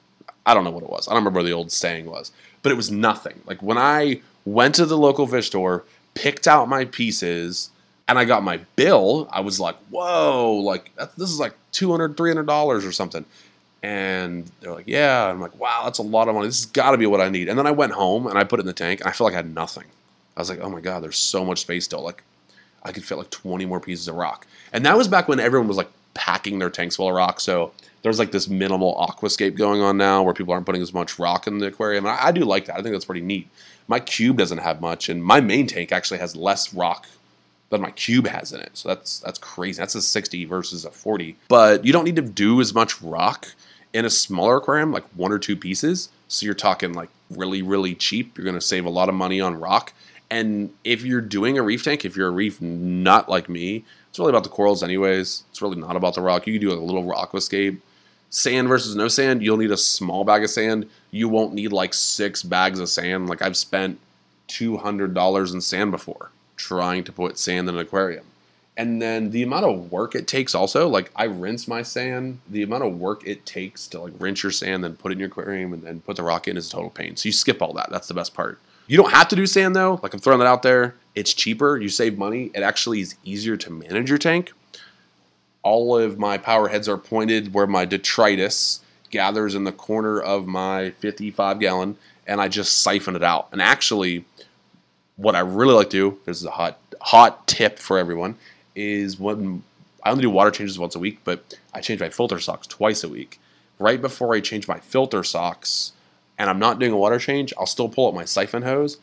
I 0.46 0.54
don't 0.54 0.64
know 0.64 0.70
what 0.70 0.82
it 0.82 0.90
was. 0.90 1.08
I 1.08 1.12
don't 1.12 1.20
remember 1.20 1.40
what 1.40 1.46
the 1.46 1.52
old 1.52 1.72
saying 1.72 2.06
was, 2.06 2.32
but 2.62 2.72
it 2.72 2.76
was 2.76 2.90
nothing. 2.90 3.40
Like 3.46 3.62
when 3.62 3.78
I 3.78 4.20
went 4.44 4.74
to 4.76 4.86
the 4.86 4.98
local 4.98 5.26
fish 5.26 5.46
store, 5.46 5.84
picked 6.14 6.46
out 6.46 6.68
my 6.68 6.84
pieces 6.84 7.70
and 8.06 8.18
I 8.18 8.24
got 8.24 8.42
my 8.42 8.58
bill, 8.76 9.28
I 9.32 9.40
was 9.40 9.58
like, 9.58 9.76
whoa, 9.90 10.54
like 10.56 10.94
this 11.16 11.30
is 11.30 11.40
like 11.40 11.54
$200, 11.72 12.14
$300 12.14 12.86
or 12.86 12.92
something. 12.92 13.24
And 13.82 14.50
they're 14.60 14.72
like, 14.72 14.86
yeah. 14.86 15.28
I'm 15.28 15.40
like, 15.40 15.58
wow, 15.58 15.82
that's 15.84 15.98
a 15.98 16.02
lot 16.02 16.28
of 16.28 16.34
money. 16.34 16.46
This 16.46 16.62
has 16.62 16.70
got 16.70 16.92
to 16.92 16.98
be 16.98 17.06
what 17.06 17.20
I 17.20 17.28
need. 17.28 17.48
And 17.48 17.58
then 17.58 17.66
I 17.66 17.70
went 17.70 17.92
home 17.92 18.26
and 18.26 18.38
I 18.38 18.44
put 18.44 18.58
it 18.58 18.62
in 18.62 18.66
the 18.66 18.72
tank 18.72 19.00
and 19.00 19.08
I 19.08 19.12
felt 19.12 19.26
like 19.26 19.34
I 19.34 19.44
had 19.44 19.54
nothing. 19.54 19.84
I 20.36 20.40
was 20.40 20.48
like, 20.48 20.60
oh 20.60 20.70
my 20.70 20.80
God, 20.80 21.02
there's 21.02 21.18
so 21.18 21.44
much 21.44 21.60
space 21.60 21.84
still. 21.84 22.02
Like, 22.02 22.22
I 22.82 22.92
could 22.92 23.04
fit 23.04 23.18
like 23.18 23.30
20 23.30 23.66
more 23.66 23.80
pieces 23.80 24.08
of 24.08 24.16
rock. 24.16 24.46
And 24.72 24.84
that 24.84 24.96
was 24.96 25.08
back 25.08 25.28
when 25.28 25.40
everyone 25.40 25.68
was 25.68 25.76
like 25.76 25.90
packing 26.14 26.58
their 26.58 26.70
tanks 26.70 26.96
full 26.96 27.08
of 27.08 27.14
rock. 27.14 27.40
So 27.40 27.72
there's 28.02 28.18
like 28.18 28.32
this 28.32 28.48
minimal 28.48 28.94
aquascape 28.96 29.56
going 29.56 29.80
on 29.80 29.96
now 29.96 30.22
where 30.22 30.34
people 30.34 30.52
aren't 30.52 30.66
putting 30.66 30.82
as 30.82 30.94
much 30.94 31.18
rock 31.18 31.46
in 31.46 31.58
the 31.58 31.66
aquarium. 31.66 32.06
And 32.06 32.14
I, 32.14 32.26
I 32.26 32.32
do 32.32 32.44
like 32.44 32.66
that. 32.66 32.78
I 32.78 32.82
think 32.82 32.94
that's 32.94 33.06
pretty 33.06 33.22
neat. 33.22 33.48
My 33.88 34.00
cube 34.00 34.38
doesn't 34.38 34.58
have 34.58 34.80
much, 34.80 35.08
and 35.08 35.22
my 35.22 35.40
main 35.40 35.66
tank 35.66 35.92
actually 35.92 36.18
has 36.18 36.34
less 36.34 36.72
rock 36.72 37.06
than 37.70 37.80
my 37.80 37.90
cube 37.90 38.26
has 38.26 38.52
in 38.52 38.60
it. 38.60 38.70
So 38.74 38.88
that's 38.88 39.20
that's 39.20 39.38
crazy. 39.38 39.78
That's 39.78 39.94
a 39.94 40.02
60 40.02 40.44
versus 40.46 40.84
a 40.84 40.90
40. 40.90 41.36
But 41.48 41.84
you 41.84 41.92
don't 41.92 42.04
need 42.04 42.16
to 42.16 42.22
do 42.22 42.60
as 42.60 42.72
much 42.74 43.00
rock 43.02 43.48
in 43.92 44.04
a 44.04 44.10
smaller 44.10 44.56
aquarium, 44.56 44.92
like 44.92 45.04
one 45.14 45.32
or 45.32 45.38
two 45.38 45.56
pieces. 45.56 46.08
So 46.28 46.44
you're 46.44 46.54
talking 46.54 46.92
like 46.92 47.10
really, 47.30 47.62
really 47.62 47.94
cheap. 47.94 48.36
You're 48.36 48.44
going 48.44 48.54
to 48.54 48.60
save 48.60 48.84
a 48.84 48.90
lot 48.90 49.08
of 49.08 49.14
money 49.14 49.40
on 49.40 49.58
rock. 49.58 49.92
And 50.30 50.72
if 50.82 51.04
you're 51.04 51.20
doing 51.20 51.58
a 51.58 51.62
reef 51.62 51.84
tank, 51.84 52.04
if 52.04 52.16
you're 52.16 52.28
a 52.28 52.32
reef 52.32 52.60
nut 52.60 53.28
like 53.28 53.48
me, 53.48 53.84
it's 54.14 54.20
really 54.20 54.30
about 54.30 54.44
the 54.44 54.48
corals, 54.48 54.84
anyways. 54.84 55.42
It's 55.50 55.60
really 55.60 55.74
not 55.74 55.96
about 55.96 56.14
the 56.14 56.20
rock. 56.20 56.46
You 56.46 56.52
can 56.52 56.68
do 56.68 56.72
a 56.72 56.78
little 56.78 57.02
rock 57.02 57.32
aquascape. 57.32 57.80
Sand 58.30 58.68
versus 58.68 58.94
no 58.94 59.08
sand, 59.08 59.42
you'll 59.42 59.56
need 59.56 59.72
a 59.72 59.76
small 59.76 60.22
bag 60.22 60.44
of 60.44 60.50
sand. 60.50 60.88
You 61.10 61.28
won't 61.28 61.52
need 61.52 61.72
like 61.72 61.92
six 61.92 62.44
bags 62.44 62.78
of 62.78 62.88
sand. 62.88 63.28
Like 63.28 63.42
I've 63.42 63.56
spent 63.56 63.98
$200 64.46 65.52
in 65.52 65.60
sand 65.60 65.90
before 65.90 66.30
trying 66.56 67.02
to 67.02 67.10
put 67.10 67.38
sand 67.38 67.68
in 67.68 67.74
an 67.74 67.80
aquarium. 67.80 68.24
And 68.76 69.02
then 69.02 69.32
the 69.32 69.42
amount 69.42 69.64
of 69.64 69.90
work 69.90 70.14
it 70.14 70.28
takes 70.28 70.54
also, 70.54 70.86
like 70.86 71.10
I 71.16 71.24
rinse 71.24 71.66
my 71.66 71.82
sand, 71.82 72.38
the 72.48 72.62
amount 72.62 72.84
of 72.84 72.96
work 72.96 73.26
it 73.26 73.44
takes 73.44 73.88
to 73.88 74.00
like 74.00 74.12
rinse 74.20 74.44
your 74.44 74.52
sand, 74.52 74.84
then 74.84 74.94
put 74.94 75.10
it 75.10 75.14
in 75.14 75.18
your 75.18 75.28
aquarium 75.28 75.72
and 75.72 75.82
then 75.82 76.02
put 76.02 76.14
the 76.14 76.22
rock 76.22 76.46
in 76.46 76.56
is 76.56 76.68
a 76.68 76.70
total 76.70 76.90
pain. 76.90 77.16
So 77.16 77.28
you 77.28 77.32
skip 77.32 77.60
all 77.60 77.72
that. 77.72 77.90
That's 77.90 78.06
the 78.06 78.14
best 78.14 78.32
part. 78.32 78.60
You 78.86 78.96
don't 78.96 79.10
have 79.10 79.26
to 79.26 79.34
do 79.34 79.44
sand 79.44 79.74
though. 79.74 79.98
Like 80.04 80.14
I'm 80.14 80.20
throwing 80.20 80.38
that 80.38 80.46
out 80.46 80.62
there. 80.62 80.94
It's 81.14 81.32
cheaper. 81.32 81.78
You 81.78 81.88
save 81.88 82.18
money. 82.18 82.50
It 82.54 82.62
actually 82.62 83.00
is 83.00 83.14
easier 83.24 83.56
to 83.58 83.70
manage 83.70 84.08
your 84.08 84.18
tank. 84.18 84.52
All 85.62 85.96
of 85.96 86.18
my 86.18 86.38
power 86.38 86.68
heads 86.68 86.88
are 86.88 86.98
pointed 86.98 87.54
where 87.54 87.66
my 87.66 87.84
detritus 87.84 88.80
gathers 89.10 89.54
in 89.54 89.64
the 89.64 89.72
corner 89.72 90.20
of 90.20 90.46
my 90.46 90.90
55 90.90 91.60
gallon 91.60 91.96
and 92.26 92.40
I 92.40 92.48
just 92.48 92.82
siphon 92.82 93.16
it 93.16 93.22
out. 93.22 93.48
And 93.52 93.62
actually, 93.62 94.24
what 95.16 95.36
I 95.36 95.40
really 95.40 95.74
like 95.74 95.90
to 95.90 96.10
do, 96.10 96.18
this 96.24 96.38
is 96.38 96.44
a 96.44 96.50
hot 96.50 96.78
hot 97.00 97.46
tip 97.46 97.78
for 97.78 97.98
everyone, 97.98 98.36
is 98.74 99.18
when 99.18 99.62
I 100.02 100.10
only 100.10 100.22
do 100.22 100.30
water 100.30 100.50
changes 100.50 100.78
once 100.78 100.94
a 100.94 100.98
week, 100.98 101.20
but 101.24 101.58
I 101.72 101.80
change 101.80 102.00
my 102.00 102.08
filter 102.08 102.40
socks 102.40 102.66
twice 102.66 103.04
a 103.04 103.08
week. 103.08 103.40
Right 103.78 104.00
before 104.00 104.34
I 104.34 104.40
change 104.40 104.68
my 104.68 104.80
filter 104.80 105.22
socks, 105.22 105.92
and 106.38 106.48
I'm 106.48 106.58
not 106.58 106.78
doing 106.78 106.92
a 106.92 106.96
water 106.96 107.18
change, 107.18 107.52
I'll 107.58 107.66
still 107.66 107.88
pull 107.88 108.08
up 108.08 108.14
my 108.14 108.24
siphon 108.24 108.62
hose 108.62 108.98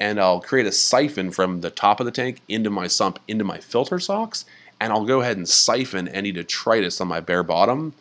and 0.00 0.20
I'll 0.20 0.40
create 0.40 0.66
a 0.66 0.72
siphon 0.72 1.30
from 1.30 1.60
the 1.60 1.70
top 1.70 2.00
of 2.00 2.06
the 2.06 2.12
tank 2.12 2.40
into 2.48 2.70
my 2.70 2.86
sump 2.86 3.18
into 3.28 3.44
my 3.44 3.58
filter 3.58 3.98
socks, 3.98 4.44
and 4.80 4.92
I'll 4.92 5.04
go 5.04 5.20
ahead 5.20 5.36
and 5.36 5.48
siphon 5.48 6.08
any 6.08 6.32
detritus 6.32 7.00
on 7.00 7.08
my 7.08 7.20
bare 7.20 7.42
bottom 7.42 7.94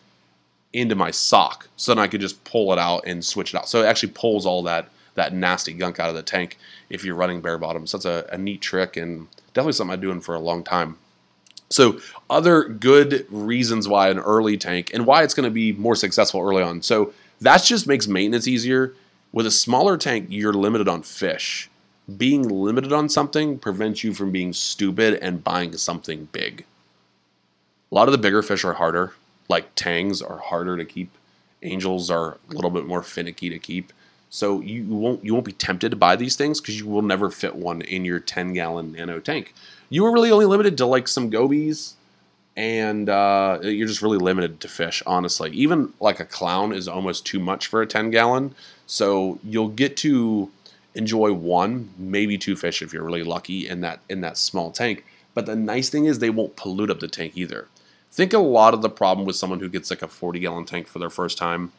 into 0.74 0.96
my 0.96 1.12
sock, 1.12 1.68
so 1.78 1.94
then 1.94 2.04
I 2.04 2.08
could 2.08 2.22
just 2.22 2.44
pull 2.44 2.74
it 2.74 2.80
out 2.80 3.04
and 3.06 3.24
switch 3.24 3.54
it 3.54 3.58
out. 3.58 3.70
So 3.70 3.84
it 3.84 3.86
actually 3.86 4.14
pulls 4.14 4.46
all 4.46 4.64
that 4.64 4.90
that 5.16 5.34
nasty 5.34 5.74
gunk 5.74 6.00
out 6.00 6.10
of 6.10 6.16
the 6.16 6.24
tank 6.24 6.58
if 6.90 7.06
you're 7.06 7.16
running 7.16 7.42
bare 7.42 7.60
bottoms. 7.60 7.92
So 7.92 7.98
that's 7.98 8.06
a, 8.06 8.34
a 8.34 8.38
neat 8.38 8.62
trick 8.62 8.98
and 8.98 9.28
definitely 9.54 9.74
something 9.74 9.94
I'm 9.94 10.02
doing 10.02 10.22
for 10.22 10.34
a 10.34 10.40
long 10.40 10.64
time. 10.64 10.98
So, 11.70 12.00
other 12.30 12.66
good 12.66 13.26
reasons 13.32 13.88
why 13.88 14.10
an 14.10 14.20
early 14.20 14.58
tank 14.58 14.92
and 14.94 15.08
why 15.08 15.24
it's 15.24 15.34
going 15.34 15.46
to 15.46 15.52
be 15.52 15.72
more 15.74 15.96
successful 15.96 16.40
early 16.42 16.62
on. 16.62 16.84
So, 16.84 17.14
that 17.42 17.64
just 17.64 17.88
makes 17.88 18.08
maintenance 18.08 18.48
easier. 18.48 18.94
With 19.32 19.48
a 19.48 19.52
smaller 19.52 19.98
tank, 19.98 20.28
you're 20.30 20.54
limited 20.54 20.88
on 20.88 21.02
fish. 21.02 21.70
Being 22.18 22.48
limited 22.48 22.92
on 22.92 23.08
something 23.08 23.58
prevents 23.58 24.04
you 24.04 24.14
from 24.14 24.32
being 24.32 24.52
stupid 24.52 25.20
and 25.22 25.44
buying 25.44 25.78
something 25.78 26.28
big. 26.32 26.66
A 27.92 27.96
lot 27.96 28.08
of 28.08 28.12
the 28.12 28.18
bigger 28.18 28.42
fish 28.42 28.66
are 28.66 28.74
harder, 28.74 29.14
like 29.48 29.74
tangs 29.76 30.22
are 30.22 30.40
harder 30.40 30.76
to 30.78 30.86
keep. 30.86 31.12
Angels 31.62 32.10
are 32.10 32.38
a 32.50 32.54
little 32.54 32.72
bit 32.72 32.86
more 32.86 33.04
finicky 33.04 33.50
to 33.50 33.58
keep. 33.58 33.94
So 34.30 34.60
you 34.62 34.84
won't 34.86 35.24
you 35.24 35.34
won't 35.34 35.46
be 35.46 35.54
tempted 35.54 35.92
to 35.92 35.96
buy 35.96 36.16
these 36.16 36.36
things 36.36 36.60
because 36.60 36.80
you 36.80 36.88
will 36.88 37.04
never 37.04 37.30
fit 37.30 37.56
one 37.56 37.82
in 37.84 38.04
your 38.04 38.20
10 38.20 38.54
gallon 38.54 38.94
nano 38.94 39.20
tank. 39.20 39.54
You 39.90 40.06
are 40.06 40.12
really 40.12 40.32
only 40.32 40.48
limited 40.48 40.76
to 40.80 40.86
like 40.88 41.08
some 41.08 41.30
gobies, 41.30 41.94
and 42.58 43.10
uh, 43.10 43.60
you're 43.62 43.88
just 43.88 44.02
really 44.02 44.18
limited 44.18 44.60
to 44.62 44.68
fish. 44.68 45.04
Honestly, 45.06 45.52
even 45.52 45.94
like 46.00 46.20
a 46.20 46.26
clown 46.26 46.74
is 46.74 46.88
almost 46.88 47.26
too 47.26 47.40
much 47.40 47.68
for 47.68 47.82
a 47.82 47.88
10 47.88 48.10
gallon. 48.10 48.56
So 48.88 49.40
you'll 49.44 49.70
get 49.70 49.96
to 49.98 50.50
enjoy 50.96 51.34
one, 51.34 51.90
maybe 51.98 52.38
two 52.38 52.56
fish 52.56 52.82
if 52.82 52.94
you're 52.94 53.04
really 53.04 53.24
lucky 53.24 53.68
in 53.68 53.82
that 53.82 54.00
in 54.10 54.22
that 54.22 54.38
small 54.38 54.72
tank. 54.72 55.06
But 55.34 55.46
the 55.46 55.56
nice 55.56 55.90
thing 55.90 56.06
is 56.06 56.20
they 56.20 56.30
won't 56.30 56.56
pollute 56.56 56.92
up 56.92 57.00
the 57.00 57.08
tank 57.08 57.34
either. 57.36 57.68
Think 58.12 58.34
a 58.34 58.40
lot 58.40 58.74
of 58.74 58.82
the 58.84 58.90
problem 58.90 59.26
with 59.26 59.36
someone 59.36 59.60
who 59.60 59.70
gets 59.70 59.90
like 59.90 60.04
a 60.04 60.08
40 60.08 60.40
gallon 60.40 60.66
tank 60.66 60.88
for 60.88 61.00
their 61.00 61.10
first 61.10 61.38
time. 61.38 61.72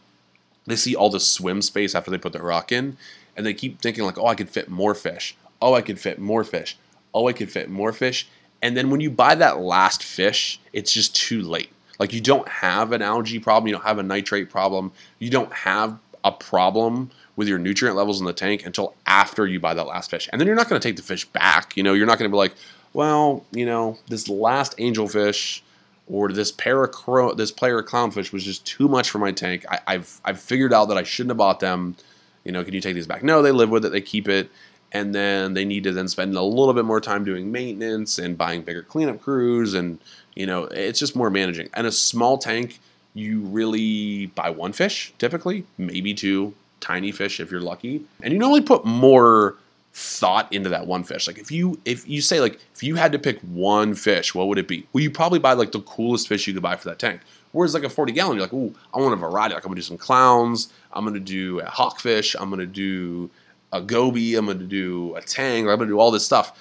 They 0.66 0.76
see 0.76 0.96
all 0.96 1.10
the 1.10 1.20
swim 1.20 1.62
space 1.62 1.94
after 1.94 2.10
they 2.10 2.18
put 2.18 2.32
their 2.32 2.42
rock 2.42 2.72
in, 2.72 2.96
and 3.36 3.46
they 3.46 3.54
keep 3.54 3.80
thinking 3.80 4.04
like, 4.04 4.18
"Oh, 4.18 4.26
I 4.26 4.34
could 4.34 4.50
fit 4.50 4.68
more 4.68 4.94
fish. 4.94 5.36
Oh, 5.62 5.74
I 5.74 5.82
could 5.82 6.00
fit 6.00 6.18
more 6.18 6.42
fish. 6.42 6.76
Oh, 7.12 7.28
I 7.28 7.32
could 7.32 7.52
fit 7.52 7.70
more 7.70 7.92
fish." 7.92 8.26
And 8.62 8.76
then 8.76 8.90
when 8.90 9.00
you 9.00 9.10
buy 9.10 9.34
that 9.34 9.60
last 9.60 10.02
fish, 10.02 10.58
it's 10.72 10.92
just 10.92 11.14
too 11.14 11.42
late. 11.42 11.70
Like 11.98 12.12
you 12.12 12.20
don't 12.20 12.48
have 12.48 12.92
an 12.92 13.02
algae 13.02 13.38
problem, 13.38 13.68
you 13.68 13.74
don't 13.74 13.84
have 13.84 13.98
a 13.98 14.02
nitrate 14.02 14.50
problem, 14.50 14.90
you 15.18 15.30
don't 15.30 15.52
have 15.52 15.98
a 16.24 16.32
problem 16.32 17.10
with 17.36 17.48
your 17.48 17.58
nutrient 17.58 17.96
levels 17.96 18.20
in 18.20 18.26
the 18.26 18.32
tank 18.32 18.64
until 18.64 18.94
after 19.06 19.46
you 19.46 19.58
buy 19.58 19.74
that 19.74 19.86
last 19.86 20.10
fish. 20.10 20.28
And 20.32 20.40
then 20.40 20.46
you're 20.46 20.56
not 20.56 20.68
going 20.68 20.80
to 20.80 20.88
take 20.88 20.96
the 20.96 21.02
fish 21.02 21.24
back. 21.24 21.76
You 21.76 21.82
know, 21.82 21.92
you're 21.92 22.06
not 22.06 22.18
going 22.18 22.30
to 22.30 22.34
be 22.34 22.38
like, 22.38 22.54
well, 22.92 23.44
you 23.50 23.66
know, 23.66 23.98
this 24.08 24.28
last 24.28 24.76
angelfish 24.78 25.60
or 26.06 26.30
this 26.30 26.52
paracro 26.52 27.34
this 27.36 27.50
player 27.50 27.82
clownfish 27.82 28.32
was 28.32 28.44
just 28.44 28.64
too 28.66 28.88
much 28.88 29.10
for 29.10 29.18
my 29.18 29.32
tank. 29.32 29.64
I, 29.68 29.80
I've 29.86 30.20
I've 30.24 30.40
figured 30.40 30.72
out 30.72 30.86
that 30.86 30.98
I 30.98 31.02
shouldn't 31.02 31.30
have 31.30 31.38
bought 31.38 31.60
them. 31.60 31.96
You 32.44 32.52
know, 32.52 32.62
can 32.62 32.74
you 32.74 32.80
take 32.80 32.94
these 32.94 33.06
back? 33.06 33.22
No, 33.22 33.40
they 33.40 33.52
live 33.52 33.70
with 33.70 33.86
it, 33.86 33.92
they 33.92 34.02
keep 34.02 34.28
it, 34.28 34.50
and 34.94 35.14
then 35.14 35.54
they 35.54 35.64
need 35.64 35.84
to 35.84 35.92
then 35.92 36.08
spend 36.08 36.34
a 36.34 36.42
little 36.42 36.72
bit 36.72 36.84
more 36.84 37.00
time 37.00 37.24
doing 37.24 37.50
maintenance 37.50 38.18
and 38.18 38.38
buying 38.38 38.62
bigger 38.62 38.82
cleanup 38.82 39.20
crews 39.20 39.74
and 39.74 39.98
you 40.34 40.46
know 40.46 40.64
it's 40.64 40.98
just 40.98 41.16
more 41.16 41.28
managing 41.28 41.68
and 41.74 41.86
a 41.86 41.92
small 41.92 42.38
tank 42.38 42.80
you 43.12 43.40
really 43.40 44.26
buy 44.26 44.48
one 44.48 44.72
fish 44.72 45.12
typically 45.18 45.66
maybe 45.76 46.14
two 46.14 46.54
tiny 46.80 47.12
fish 47.12 47.40
if 47.40 47.50
you're 47.50 47.60
lucky. 47.60 48.04
And 48.22 48.32
you 48.32 48.38
normally 48.38 48.62
put 48.62 48.84
more 48.84 49.56
thought 49.92 50.52
into 50.52 50.68
that 50.70 50.86
one 50.86 51.04
fish. 51.04 51.26
Like 51.26 51.38
if 51.38 51.50
you 51.50 51.80
if 51.84 52.08
you 52.08 52.20
say 52.20 52.40
like 52.40 52.58
if 52.74 52.82
you 52.82 52.96
had 52.96 53.12
to 53.12 53.18
pick 53.18 53.38
one 53.40 53.94
fish 53.94 54.34
what 54.34 54.48
would 54.48 54.58
it 54.58 54.66
be? 54.66 54.86
Well 54.92 55.02
you 55.02 55.10
probably 55.10 55.38
buy 55.38 55.52
like 55.52 55.72
the 55.72 55.80
coolest 55.82 56.28
fish 56.28 56.46
you 56.46 56.52
could 56.52 56.62
buy 56.62 56.76
for 56.76 56.88
that 56.88 56.98
tank. 56.98 57.20
Whereas 57.52 57.74
like 57.74 57.84
a 57.84 57.88
40 57.88 58.12
gallon 58.12 58.36
you're 58.36 58.44
like 58.44 58.52
oh 58.52 58.74
i 58.92 58.98
want 58.98 59.12
a 59.12 59.16
variety. 59.16 59.54
Like 59.54 59.64
i'm 59.64 59.68
gonna 59.68 59.76
do 59.76 59.82
some 59.82 59.98
clowns. 59.98 60.72
I'm 60.92 61.04
gonna 61.04 61.20
do 61.20 61.60
a 61.60 61.66
hawkfish. 61.66 62.34
I'm 62.38 62.50
gonna 62.50 62.66
do 62.66 63.30
a 63.74 63.80
goby, 63.80 64.36
I'm 64.36 64.46
to 64.46 64.54
do 64.54 65.14
a 65.16 65.20
tang, 65.20 65.68
I'm 65.68 65.80
to 65.80 65.86
do 65.86 65.98
all 65.98 66.12
this 66.12 66.24
stuff. 66.24 66.58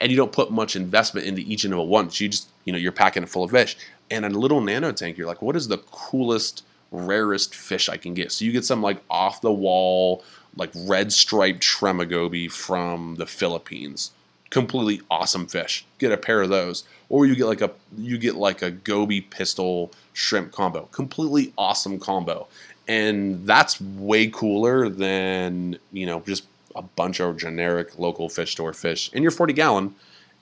And 0.00 0.10
you 0.10 0.16
don't 0.16 0.32
put 0.32 0.50
much 0.50 0.76
investment 0.76 1.26
into 1.26 1.42
each 1.42 1.64
individual 1.64 1.88
one. 1.88 2.08
So 2.08 2.24
you 2.24 2.30
just, 2.30 2.48
you 2.64 2.72
know, 2.72 2.78
you're 2.78 2.92
packing 2.92 3.24
it 3.24 3.28
full 3.28 3.44
of 3.44 3.50
fish. 3.50 3.76
And 4.10 4.24
a 4.24 4.28
little 4.28 4.60
nano 4.60 4.92
tank, 4.92 5.18
you're 5.18 5.26
like, 5.26 5.42
what 5.42 5.56
is 5.56 5.68
the 5.68 5.78
coolest, 5.78 6.64
rarest 6.90 7.54
fish 7.54 7.88
I 7.88 7.96
can 7.96 8.14
get? 8.14 8.32
So 8.32 8.44
you 8.44 8.52
get 8.52 8.64
some 8.64 8.82
like 8.82 9.00
off 9.10 9.40
the 9.40 9.52
wall, 9.52 10.24
like 10.56 10.70
red 10.74 11.12
striped 11.12 11.62
Trimma 11.62 12.08
goby 12.08 12.48
from 12.48 13.16
the 13.16 13.26
Philippines. 13.26 14.12
Completely 14.50 15.02
awesome 15.10 15.46
fish. 15.46 15.84
Get 15.98 16.12
a 16.12 16.16
pair 16.16 16.40
of 16.42 16.50
those. 16.50 16.84
Or 17.08 17.26
you 17.26 17.36
get 17.36 17.46
like 17.46 17.60
a 17.60 17.70
you 17.96 18.18
get 18.18 18.36
like 18.36 18.62
a 18.62 18.70
goby 18.70 19.20
pistol 19.20 19.92
shrimp 20.12 20.52
combo. 20.52 20.88
Completely 20.92 21.52
awesome 21.58 21.98
combo 21.98 22.46
and 22.88 23.46
that's 23.46 23.80
way 23.80 24.28
cooler 24.28 24.88
than 24.88 25.78
you 25.92 26.06
know 26.06 26.20
just 26.26 26.44
a 26.74 26.82
bunch 26.82 27.20
of 27.20 27.36
generic 27.36 27.98
local 27.98 28.28
fish 28.28 28.52
store 28.52 28.72
fish 28.72 29.10
in 29.12 29.22
your 29.22 29.32
40 29.32 29.52
gallon 29.52 29.94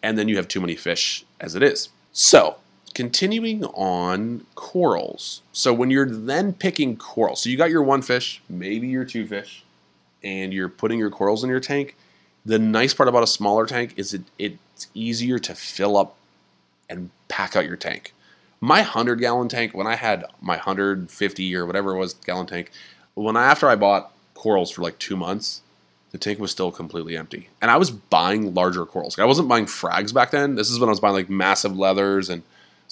and 0.02 0.18
then 0.18 0.28
you 0.28 0.36
have 0.36 0.48
too 0.48 0.60
many 0.60 0.76
fish 0.76 1.24
as 1.40 1.54
it 1.54 1.62
is 1.62 1.88
so 2.12 2.56
continuing 2.94 3.64
on 3.64 4.46
corals. 4.54 5.42
So 5.52 5.74
when 5.74 5.90
you're 5.90 6.08
then 6.08 6.52
picking 6.52 6.96
corals 6.96 7.42
so 7.42 7.50
you 7.50 7.56
got 7.56 7.70
your 7.70 7.82
one 7.82 8.02
fish 8.02 8.40
maybe 8.48 8.86
your 8.86 9.04
two 9.04 9.26
fish 9.26 9.64
and 10.22 10.52
you're 10.52 10.68
putting 10.68 10.98
your 10.98 11.10
corals 11.10 11.44
in 11.44 11.50
your 11.50 11.60
tank 11.60 11.96
the 12.46 12.58
nice 12.58 12.94
part 12.94 13.08
about 13.08 13.22
a 13.22 13.26
smaller 13.26 13.66
tank 13.66 13.94
is 13.96 14.14
it, 14.14 14.22
it's 14.38 14.88
easier 14.94 15.38
to 15.38 15.54
fill 15.54 15.96
up 15.96 16.16
and 16.88 17.10
pack 17.28 17.56
out 17.56 17.66
your 17.66 17.76
tank. 17.76 18.12
My 18.60 18.80
100 18.80 19.16
gallon 19.16 19.48
tank 19.48 19.74
when 19.74 19.86
i 19.86 19.96
had 19.96 20.24
my 20.40 20.54
150 20.54 21.56
or 21.56 21.66
whatever 21.66 21.94
it 21.94 21.98
was 21.98 22.14
gallon 22.14 22.46
tank 22.46 22.70
when 23.14 23.36
i 23.36 23.44
after 23.44 23.68
i 23.68 23.76
bought 23.76 24.12
corals 24.34 24.70
for 24.70 24.82
like 24.82 24.98
two 24.98 25.16
months 25.16 25.60
the 26.12 26.18
tank 26.18 26.38
was 26.38 26.52
still 26.52 26.70
completely 26.70 27.16
empty. 27.16 27.48
And 27.60 27.70
i 27.70 27.76
was 27.76 27.90
buying 27.90 28.54
larger 28.54 28.86
corals. 28.86 29.18
I 29.18 29.24
wasn't 29.24 29.48
buying 29.48 29.66
frags 29.66 30.14
back 30.14 30.30
then. 30.30 30.54
This 30.54 30.70
is 30.70 30.78
when 30.78 30.88
i 30.88 30.92
was 30.92 31.00
buying 31.00 31.14
like 31.14 31.28
massive 31.28 31.76
leathers 31.76 32.30
and 32.30 32.42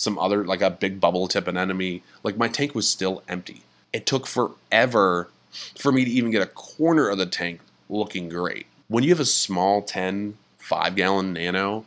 some 0.03 0.18
other 0.18 0.44
like 0.44 0.62
a 0.62 0.70
big 0.70 1.00
bubble 1.00 1.28
tip 1.28 1.46
anemone 1.48 2.00
like 2.22 2.36
my 2.36 2.48
tank 2.48 2.74
was 2.74 2.88
still 2.88 3.22
empty 3.28 3.62
it 3.92 4.07
took 4.07 4.26
forever 4.26 5.28
for 5.76 5.92
me 5.92 6.05
to 6.05 6.11
even 6.11 6.30
get 6.30 6.42
a 6.42 6.46
corner 6.46 7.09
of 7.09 7.18
the 7.18 7.26
tank 7.26 7.61
looking 7.88 8.28
great 8.28 8.66
when 8.88 9.05
you 9.05 9.11
have 9.11 9.20
a 9.20 9.24
small 9.24 9.82
10 9.82 10.36
5 10.59 10.96
gallon 10.96 11.32
nano 11.32 11.84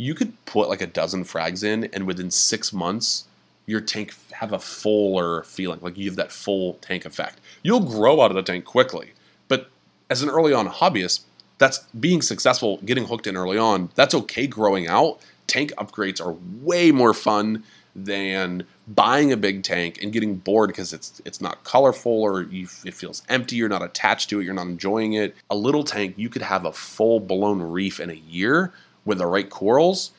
you 0.00 0.14
could 0.14 0.42
put 0.46 0.70
like 0.70 0.80
a 0.80 0.86
dozen 0.86 1.24
frags 1.24 1.62
in, 1.62 1.84
and 1.92 2.06
within 2.06 2.30
six 2.30 2.72
months, 2.72 3.24
your 3.66 3.82
tank 3.82 4.14
have 4.32 4.50
a 4.50 4.58
fuller 4.58 5.42
feeling. 5.42 5.78
Like 5.82 5.98
you 5.98 6.08
have 6.08 6.16
that 6.16 6.32
full 6.32 6.74
tank 6.80 7.04
effect. 7.04 7.38
You'll 7.62 7.80
grow 7.80 8.22
out 8.22 8.30
of 8.30 8.34
the 8.34 8.42
tank 8.42 8.64
quickly, 8.64 9.12
but 9.46 9.68
as 10.08 10.22
an 10.22 10.30
early 10.30 10.54
on 10.54 10.68
hobbyist, 10.68 11.20
that's 11.58 11.80
being 11.88 12.22
successful, 12.22 12.78
getting 12.78 13.04
hooked 13.04 13.26
in 13.26 13.36
early 13.36 13.58
on. 13.58 13.90
That's 13.94 14.14
okay 14.14 14.46
growing 14.46 14.88
out. 14.88 15.20
Tank 15.50 15.72
upgrades 15.78 16.24
are 16.24 16.36
way 16.64 16.92
more 16.92 17.12
fun 17.12 17.64
than 17.96 18.64
buying 18.86 19.32
a 19.32 19.36
big 19.36 19.64
tank 19.64 20.00
and 20.00 20.12
getting 20.12 20.36
bored 20.36 20.68
because 20.68 20.92
it's 20.92 21.20
it's 21.24 21.40
not 21.40 21.64
colorful 21.64 22.22
or 22.22 22.42
you, 22.42 22.68
it 22.84 22.94
feels 22.94 23.22
empty. 23.28 23.56
You're 23.56 23.68
not 23.68 23.82
attached 23.82 24.30
to 24.30 24.40
it. 24.40 24.44
You're 24.44 24.54
not 24.54 24.68
enjoying 24.68 25.14
it. 25.14 25.34
A 25.50 25.56
little 25.56 25.82
tank, 25.82 26.14
you 26.16 26.28
could 26.28 26.42
have 26.42 26.64
a 26.64 26.72
full 26.72 27.18
blown 27.18 27.60
reef 27.60 27.98
in 27.98 28.10
a 28.10 28.14
year 28.14 28.72
with 29.04 29.18
the 29.18 29.26
right 29.26 29.50
corals 29.50 30.12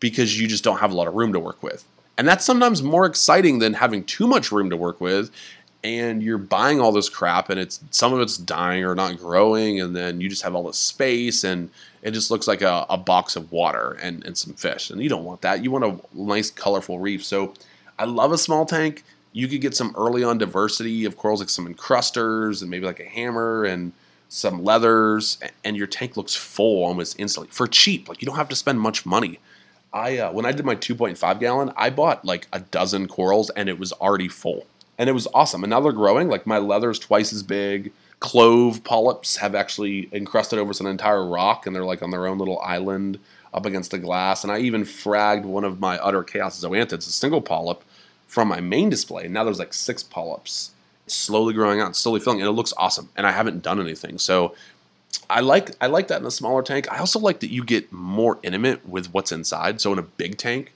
because 0.00 0.40
you 0.40 0.48
just 0.48 0.64
don't 0.64 0.78
have 0.78 0.92
a 0.92 0.94
lot 0.94 1.08
of 1.08 1.14
room 1.14 1.34
to 1.34 1.38
work 1.40 1.62
with. 1.62 1.84
And 2.16 2.26
that's 2.26 2.44
sometimes 2.44 2.82
more 2.82 3.04
exciting 3.04 3.58
than 3.58 3.74
having 3.74 4.04
too 4.04 4.26
much 4.26 4.50
room 4.50 4.70
to 4.70 4.76
work 4.76 4.98
with 5.00 5.30
and 5.84 6.22
you're 6.22 6.38
buying 6.38 6.80
all 6.80 6.90
this 6.90 7.10
crap 7.10 7.50
and 7.50 7.60
it's 7.60 7.78
some 7.90 8.14
of 8.14 8.20
it's 8.20 8.38
dying 8.38 8.84
or 8.84 8.94
not 8.94 9.18
growing 9.18 9.80
and 9.80 9.94
then 9.94 10.20
you 10.20 10.30
just 10.30 10.42
have 10.42 10.54
all 10.54 10.64
this 10.64 10.78
space 10.78 11.44
and 11.44 11.70
it 12.04 12.12
just 12.12 12.30
looks 12.30 12.46
like 12.46 12.62
a, 12.62 12.86
a 12.88 12.96
box 12.96 13.34
of 13.34 13.50
water 13.50 13.98
and, 14.00 14.24
and 14.24 14.38
some 14.38 14.54
fish 14.54 14.90
and 14.90 15.02
you 15.02 15.08
don't 15.08 15.24
want 15.24 15.40
that 15.40 15.64
you 15.64 15.70
want 15.70 15.84
a 15.84 15.98
nice 16.16 16.50
colorful 16.50 17.00
reef 17.00 17.24
so 17.24 17.52
i 17.98 18.04
love 18.04 18.30
a 18.30 18.38
small 18.38 18.64
tank 18.64 19.02
you 19.32 19.48
could 19.48 19.60
get 19.60 19.74
some 19.74 19.92
early 19.98 20.22
on 20.22 20.38
diversity 20.38 21.04
of 21.04 21.16
corals 21.16 21.40
like 21.40 21.48
some 21.48 21.66
encrusters 21.66 22.62
and 22.62 22.70
maybe 22.70 22.86
like 22.86 23.00
a 23.00 23.04
hammer 23.08 23.64
and 23.64 23.92
some 24.34 24.64
leathers, 24.64 25.38
and 25.64 25.76
your 25.76 25.86
tank 25.86 26.16
looks 26.16 26.34
full 26.34 26.84
almost 26.84 27.18
instantly 27.20 27.48
for 27.52 27.68
cheap. 27.68 28.08
Like 28.08 28.20
you 28.20 28.26
don't 28.26 28.36
have 28.36 28.48
to 28.48 28.56
spend 28.56 28.80
much 28.80 29.06
money. 29.06 29.38
I 29.92 30.18
uh, 30.18 30.32
when 30.32 30.44
I 30.44 30.50
did 30.50 30.64
my 30.64 30.74
2.5 30.74 31.38
gallon, 31.38 31.72
I 31.76 31.90
bought 31.90 32.24
like 32.24 32.48
a 32.52 32.58
dozen 32.58 33.06
corals, 33.06 33.50
and 33.50 33.68
it 33.68 33.78
was 33.78 33.92
already 33.92 34.28
full, 34.28 34.66
and 34.98 35.08
it 35.08 35.12
was 35.12 35.28
awesome. 35.32 35.62
And 35.62 35.70
now 35.70 35.80
they're 35.80 35.92
growing. 35.92 36.28
Like 36.28 36.48
my 36.48 36.58
leather's 36.58 36.98
twice 36.98 37.32
as 37.32 37.44
big. 37.44 37.92
Clove 38.24 38.82
polyps 38.84 39.36
have 39.36 39.54
actually 39.54 40.08
encrusted 40.10 40.58
over 40.58 40.72
some 40.72 40.86
entire 40.86 41.26
rock, 41.26 41.66
and 41.66 41.76
they're 41.76 41.84
like 41.84 42.02
on 42.02 42.10
their 42.10 42.26
own 42.26 42.38
little 42.38 42.58
island 42.60 43.18
up 43.52 43.66
against 43.66 43.90
the 43.90 43.98
glass. 43.98 44.42
And 44.42 44.50
I 44.50 44.60
even 44.60 44.84
fragged 44.84 45.44
one 45.44 45.62
of 45.62 45.78
my 45.78 45.98
utter 45.98 46.22
chaos 46.22 46.58
zoanthids, 46.58 47.06
a 47.06 47.12
single 47.12 47.42
polyp, 47.42 47.84
from 48.26 48.48
my 48.48 48.62
main 48.62 48.88
display. 48.88 49.26
And 49.26 49.34
now 49.34 49.44
there's 49.44 49.58
like 49.58 49.74
six 49.74 50.02
polyps 50.02 50.70
slowly 51.06 51.52
growing 51.52 51.82
out, 51.82 51.94
slowly 51.96 52.18
filling, 52.18 52.40
and 52.40 52.48
it 52.48 52.52
looks 52.52 52.72
awesome. 52.78 53.10
And 53.14 53.26
I 53.26 53.30
haven't 53.30 53.62
done 53.62 53.78
anything, 53.78 54.16
so 54.16 54.54
I 55.28 55.40
like 55.40 55.72
I 55.82 55.88
like 55.88 56.08
that 56.08 56.22
in 56.22 56.26
a 56.26 56.30
smaller 56.30 56.62
tank. 56.62 56.90
I 56.90 57.00
also 57.00 57.18
like 57.18 57.40
that 57.40 57.50
you 57.50 57.62
get 57.62 57.92
more 57.92 58.38
intimate 58.42 58.88
with 58.88 59.12
what's 59.12 59.32
inside. 59.32 59.82
So 59.82 59.92
in 59.92 59.98
a 59.98 60.02
big 60.02 60.38
tank, 60.38 60.72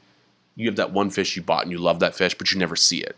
you 0.54 0.66
have 0.66 0.76
that 0.76 0.92
one 0.92 1.08
fish 1.08 1.34
you 1.34 1.40
bought 1.40 1.62
and 1.62 1.72
you 1.72 1.78
love 1.78 2.00
that 2.00 2.14
fish, 2.14 2.34
but 2.36 2.52
you 2.52 2.58
never 2.58 2.76
see 2.76 3.00
it. 3.00 3.16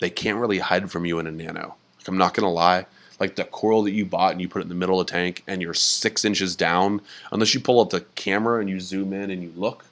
They 0.00 0.08
can't 0.08 0.38
really 0.38 0.60
hide 0.60 0.90
from 0.90 1.04
you 1.04 1.18
in 1.18 1.26
a 1.26 1.30
nano. 1.30 1.74
Like 1.98 2.08
I'm 2.08 2.16
not 2.16 2.32
gonna 2.32 2.50
lie. 2.50 2.86
Like 3.20 3.36
the 3.36 3.44
coral 3.44 3.82
that 3.82 3.92
you 3.92 4.04
bought 4.04 4.32
and 4.32 4.40
you 4.40 4.48
put 4.48 4.60
it 4.60 4.62
in 4.62 4.68
the 4.68 4.74
middle 4.74 5.00
of 5.00 5.06
the 5.06 5.12
tank 5.12 5.44
and 5.46 5.62
you're 5.62 5.74
six 5.74 6.24
inches 6.24 6.56
down, 6.56 7.00
unless 7.30 7.54
you 7.54 7.60
pull 7.60 7.80
up 7.80 7.90
the 7.90 8.00
camera 8.16 8.60
and 8.60 8.68
you 8.68 8.80
zoom 8.80 9.12
in 9.12 9.30
and 9.30 9.42
you 9.42 9.52
look, 9.54 9.84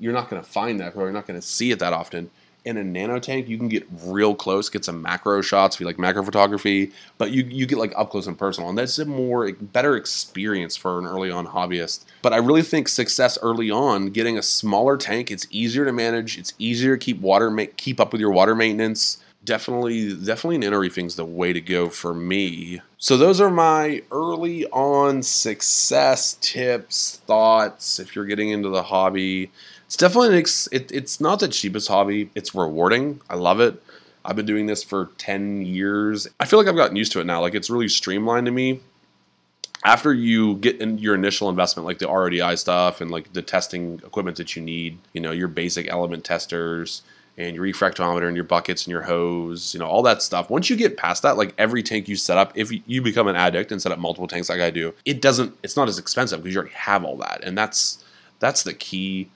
you're 0.00 0.14
not 0.14 0.30
gonna 0.30 0.42
find 0.42 0.80
that 0.80 0.96
or 0.96 1.02
you're 1.02 1.12
not 1.12 1.26
gonna 1.26 1.42
see 1.42 1.70
it 1.70 1.78
that 1.78 1.92
often 1.92 2.30
in 2.64 2.78
a 2.78 2.84
nano 2.84 3.18
tank, 3.18 3.48
you 3.48 3.58
can 3.58 3.68
get 3.68 3.86
real 4.04 4.34
close, 4.34 4.68
get 4.68 4.84
some 4.84 5.02
macro 5.02 5.42
shots 5.42 5.76
if 5.76 5.80
you 5.80 5.86
like 5.86 5.98
macro 5.98 6.22
photography, 6.22 6.90
but 7.18 7.30
you, 7.30 7.44
you 7.44 7.66
get 7.66 7.78
like 7.78 7.92
up 7.94 8.10
close 8.10 8.26
and 8.26 8.38
personal. 8.38 8.70
And 8.70 8.78
that's 8.78 8.98
a 8.98 9.04
more 9.04 9.52
better 9.52 9.96
experience 9.96 10.74
for 10.76 10.98
an 10.98 11.06
early 11.06 11.30
on 11.30 11.46
hobbyist. 11.46 12.04
But 12.22 12.32
I 12.32 12.38
really 12.38 12.62
think 12.62 12.88
success 12.88 13.36
early 13.42 13.70
on, 13.70 14.06
getting 14.10 14.38
a 14.38 14.42
smaller 14.42 14.96
tank, 14.96 15.30
it's 15.30 15.46
easier 15.50 15.84
to 15.84 15.92
manage, 15.92 16.38
it's 16.38 16.54
easier 16.58 16.96
to 16.96 17.04
keep 17.04 17.20
water 17.20 17.50
ma- 17.50 17.64
keep 17.76 18.00
up 18.00 18.12
with 18.12 18.20
your 18.20 18.32
water 18.32 18.54
maintenance. 18.54 19.18
Definitely, 19.44 20.14
definitely 20.14 20.58
nano 20.58 20.78
reefing's 20.78 21.16
the 21.16 21.24
way 21.24 21.52
to 21.52 21.60
go 21.60 21.90
for 21.90 22.14
me. 22.14 22.80
So 22.98 23.16
those 23.16 23.40
are 23.40 23.50
my 23.50 24.02
early 24.10 24.66
on 24.66 25.22
success 25.22 26.34
tips, 26.40 27.20
thoughts. 27.26 27.98
If 27.98 28.16
you're 28.16 28.24
getting 28.24 28.50
into 28.50 28.70
the 28.70 28.82
hobby, 28.82 29.50
it's 29.84 29.96
definitely 29.96 30.28
an 30.28 30.34
ex- 30.36 30.68
it, 30.72 30.90
it's 30.90 31.20
not 31.20 31.40
the 31.40 31.48
cheapest 31.48 31.88
hobby. 31.88 32.30
It's 32.34 32.54
rewarding. 32.54 33.20
I 33.28 33.34
love 33.34 33.60
it. 33.60 33.82
I've 34.24 34.36
been 34.36 34.46
doing 34.46 34.66
this 34.66 34.82
for 34.82 35.10
10 35.18 35.66
years. 35.66 36.26
I 36.40 36.46
feel 36.46 36.58
like 36.58 36.68
I've 36.68 36.76
gotten 36.76 36.96
used 36.96 37.12
to 37.12 37.20
it 37.20 37.26
now. 37.26 37.42
Like 37.42 37.54
it's 37.54 37.68
really 37.68 37.88
streamlined 37.88 38.46
to 38.46 38.52
me. 38.52 38.80
After 39.84 40.14
you 40.14 40.54
get 40.56 40.80
in 40.80 40.96
your 40.96 41.14
initial 41.14 41.50
investment, 41.50 41.84
like 41.84 41.98
the 41.98 42.06
RODI 42.06 42.56
stuff 42.56 43.02
and 43.02 43.10
like 43.10 43.34
the 43.34 43.42
testing 43.42 44.00
equipment 44.06 44.38
that 44.38 44.56
you 44.56 44.62
need, 44.62 44.96
you 45.12 45.20
know, 45.20 45.30
your 45.30 45.48
basic 45.48 45.90
element 45.90 46.24
testers 46.24 47.02
and 47.36 47.56
your 47.56 47.64
refractometer 47.64 48.26
and 48.26 48.36
your 48.36 48.44
buckets 48.44 48.84
and 48.84 48.92
your 48.92 49.02
hose, 49.02 49.74
you 49.74 49.80
know, 49.80 49.86
all 49.86 50.02
that 50.02 50.22
stuff. 50.22 50.50
Once 50.50 50.70
you 50.70 50.76
get 50.76 50.96
past 50.96 51.22
that, 51.22 51.36
like 51.36 51.52
every 51.58 51.82
tank 51.82 52.08
you 52.08 52.16
set 52.16 52.38
up, 52.38 52.52
if 52.54 52.70
you 52.86 53.02
become 53.02 53.26
an 53.26 53.36
addict 53.36 53.72
and 53.72 53.82
set 53.82 53.90
up 53.90 53.98
multiple 53.98 54.28
tanks 54.28 54.48
like 54.48 54.60
I 54.60 54.70
do, 54.70 54.94
it 55.04 55.20
doesn't, 55.20 55.56
it's 55.62 55.76
not 55.76 55.88
as 55.88 55.98
expensive 55.98 56.42
because 56.42 56.54
you 56.54 56.60
already 56.60 56.74
have 56.76 57.04
all 57.04 57.16
that. 57.16 57.42
And 57.42 57.58
that's, 57.58 58.04
that's 58.38 58.62
the 58.62 58.74
key. 58.74 59.30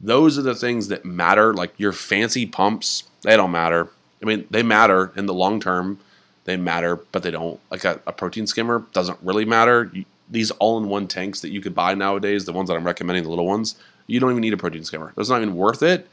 Those 0.00 0.38
are 0.38 0.42
the 0.42 0.54
things 0.54 0.88
that 0.88 1.04
matter. 1.04 1.52
Like 1.52 1.72
your 1.78 1.92
fancy 1.92 2.46
pumps, 2.46 3.04
they 3.22 3.36
don't 3.36 3.50
matter 3.50 3.88
I 4.22 4.26
mean, 4.26 4.46
they 4.50 4.62
matter 4.62 5.12
in 5.16 5.26
the 5.26 5.34
long 5.34 5.60
term. 5.60 5.98
They 6.44 6.56
matter, 6.56 6.96
but 6.96 7.22
they 7.22 7.30
don't. 7.30 7.60
Like 7.70 7.84
a, 7.84 8.00
a 8.06 8.12
protein 8.12 8.46
skimmer 8.46 8.84
doesn't 8.92 9.18
really 9.22 9.44
matter. 9.44 9.90
You, 9.92 10.04
these 10.30 10.50
all-in-one 10.52 11.08
tanks 11.08 11.40
that 11.40 11.50
you 11.50 11.60
could 11.60 11.74
buy 11.74 11.94
nowadays, 11.94 12.44
the 12.44 12.52
ones 12.52 12.68
that 12.68 12.76
I'm 12.76 12.86
recommending, 12.86 13.24
the 13.24 13.30
little 13.30 13.46
ones, 13.46 13.74
you 14.06 14.18
don't 14.18 14.30
even 14.30 14.40
need 14.40 14.52
a 14.52 14.56
protein 14.56 14.84
skimmer. 14.84 15.12
It's 15.16 15.28
not 15.28 15.42
even 15.42 15.54
worth 15.54 15.82
it. 15.82 16.08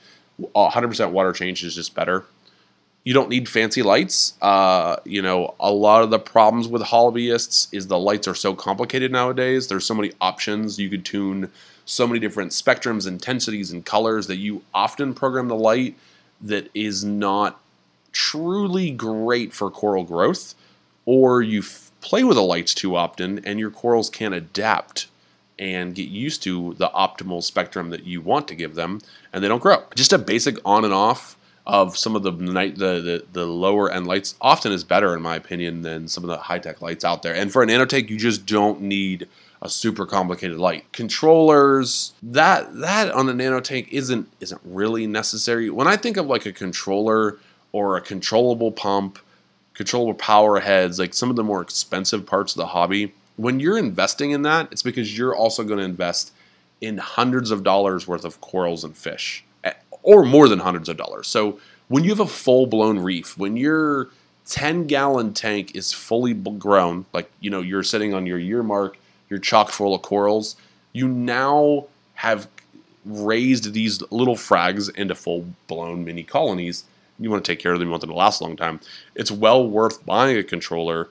100% 0.55 1.11
water 1.11 1.33
change 1.33 1.63
is 1.63 1.75
just 1.75 1.95
better. 1.95 2.25
You 3.03 3.13
don't 3.13 3.29
need 3.29 3.47
fancy 3.47 3.81
lights. 3.81 4.33
Uh, 4.41 4.97
you 5.05 5.21
know, 5.21 5.55
a 5.59 5.71
lot 5.71 6.03
of 6.03 6.09
the 6.09 6.19
problems 6.19 6.67
with 6.67 6.81
hobbyists 6.81 7.67
is 7.71 7.87
the 7.87 7.97
lights 7.97 8.27
are 8.27 8.35
so 8.35 8.53
complicated 8.53 9.11
nowadays. 9.11 9.67
There's 9.67 9.85
so 9.85 9.93
many 9.95 10.11
options. 10.21 10.77
You 10.79 10.89
could 10.89 11.05
tune 11.05 11.51
so 11.85 12.05
many 12.05 12.19
different 12.19 12.51
spectrums, 12.51 13.07
intensities, 13.07 13.71
and 13.71 13.85
colors 13.85 14.27
that 14.27 14.35
you 14.35 14.61
often 14.73 15.13
program 15.13 15.47
the 15.47 15.55
light 15.55 15.95
that 16.41 16.69
is 16.73 17.03
not 17.03 17.59
truly 18.11 18.91
great 18.91 19.53
for 19.53 19.71
coral 19.71 20.03
growth, 20.03 20.53
or 21.05 21.41
you 21.41 21.59
f- 21.59 21.91
play 22.01 22.23
with 22.23 22.35
the 22.35 22.43
lights 22.43 22.73
too 22.73 22.95
often 22.95 23.43
and 23.45 23.59
your 23.59 23.71
corals 23.71 24.09
can't 24.09 24.33
adapt 24.33 25.07
and 25.59 25.93
get 25.93 26.07
used 26.07 26.41
to 26.43 26.73
the 26.75 26.89
optimal 26.89 27.43
spectrum 27.43 27.89
that 27.91 28.05
you 28.05 28.21
want 28.21 28.47
to 28.47 28.55
give 28.55 28.75
them 28.75 29.01
and 29.33 29.43
they 29.43 29.47
don't 29.47 29.61
grow. 29.61 29.83
Just 29.93 30.13
a 30.13 30.17
basic 30.17 30.57
on 30.65 30.85
and 30.85 30.93
off 30.93 31.37
of 31.67 31.95
some 31.95 32.15
of 32.15 32.23
the 32.23 32.31
night 32.31 32.77
the, 32.77 32.99
the, 32.99 33.25
the 33.33 33.45
lower 33.45 33.91
end 33.91 34.07
lights 34.07 34.33
often 34.41 34.71
is 34.71 34.83
better 34.83 35.13
in 35.15 35.21
my 35.21 35.35
opinion 35.35 35.83
than 35.83 36.07
some 36.07 36.23
of 36.23 36.29
the 36.29 36.37
high 36.37 36.57
tech 36.57 36.81
lights 36.81 37.05
out 37.05 37.21
there. 37.21 37.35
And 37.35 37.51
for 37.51 37.61
an 37.61 37.69
nanotank, 37.69 38.09
you 38.09 38.17
just 38.17 38.45
don't 38.45 38.81
need 38.81 39.27
a 39.61 39.69
super 39.69 40.05
complicated 40.05 40.57
light. 40.57 40.91
Controllers, 40.93 42.13
that 42.23 42.73
that 42.79 43.11
on 43.11 43.25
the 43.25 43.33
nanotank 43.33 43.89
isn't 43.89 44.27
isn't 44.39 44.61
really 44.63 45.05
necessary. 45.05 45.69
When 45.69 45.87
I 45.87 45.97
think 45.97 46.17
of 46.17 46.27
like 46.27 46.45
a 46.45 46.53
controller 46.53 47.37
or 47.71 47.97
a 47.97 48.01
controllable 48.01 48.71
pump, 48.71 49.19
controllable 49.73 50.15
power 50.15 50.59
heads, 50.59 50.97
like 50.97 51.13
some 51.13 51.29
of 51.29 51.35
the 51.35 51.43
more 51.43 51.61
expensive 51.61 52.25
parts 52.25 52.53
of 52.53 52.57
the 52.57 52.67
hobby, 52.67 53.13
when 53.39 53.61
you're 53.61 53.77
investing 53.77 54.31
in 54.31 54.41
that, 54.41 54.67
it's 54.69 54.81
because 54.81 55.17
you're 55.17 55.33
also 55.33 55.63
going 55.63 55.79
to 55.79 55.85
invest 55.85 56.33
in 56.81 56.97
hundreds 56.97 57.51
of 57.51 57.63
dollars 57.63 58.05
worth 58.05 58.25
of 58.25 58.41
corals 58.41 58.83
and 58.83 58.97
fish, 58.97 59.45
eh, 59.63 59.71
or 60.03 60.25
more 60.25 60.49
than 60.49 60.59
hundreds 60.59 60.89
of 60.89 60.97
dollars. 60.97 61.25
So 61.27 61.57
when 61.87 62.03
you 62.03 62.09
have 62.09 62.19
a 62.19 62.27
full 62.27 62.65
blown 62.65 62.99
reef, 62.99 63.37
when 63.37 63.55
your 63.55 64.09
10 64.47 64.87
gallon 64.87 65.33
tank 65.33 65.73
is 65.73 65.93
fully 65.93 66.33
grown, 66.33 67.05
like 67.13 67.31
you 67.39 67.49
know, 67.49 67.61
you're 67.61 67.81
sitting 67.81 68.13
on 68.13 68.25
your 68.25 68.39
year 68.39 68.61
mark, 68.61 68.97
you're 69.29 69.39
chock 69.39 69.69
full 69.69 69.95
of 69.95 70.01
corals, 70.01 70.57
you 70.91 71.07
now 71.07 71.85
have 72.15 72.49
raised 73.05 73.71
these 73.71 74.01
little 74.11 74.35
frags 74.35 74.93
into 74.97 75.15
full 75.15 75.45
blown 75.67 76.03
mini 76.03 76.23
colonies 76.23 76.83
you 77.19 77.29
want 77.29 77.43
to 77.43 77.51
take 77.51 77.59
care 77.59 77.73
of 77.73 77.79
them, 77.79 77.87
you 77.87 77.91
want 77.91 78.01
them 78.01 78.09
to 78.09 78.15
last 78.15 78.39
a 78.39 78.43
long 78.43 78.55
time, 78.55 78.79
it's 79.15 79.31
well 79.31 79.67
worth 79.67 80.05
buying 80.05 80.37
a 80.37 80.43
controller 80.43 81.09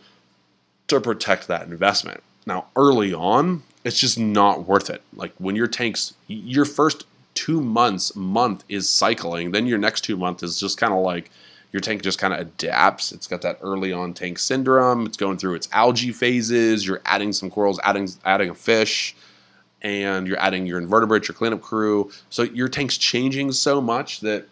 to 0.89 1.01
protect 1.01 1.49
that 1.49 1.67
investment. 1.67 2.23
Now, 2.47 2.67
early 2.77 3.15
on, 3.15 3.63
it's 3.85 3.99
just 3.99 4.19
not 4.19 4.67
worth 4.67 4.91
it. 4.91 5.03
Like 5.15 5.33
when 5.39 5.57
your 5.57 5.67
tanks, 5.67 6.15
your 6.27 6.65
first 6.65 7.05
two 7.35 7.61
months, 7.61 8.17
month 8.17 8.65
is 8.69 8.89
cycling, 8.89 9.53
then 9.53 9.67
your 9.67 9.79
next 9.79 10.03
two 10.03 10.17
months 10.17 10.43
is 10.43 10.59
just 10.59 10.79
kind 10.79 10.93
of 10.93 11.01
like 11.01 11.31
your 11.73 11.81
tank 11.81 12.03
just 12.03 12.19
kind 12.19 12.33
of 12.33 12.41
adapts. 12.41 13.13
It's 13.13 13.27
got 13.27 13.43
that 13.43 13.59
early 13.63 13.93
on 13.93 14.15
tank 14.15 14.39
syndrome. 14.39 15.07
It's 15.07 15.17
going 15.17 15.37
through 15.37 15.55
its 15.55 15.69
algae 15.73 16.13
phases. 16.13 16.87
You're 16.87 17.03
adding 17.05 17.33
some 17.33 17.51
corals, 17.51 17.79
adding 17.85 18.09
adding 18.25 18.49
a 18.49 18.55
fish, 18.55 19.15
and 19.83 20.27
you're 20.27 20.41
adding 20.41 20.67
your 20.67 20.79
invertebrates, 20.79 21.29
your 21.29 21.35
cleanup 21.35 21.61
crew. 21.61 22.11
So 22.31 22.43
your 22.43 22.69
tank's 22.69 22.97
changing 22.97 23.53
so 23.53 23.81
much 23.81 24.21
that 24.21 24.47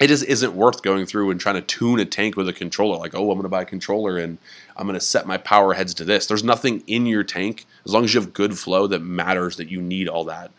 it 0.00 0.06
just 0.06 0.24
isn't 0.24 0.54
worth 0.54 0.82
going 0.82 1.04
through 1.04 1.30
and 1.30 1.38
trying 1.38 1.56
to 1.56 1.60
tune 1.60 2.00
a 2.00 2.06
tank 2.06 2.34
with 2.34 2.48
a 2.48 2.54
controller. 2.54 2.96
Like, 2.96 3.14
oh, 3.14 3.30
I'm 3.30 3.36
going 3.36 3.42
to 3.42 3.50
buy 3.50 3.62
a 3.62 3.66
controller 3.66 4.16
and 4.16 4.38
I'm 4.74 4.86
going 4.86 4.98
to 4.98 5.04
set 5.04 5.26
my 5.26 5.36
power 5.36 5.74
heads 5.74 5.92
to 5.94 6.04
this. 6.04 6.26
There's 6.26 6.42
nothing 6.42 6.82
in 6.86 7.04
your 7.04 7.22
tank 7.22 7.66
as 7.84 7.92
long 7.92 8.04
as 8.04 8.14
you 8.14 8.20
have 8.20 8.32
good 8.32 8.58
flow 8.58 8.86
that 8.86 9.00
matters 9.00 9.58
that 9.58 9.68
you 9.68 9.82
need 9.82 10.08
all 10.08 10.24
that. 10.24 10.52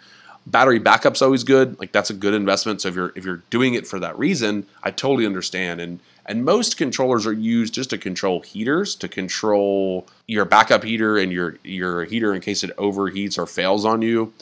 Battery 0.45 0.79
backup's 0.79 1.23
always 1.23 1.43
good. 1.43 1.79
Like 1.79 1.91
that's 1.91 2.11
a 2.11 2.15
good 2.15 2.35
investment. 2.35 2.81
So 2.81 2.89
if 2.89 2.95
you're 2.95 3.13
if 3.15 3.25
you're 3.25 3.43
doing 3.49 3.73
it 3.73 3.85
for 3.85 3.99
that 3.99 4.17
reason, 4.17 4.65
I 4.83 4.89
totally 4.89 5.25
understand. 5.25 5.81
And 5.81 5.99
and 6.25 6.45
most 6.45 6.77
controllers 6.77 7.27
are 7.27 7.33
used 7.33 7.75
just 7.75 7.91
to 7.91 7.97
control 7.99 8.41
heaters, 8.41 8.95
to 8.95 9.07
control 9.07 10.07
your 10.27 10.45
backup 10.45 10.83
heater 10.83 11.17
and 11.17 11.31
your 11.31 11.57
your 11.63 12.05
heater 12.05 12.33
in 12.33 12.41
case 12.41 12.63
it 12.63 12.75
overheats 12.77 13.37
or 13.37 13.45
fails 13.45 13.85
on 13.85 14.01
you 14.01 14.33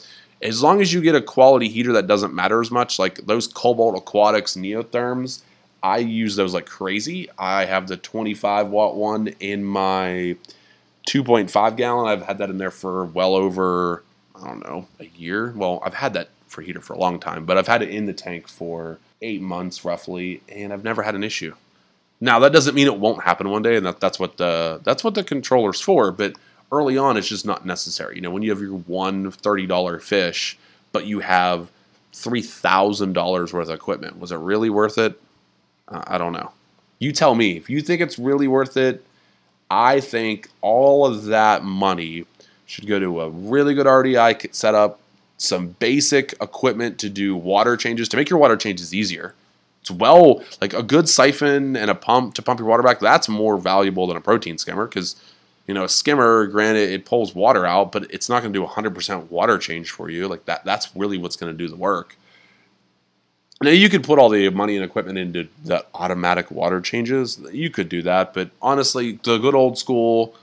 as 0.42 0.62
long 0.62 0.80
as 0.80 0.92
you 0.92 1.00
get 1.00 1.14
a 1.14 1.20
quality 1.20 1.68
heater 1.68 1.92
that 1.92 2.06
doesn't 2.06 2.34
matter 2.34 2.60
as 2.60 2.70
much, 2.70 2.98
like 2.98 3.16
those 3.26 3.46
Cobalt 3.46 3.96
Aquatics 3.96 4.56
Neotherms, 4.56 5.42
I 5.82 5.98
use 5.98 6.36
those 6.36 6.54
like 6.54 6.66
crazy. 6.66 7.28
I 7.38 7.64
have 7.64 7.88
the 7.88 7.96
25 7.96 8.68
watt 8.68 8.96
one 8.96 9.28
in 9.40 9.64
my 9.64 10.36
2.5 11.08 11.76
gallon. 11.76 12.08
I've 12.08 12.22
had 12.22 12.38
that 12.38 12.50
in 12.50 12.58
there 12.58 12.70
for 12.70 13.04
well 13.06 13.34
over, 13.34 14.02
I 14.34 14.46
don't 14.46 14.64
know, 14.64 14.86
a 14.98 15.06
year. 15.16 15.52
Well, 15.56 15.82
I've 15.84 15.94
had 15.94 16.14
that 16.14 16.28
for 16.46 16.62
heater 16.62 16.80
for 16.80 16.94
a 16.94 16.98
long 16.98 17.20
time, 17.20 17.44
but 17.44 17.56
I've 17.56 17.68
had 17.68 17.82
it 17.82 17.90
in 17.90 18.06
the 18.06 18.12
tank 18.12 18.48
for 18.48 18.98
eight 19.22 19.40
months 19.40 19.84
roughly, 19.84 20.42
and 20.48 20.72
I've 20.72 20.84
never 20.84 21.02
had 21.02 21.14
an 21.14 21.24
issue. 21.24 21.54
Now 22.20 22.38
that 22.40 22.52
doesn't 22.52 22.74
mean 22.74 22.86
it 22.86 22.98
won't 22.98 23.22
happen 23.22 23.48
one 23.48 23.62
day, 23.62 23.76
and 23.76 23.86
that, 23.86 24.00
that's 24.00 24.18
what 24.18 24.36
the 24.36 24.80
that's 24.84 25.02
what 25.02 25.14
the 25.14 25.24
controller's 25.24 25.80
for. 25.80 26.12
But 26.12 26.36
early 26.72 26.96
on 26.96 27.16
it's 27.16 27.28
just 27.28 27.46
not 27.46 27.66
necessary. 27.66 28.16
You 28.16 28.22
know, 28.22 28.30
when 28.30 28.42
you 28.42 28.50
have 28.50 28.60
your 28.60 28.76
one 28.78 29.30
$30 29.30 30.02
fish, 30.02 30.58
but 30.92 31.06
you 31.06 31.20
have 31.20 31.70
$3,000 32.12 33.52
worth 33.52 33.68
of 33.68 33.74
equipment, 33.74 34.18
was 34.18 34.32
it 34.32 34.36
really 34.36 34.70
worth 34.70 34.98
it? 34.98 35.20
Uh, 35.88 36.02
I 36.06 36.18
don't 36.18 36.32
know. 36.32 36.52
You 36.98 37.12
tell 37.12 37.34
me. 37.34 37.56
If 37.56 37.70
you 37.70 37.80
think 37.80 38.00
it's 38.00 38.18
really 38.18 38.46
worth 38.46 38.76
it, 38.76 39.04
I 39.70 40.00
think 40.00 40.48
all 40.60 41.06
of 41.06 41.26
that 41.26 41.64
money 41.64 42.26
should 42.66 42.86
go 42.86 42.98
to 42.98 43.20
a 43.22 43.30
really 43.30 43.74
good 43.74 43.86
RODI 43.86 44.52
setup, 44.52 45.00
some 45.38 45.68
basic 45.68 46.34
equipment 46.40 46.98
to 46.98 47.08
do 47.08 47.34
water 47.34 47.76
changes, 47.76 48.08
to 48.10 48.16
make 48.16 48.28
your 48.28 48.38
water 48.38 48.56
changes 48.56 48.94
easier. 48.94 49.34
It's 49.80 49.90
well, 49.90 50.44
like 50.60 50.74
a 50.74 50.82
good 50.82 51.08
siphon 51.08 51.76
and 51.76 51.90
a 51.90 51.94
pump 51.94 52.34
to 52.34 52.42
pump 52.42 52.60
your 52.60 52.68
water 52.68 52.82
back, 52.82 53.00
that's 53.00 53.28
more 53.28 53.56
valuable 53.56 54.06
than 54.06 54.16
a 54.16 54.20
protein 54.20 54.58
skimmer 54.58 54.86
because 54.86 55.16
you 55.66 55.74
know, 55.74 55.84
a 55.84 55.88
skimmer, 55.88 56.46
granted, 56.46 56.90
it 56.90 57.04
pulls 57.04 57.34
water 57.34 57.64
out, 57.64 57.92
but 57.92 58.12
it's 58.12 58.28
not 58.28 58.42
going 58.42 58.52
to 58.52 58.58
do 58.58 58.66
100% 58.66 59.30
water 59.30 59.58
change 59.58 59.90
for 59.90 60.10
you. 60.10 60.26
Like 60.26 60.44
that, 60.46 60.64
that's 60.64 60.94
really 60.96 61.18
what's 61.18 61.36
going 61.36 61.52
to 61.52 61.56
do 61.56 61.68
the 61.68 61.76
work. 61.76 62.16
Now 63.62 63.70
you 63.70 63.90
could 63.90 64.02
put 64.02 64.18
all 64.18 64.30
the 64.30 64.48
money 64.50 64.76
and 64.76 64.84
equipment 64.84 65.18
into 65.18 65.46
the 65.64 65.84
automatic 65.94 66.50
water 66.50 66.80
changes. 66.80 67.38
You 67.52 67.68
could 67.68 67.90
do 67.90 68.00
that, 68.02 68.32
but 68.32 68.50
honestly, 68.62 69.20
the 69.22 69.36
good 69.36 69.54
old 69.54 69.76
school, 69.76 70.34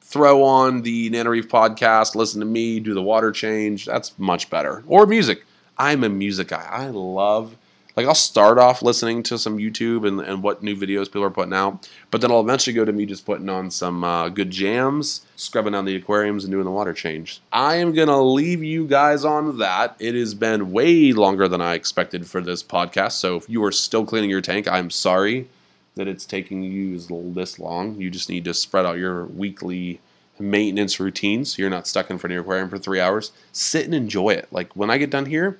throw 0.00 0.42
on 0.42 0.82
the 0.82 1.10
NanoReef 1.10 1.44
podcast, 1.44 2.14
listen 2.14 2.40
to 2.40 2.46
me 2.46 2.80
do 2.80 2.92
the 2.92 3.02
water 3.02 3.32
change. 3.32 3.86
That's 3.86 4.18
much 4.18 4.50
better. 4.50 4.82
Or 4.88 5.06
music. 5.06 5.44
I'm 5.78 6.04
a 6.04 6.08
music 6.08 6.48
guy. 6.48 6.66
I 6.70 6.88
love 6.88 7.56
like 7.96 8.06
I'll 8.06 8.14
start 8.14 8.58
off 8.58 8.82
listening 8.82 9.22
to 9.24 9.38
some 9.38 9.56
YouTube 9.56 10.06
and, 10.06 10.20
and 10.20 10.42
what 10.42 10.62
new 10.62 10.76
videos 10.76 11.06
people 11.06 11.24
are 11.24 11.30
putting 11.30 11.54
out, 11.54 11.88
but 12.10 12.20
then 12.20 12.30
I'll 12.30 12.40
eventually 12.40 12.74
go 12.74 12.84
to 12.84 12.92
me 12.92 13.06
just 13.06 13.24
putting 13.24 13.48
on 13.48 13.70
some 13.70 14.04
uh, 14.04 14.28
good 14.28 14.50
jams, 14.50 15.22
scrubbing 15.36 15.72
down 15.72 15.86
the 15.86 15.96
aquariums, 15.96 16.44
and 16.44 16.52
doing 16.52 16.64
the 16.64 16.70
water 16.70 16.92
change. 16.92 17.40
I 17.52 17.76
am 17.76 17.92
gonna 17.92 18.22
leave 18.22 18.62
you 18.62 18.86
guys 18.86 19.24
on 19.24 19.58
that. 19.58 19.96
It 19.98 20.14
has 20.14 20.34
been 20.34 20.72
way 20.72 21.12
longer 21.12 21.48
than 21.48 21.60
I 21.60 21.74
expected 21.74 22.26
for 22.26 22.40
this 22.40 22.62
podcast, 22.62 23.12
so 23.12 23.36
if 23.36 23.48
you 23.48 23.64
are 23.64 23.72
still 23.72 24.04
cleaning 24.04 24.30
your 24.30 24.42
tank, 24.42 24.68
I'm 24.68 24.90
sorry 24.90 25.48
that 25.94 26.06
it's 26.06 26.26
taking 26.26 26.62
you 26.62 26.98
this 27.32 27.58
long. 27.58 27.98
You 27.98 28.10
just 28.10 28.28
need 28.28 28.44
to 28.44 28.52
spread 28.52 28.84
out 28.84 28.98
your 28.98 29.24
weekly 29.24 30.00
maintenance 30.38 31.00
routine 31.00 31.44
so 31.46 31.62
you're 31.62 31.70
not 31.70 31.86
stuck 31.86 32.10
in 32.10 32.18
front 32.18 32.32
of 32.32 32.34
your 32.34 32.42
aquarium 32.42 32.68
for 32.68 32.78
three 32.78 33.00
hours. 33.00 33.32
Sit 33.52 33.86
and 33.86 33.94
enjoy 33.94 34.30
it. 34.30 34.46
Like 34.50 34.76
when 34.76 34.90
I 34.90 34.98
get 34.98 35.08
done 35.08 35.24
here, 35.24 35.58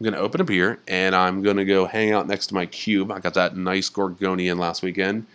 I'm 0.00 0.04
going 0.04 0.14
to 0.14 0.20
open 0.20 0.40
a 0.40 0.44
beer 0.44 0.78
and 0.88 1.14
I'm 1.14 1.42
going 1.42 1.58
to 1.58 1.66
go 1.66 1.84
hang 1.84 2.12
out 2.12 2.26
next 2.26 2.46
to 2.48 2.54
my 2.54 2.64
cube. 2.64 3.10
I 3.12 3.18
got 3.18 3.34
that 3.34 3.54
nice 3.56 3.90
Gorgonian 3.90 4.58
last 4.58 4.82
weekend. 4.82 5.26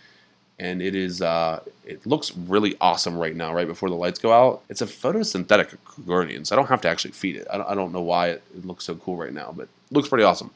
and 0.58 0.80
it 0.80 0.94
is 0.94 1.20
uh, 1.22 1.60
it 1.84 2.04
looks 2.06 2.36
really 2.36 2.76
awesome 2.80 3.16
right 3.16 3.36
now. 3.36 3.52
Right 3.52 3.66
before 3.66 3.90
the 3.90 3.94
lights 3.94 4.18
go 4.18 4.32
out, 4.32 4.62
it's 4.68 4.80
a 4.82 4.86
photosynthetic 4.86 5.76
Gorgonian, 5.84 6.46
so 6.46 6.54
I 6.54 6.56
don't 6.56 6.68
have 6.68 6.80
to 6.82 6.88
actually 6.88 7.12
feed 7.12 7.36
it. 7.36 7.46
I 7.50 7.58
don't, 7.58 7.70
I 7.70 7.74
know 7.74 8.02
why 8.02 8.30
it, 8.30 8.42
it 8.56 8.64
looks 8.64 8.84
so 8.84 8.94
cool 8.96 9.16
right 9.16 9.32
now, 9.32 9.52
but 9.56 9.68
looks 9.90 10.08
pretty 10.08 10.24
awesome. 10.24 10.50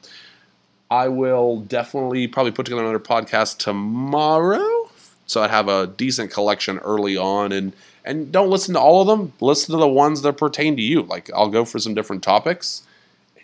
I 0.90 1.08
will 1.08 1.60
definitely 1.60 2.26
probably 2.26 2.52
put 2.52 2.66
together 2.66 2.82
another 2.82 2.98
podcast 2.98 3.58
tomorrow, 3.58 4.90
so 5.26 5.42
I'd 5.42 5.50
have 5.50 5.68
a 5.68 5.86
decent 5.86 6.30
collection 6.32 6.78
early 6.78 7.16
on 7.16 7.52
and. 7.52 7.72
And 8.02 8.32
don't 8.32 8.48
listen 8.48 8.72
to 8.72 8.80
all 8.80 9.02
of 9.02 9.06
them. 9.08 9.34
Listen 9.42 9.74
to 9.74 9.78
the 9.78 9.86
ones 9.86 10.22
that 10.22 10.38
pertain 10.38 10.74
to 10.76 10.82
you. 10.82 11.02
Like 11.02 11.30
I'll 11.34 11.50
go 11.50 11.66
for 11.66 11.78
some 11.78 11.92
different 11.92 12.22
topics 12.22 12.82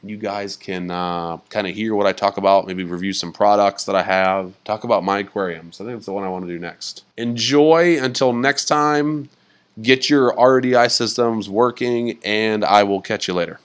you 0.03 0.17
guys 0.17 0.57
can 0.57 0.91
uh, 0.91 1.39
kind 1.51 1.67
of 1.67 1.75
hear 1.75 1.95
what 1.95 2.07
I 2.07 2.13
talk 2.13 2.37
about, 2.37 2.67
maybe 2.67 2.85
review 2.85 3.13
some 3.13 3.33
products 3.33 3.85
that 3.85 3.97
I 3.97 4.03
have, 4.03 4.53
talk 4.65 4.85
about 4.85 5.05
my 5.05 5.21
aquariums. 5.21 5.81
I 5.81 5.85
think 5.85 5.97
that's 5.97 6.07
the 6.07 6.13
one 6.13 6.25
I 6.25 6.29
want 6.29 6.47
to 6.47 6.53
do 6.53 6.59
next. 6.59 7.05
Enjoy 7.17 8.03
until 8.03 8.33
next 8.33 8.67
time. 8.67 9.29
Get 9.83 10.09
your 10.09 10.35
RODI 10.35 10.89
systems 10.91 11.51
working, 11.51 12.19
and 12.25 12.65
I 12.65 12.83
will 12.83 13.03
catch 13.03 13.29
you 13.29 13.35
later. 13.35 13.61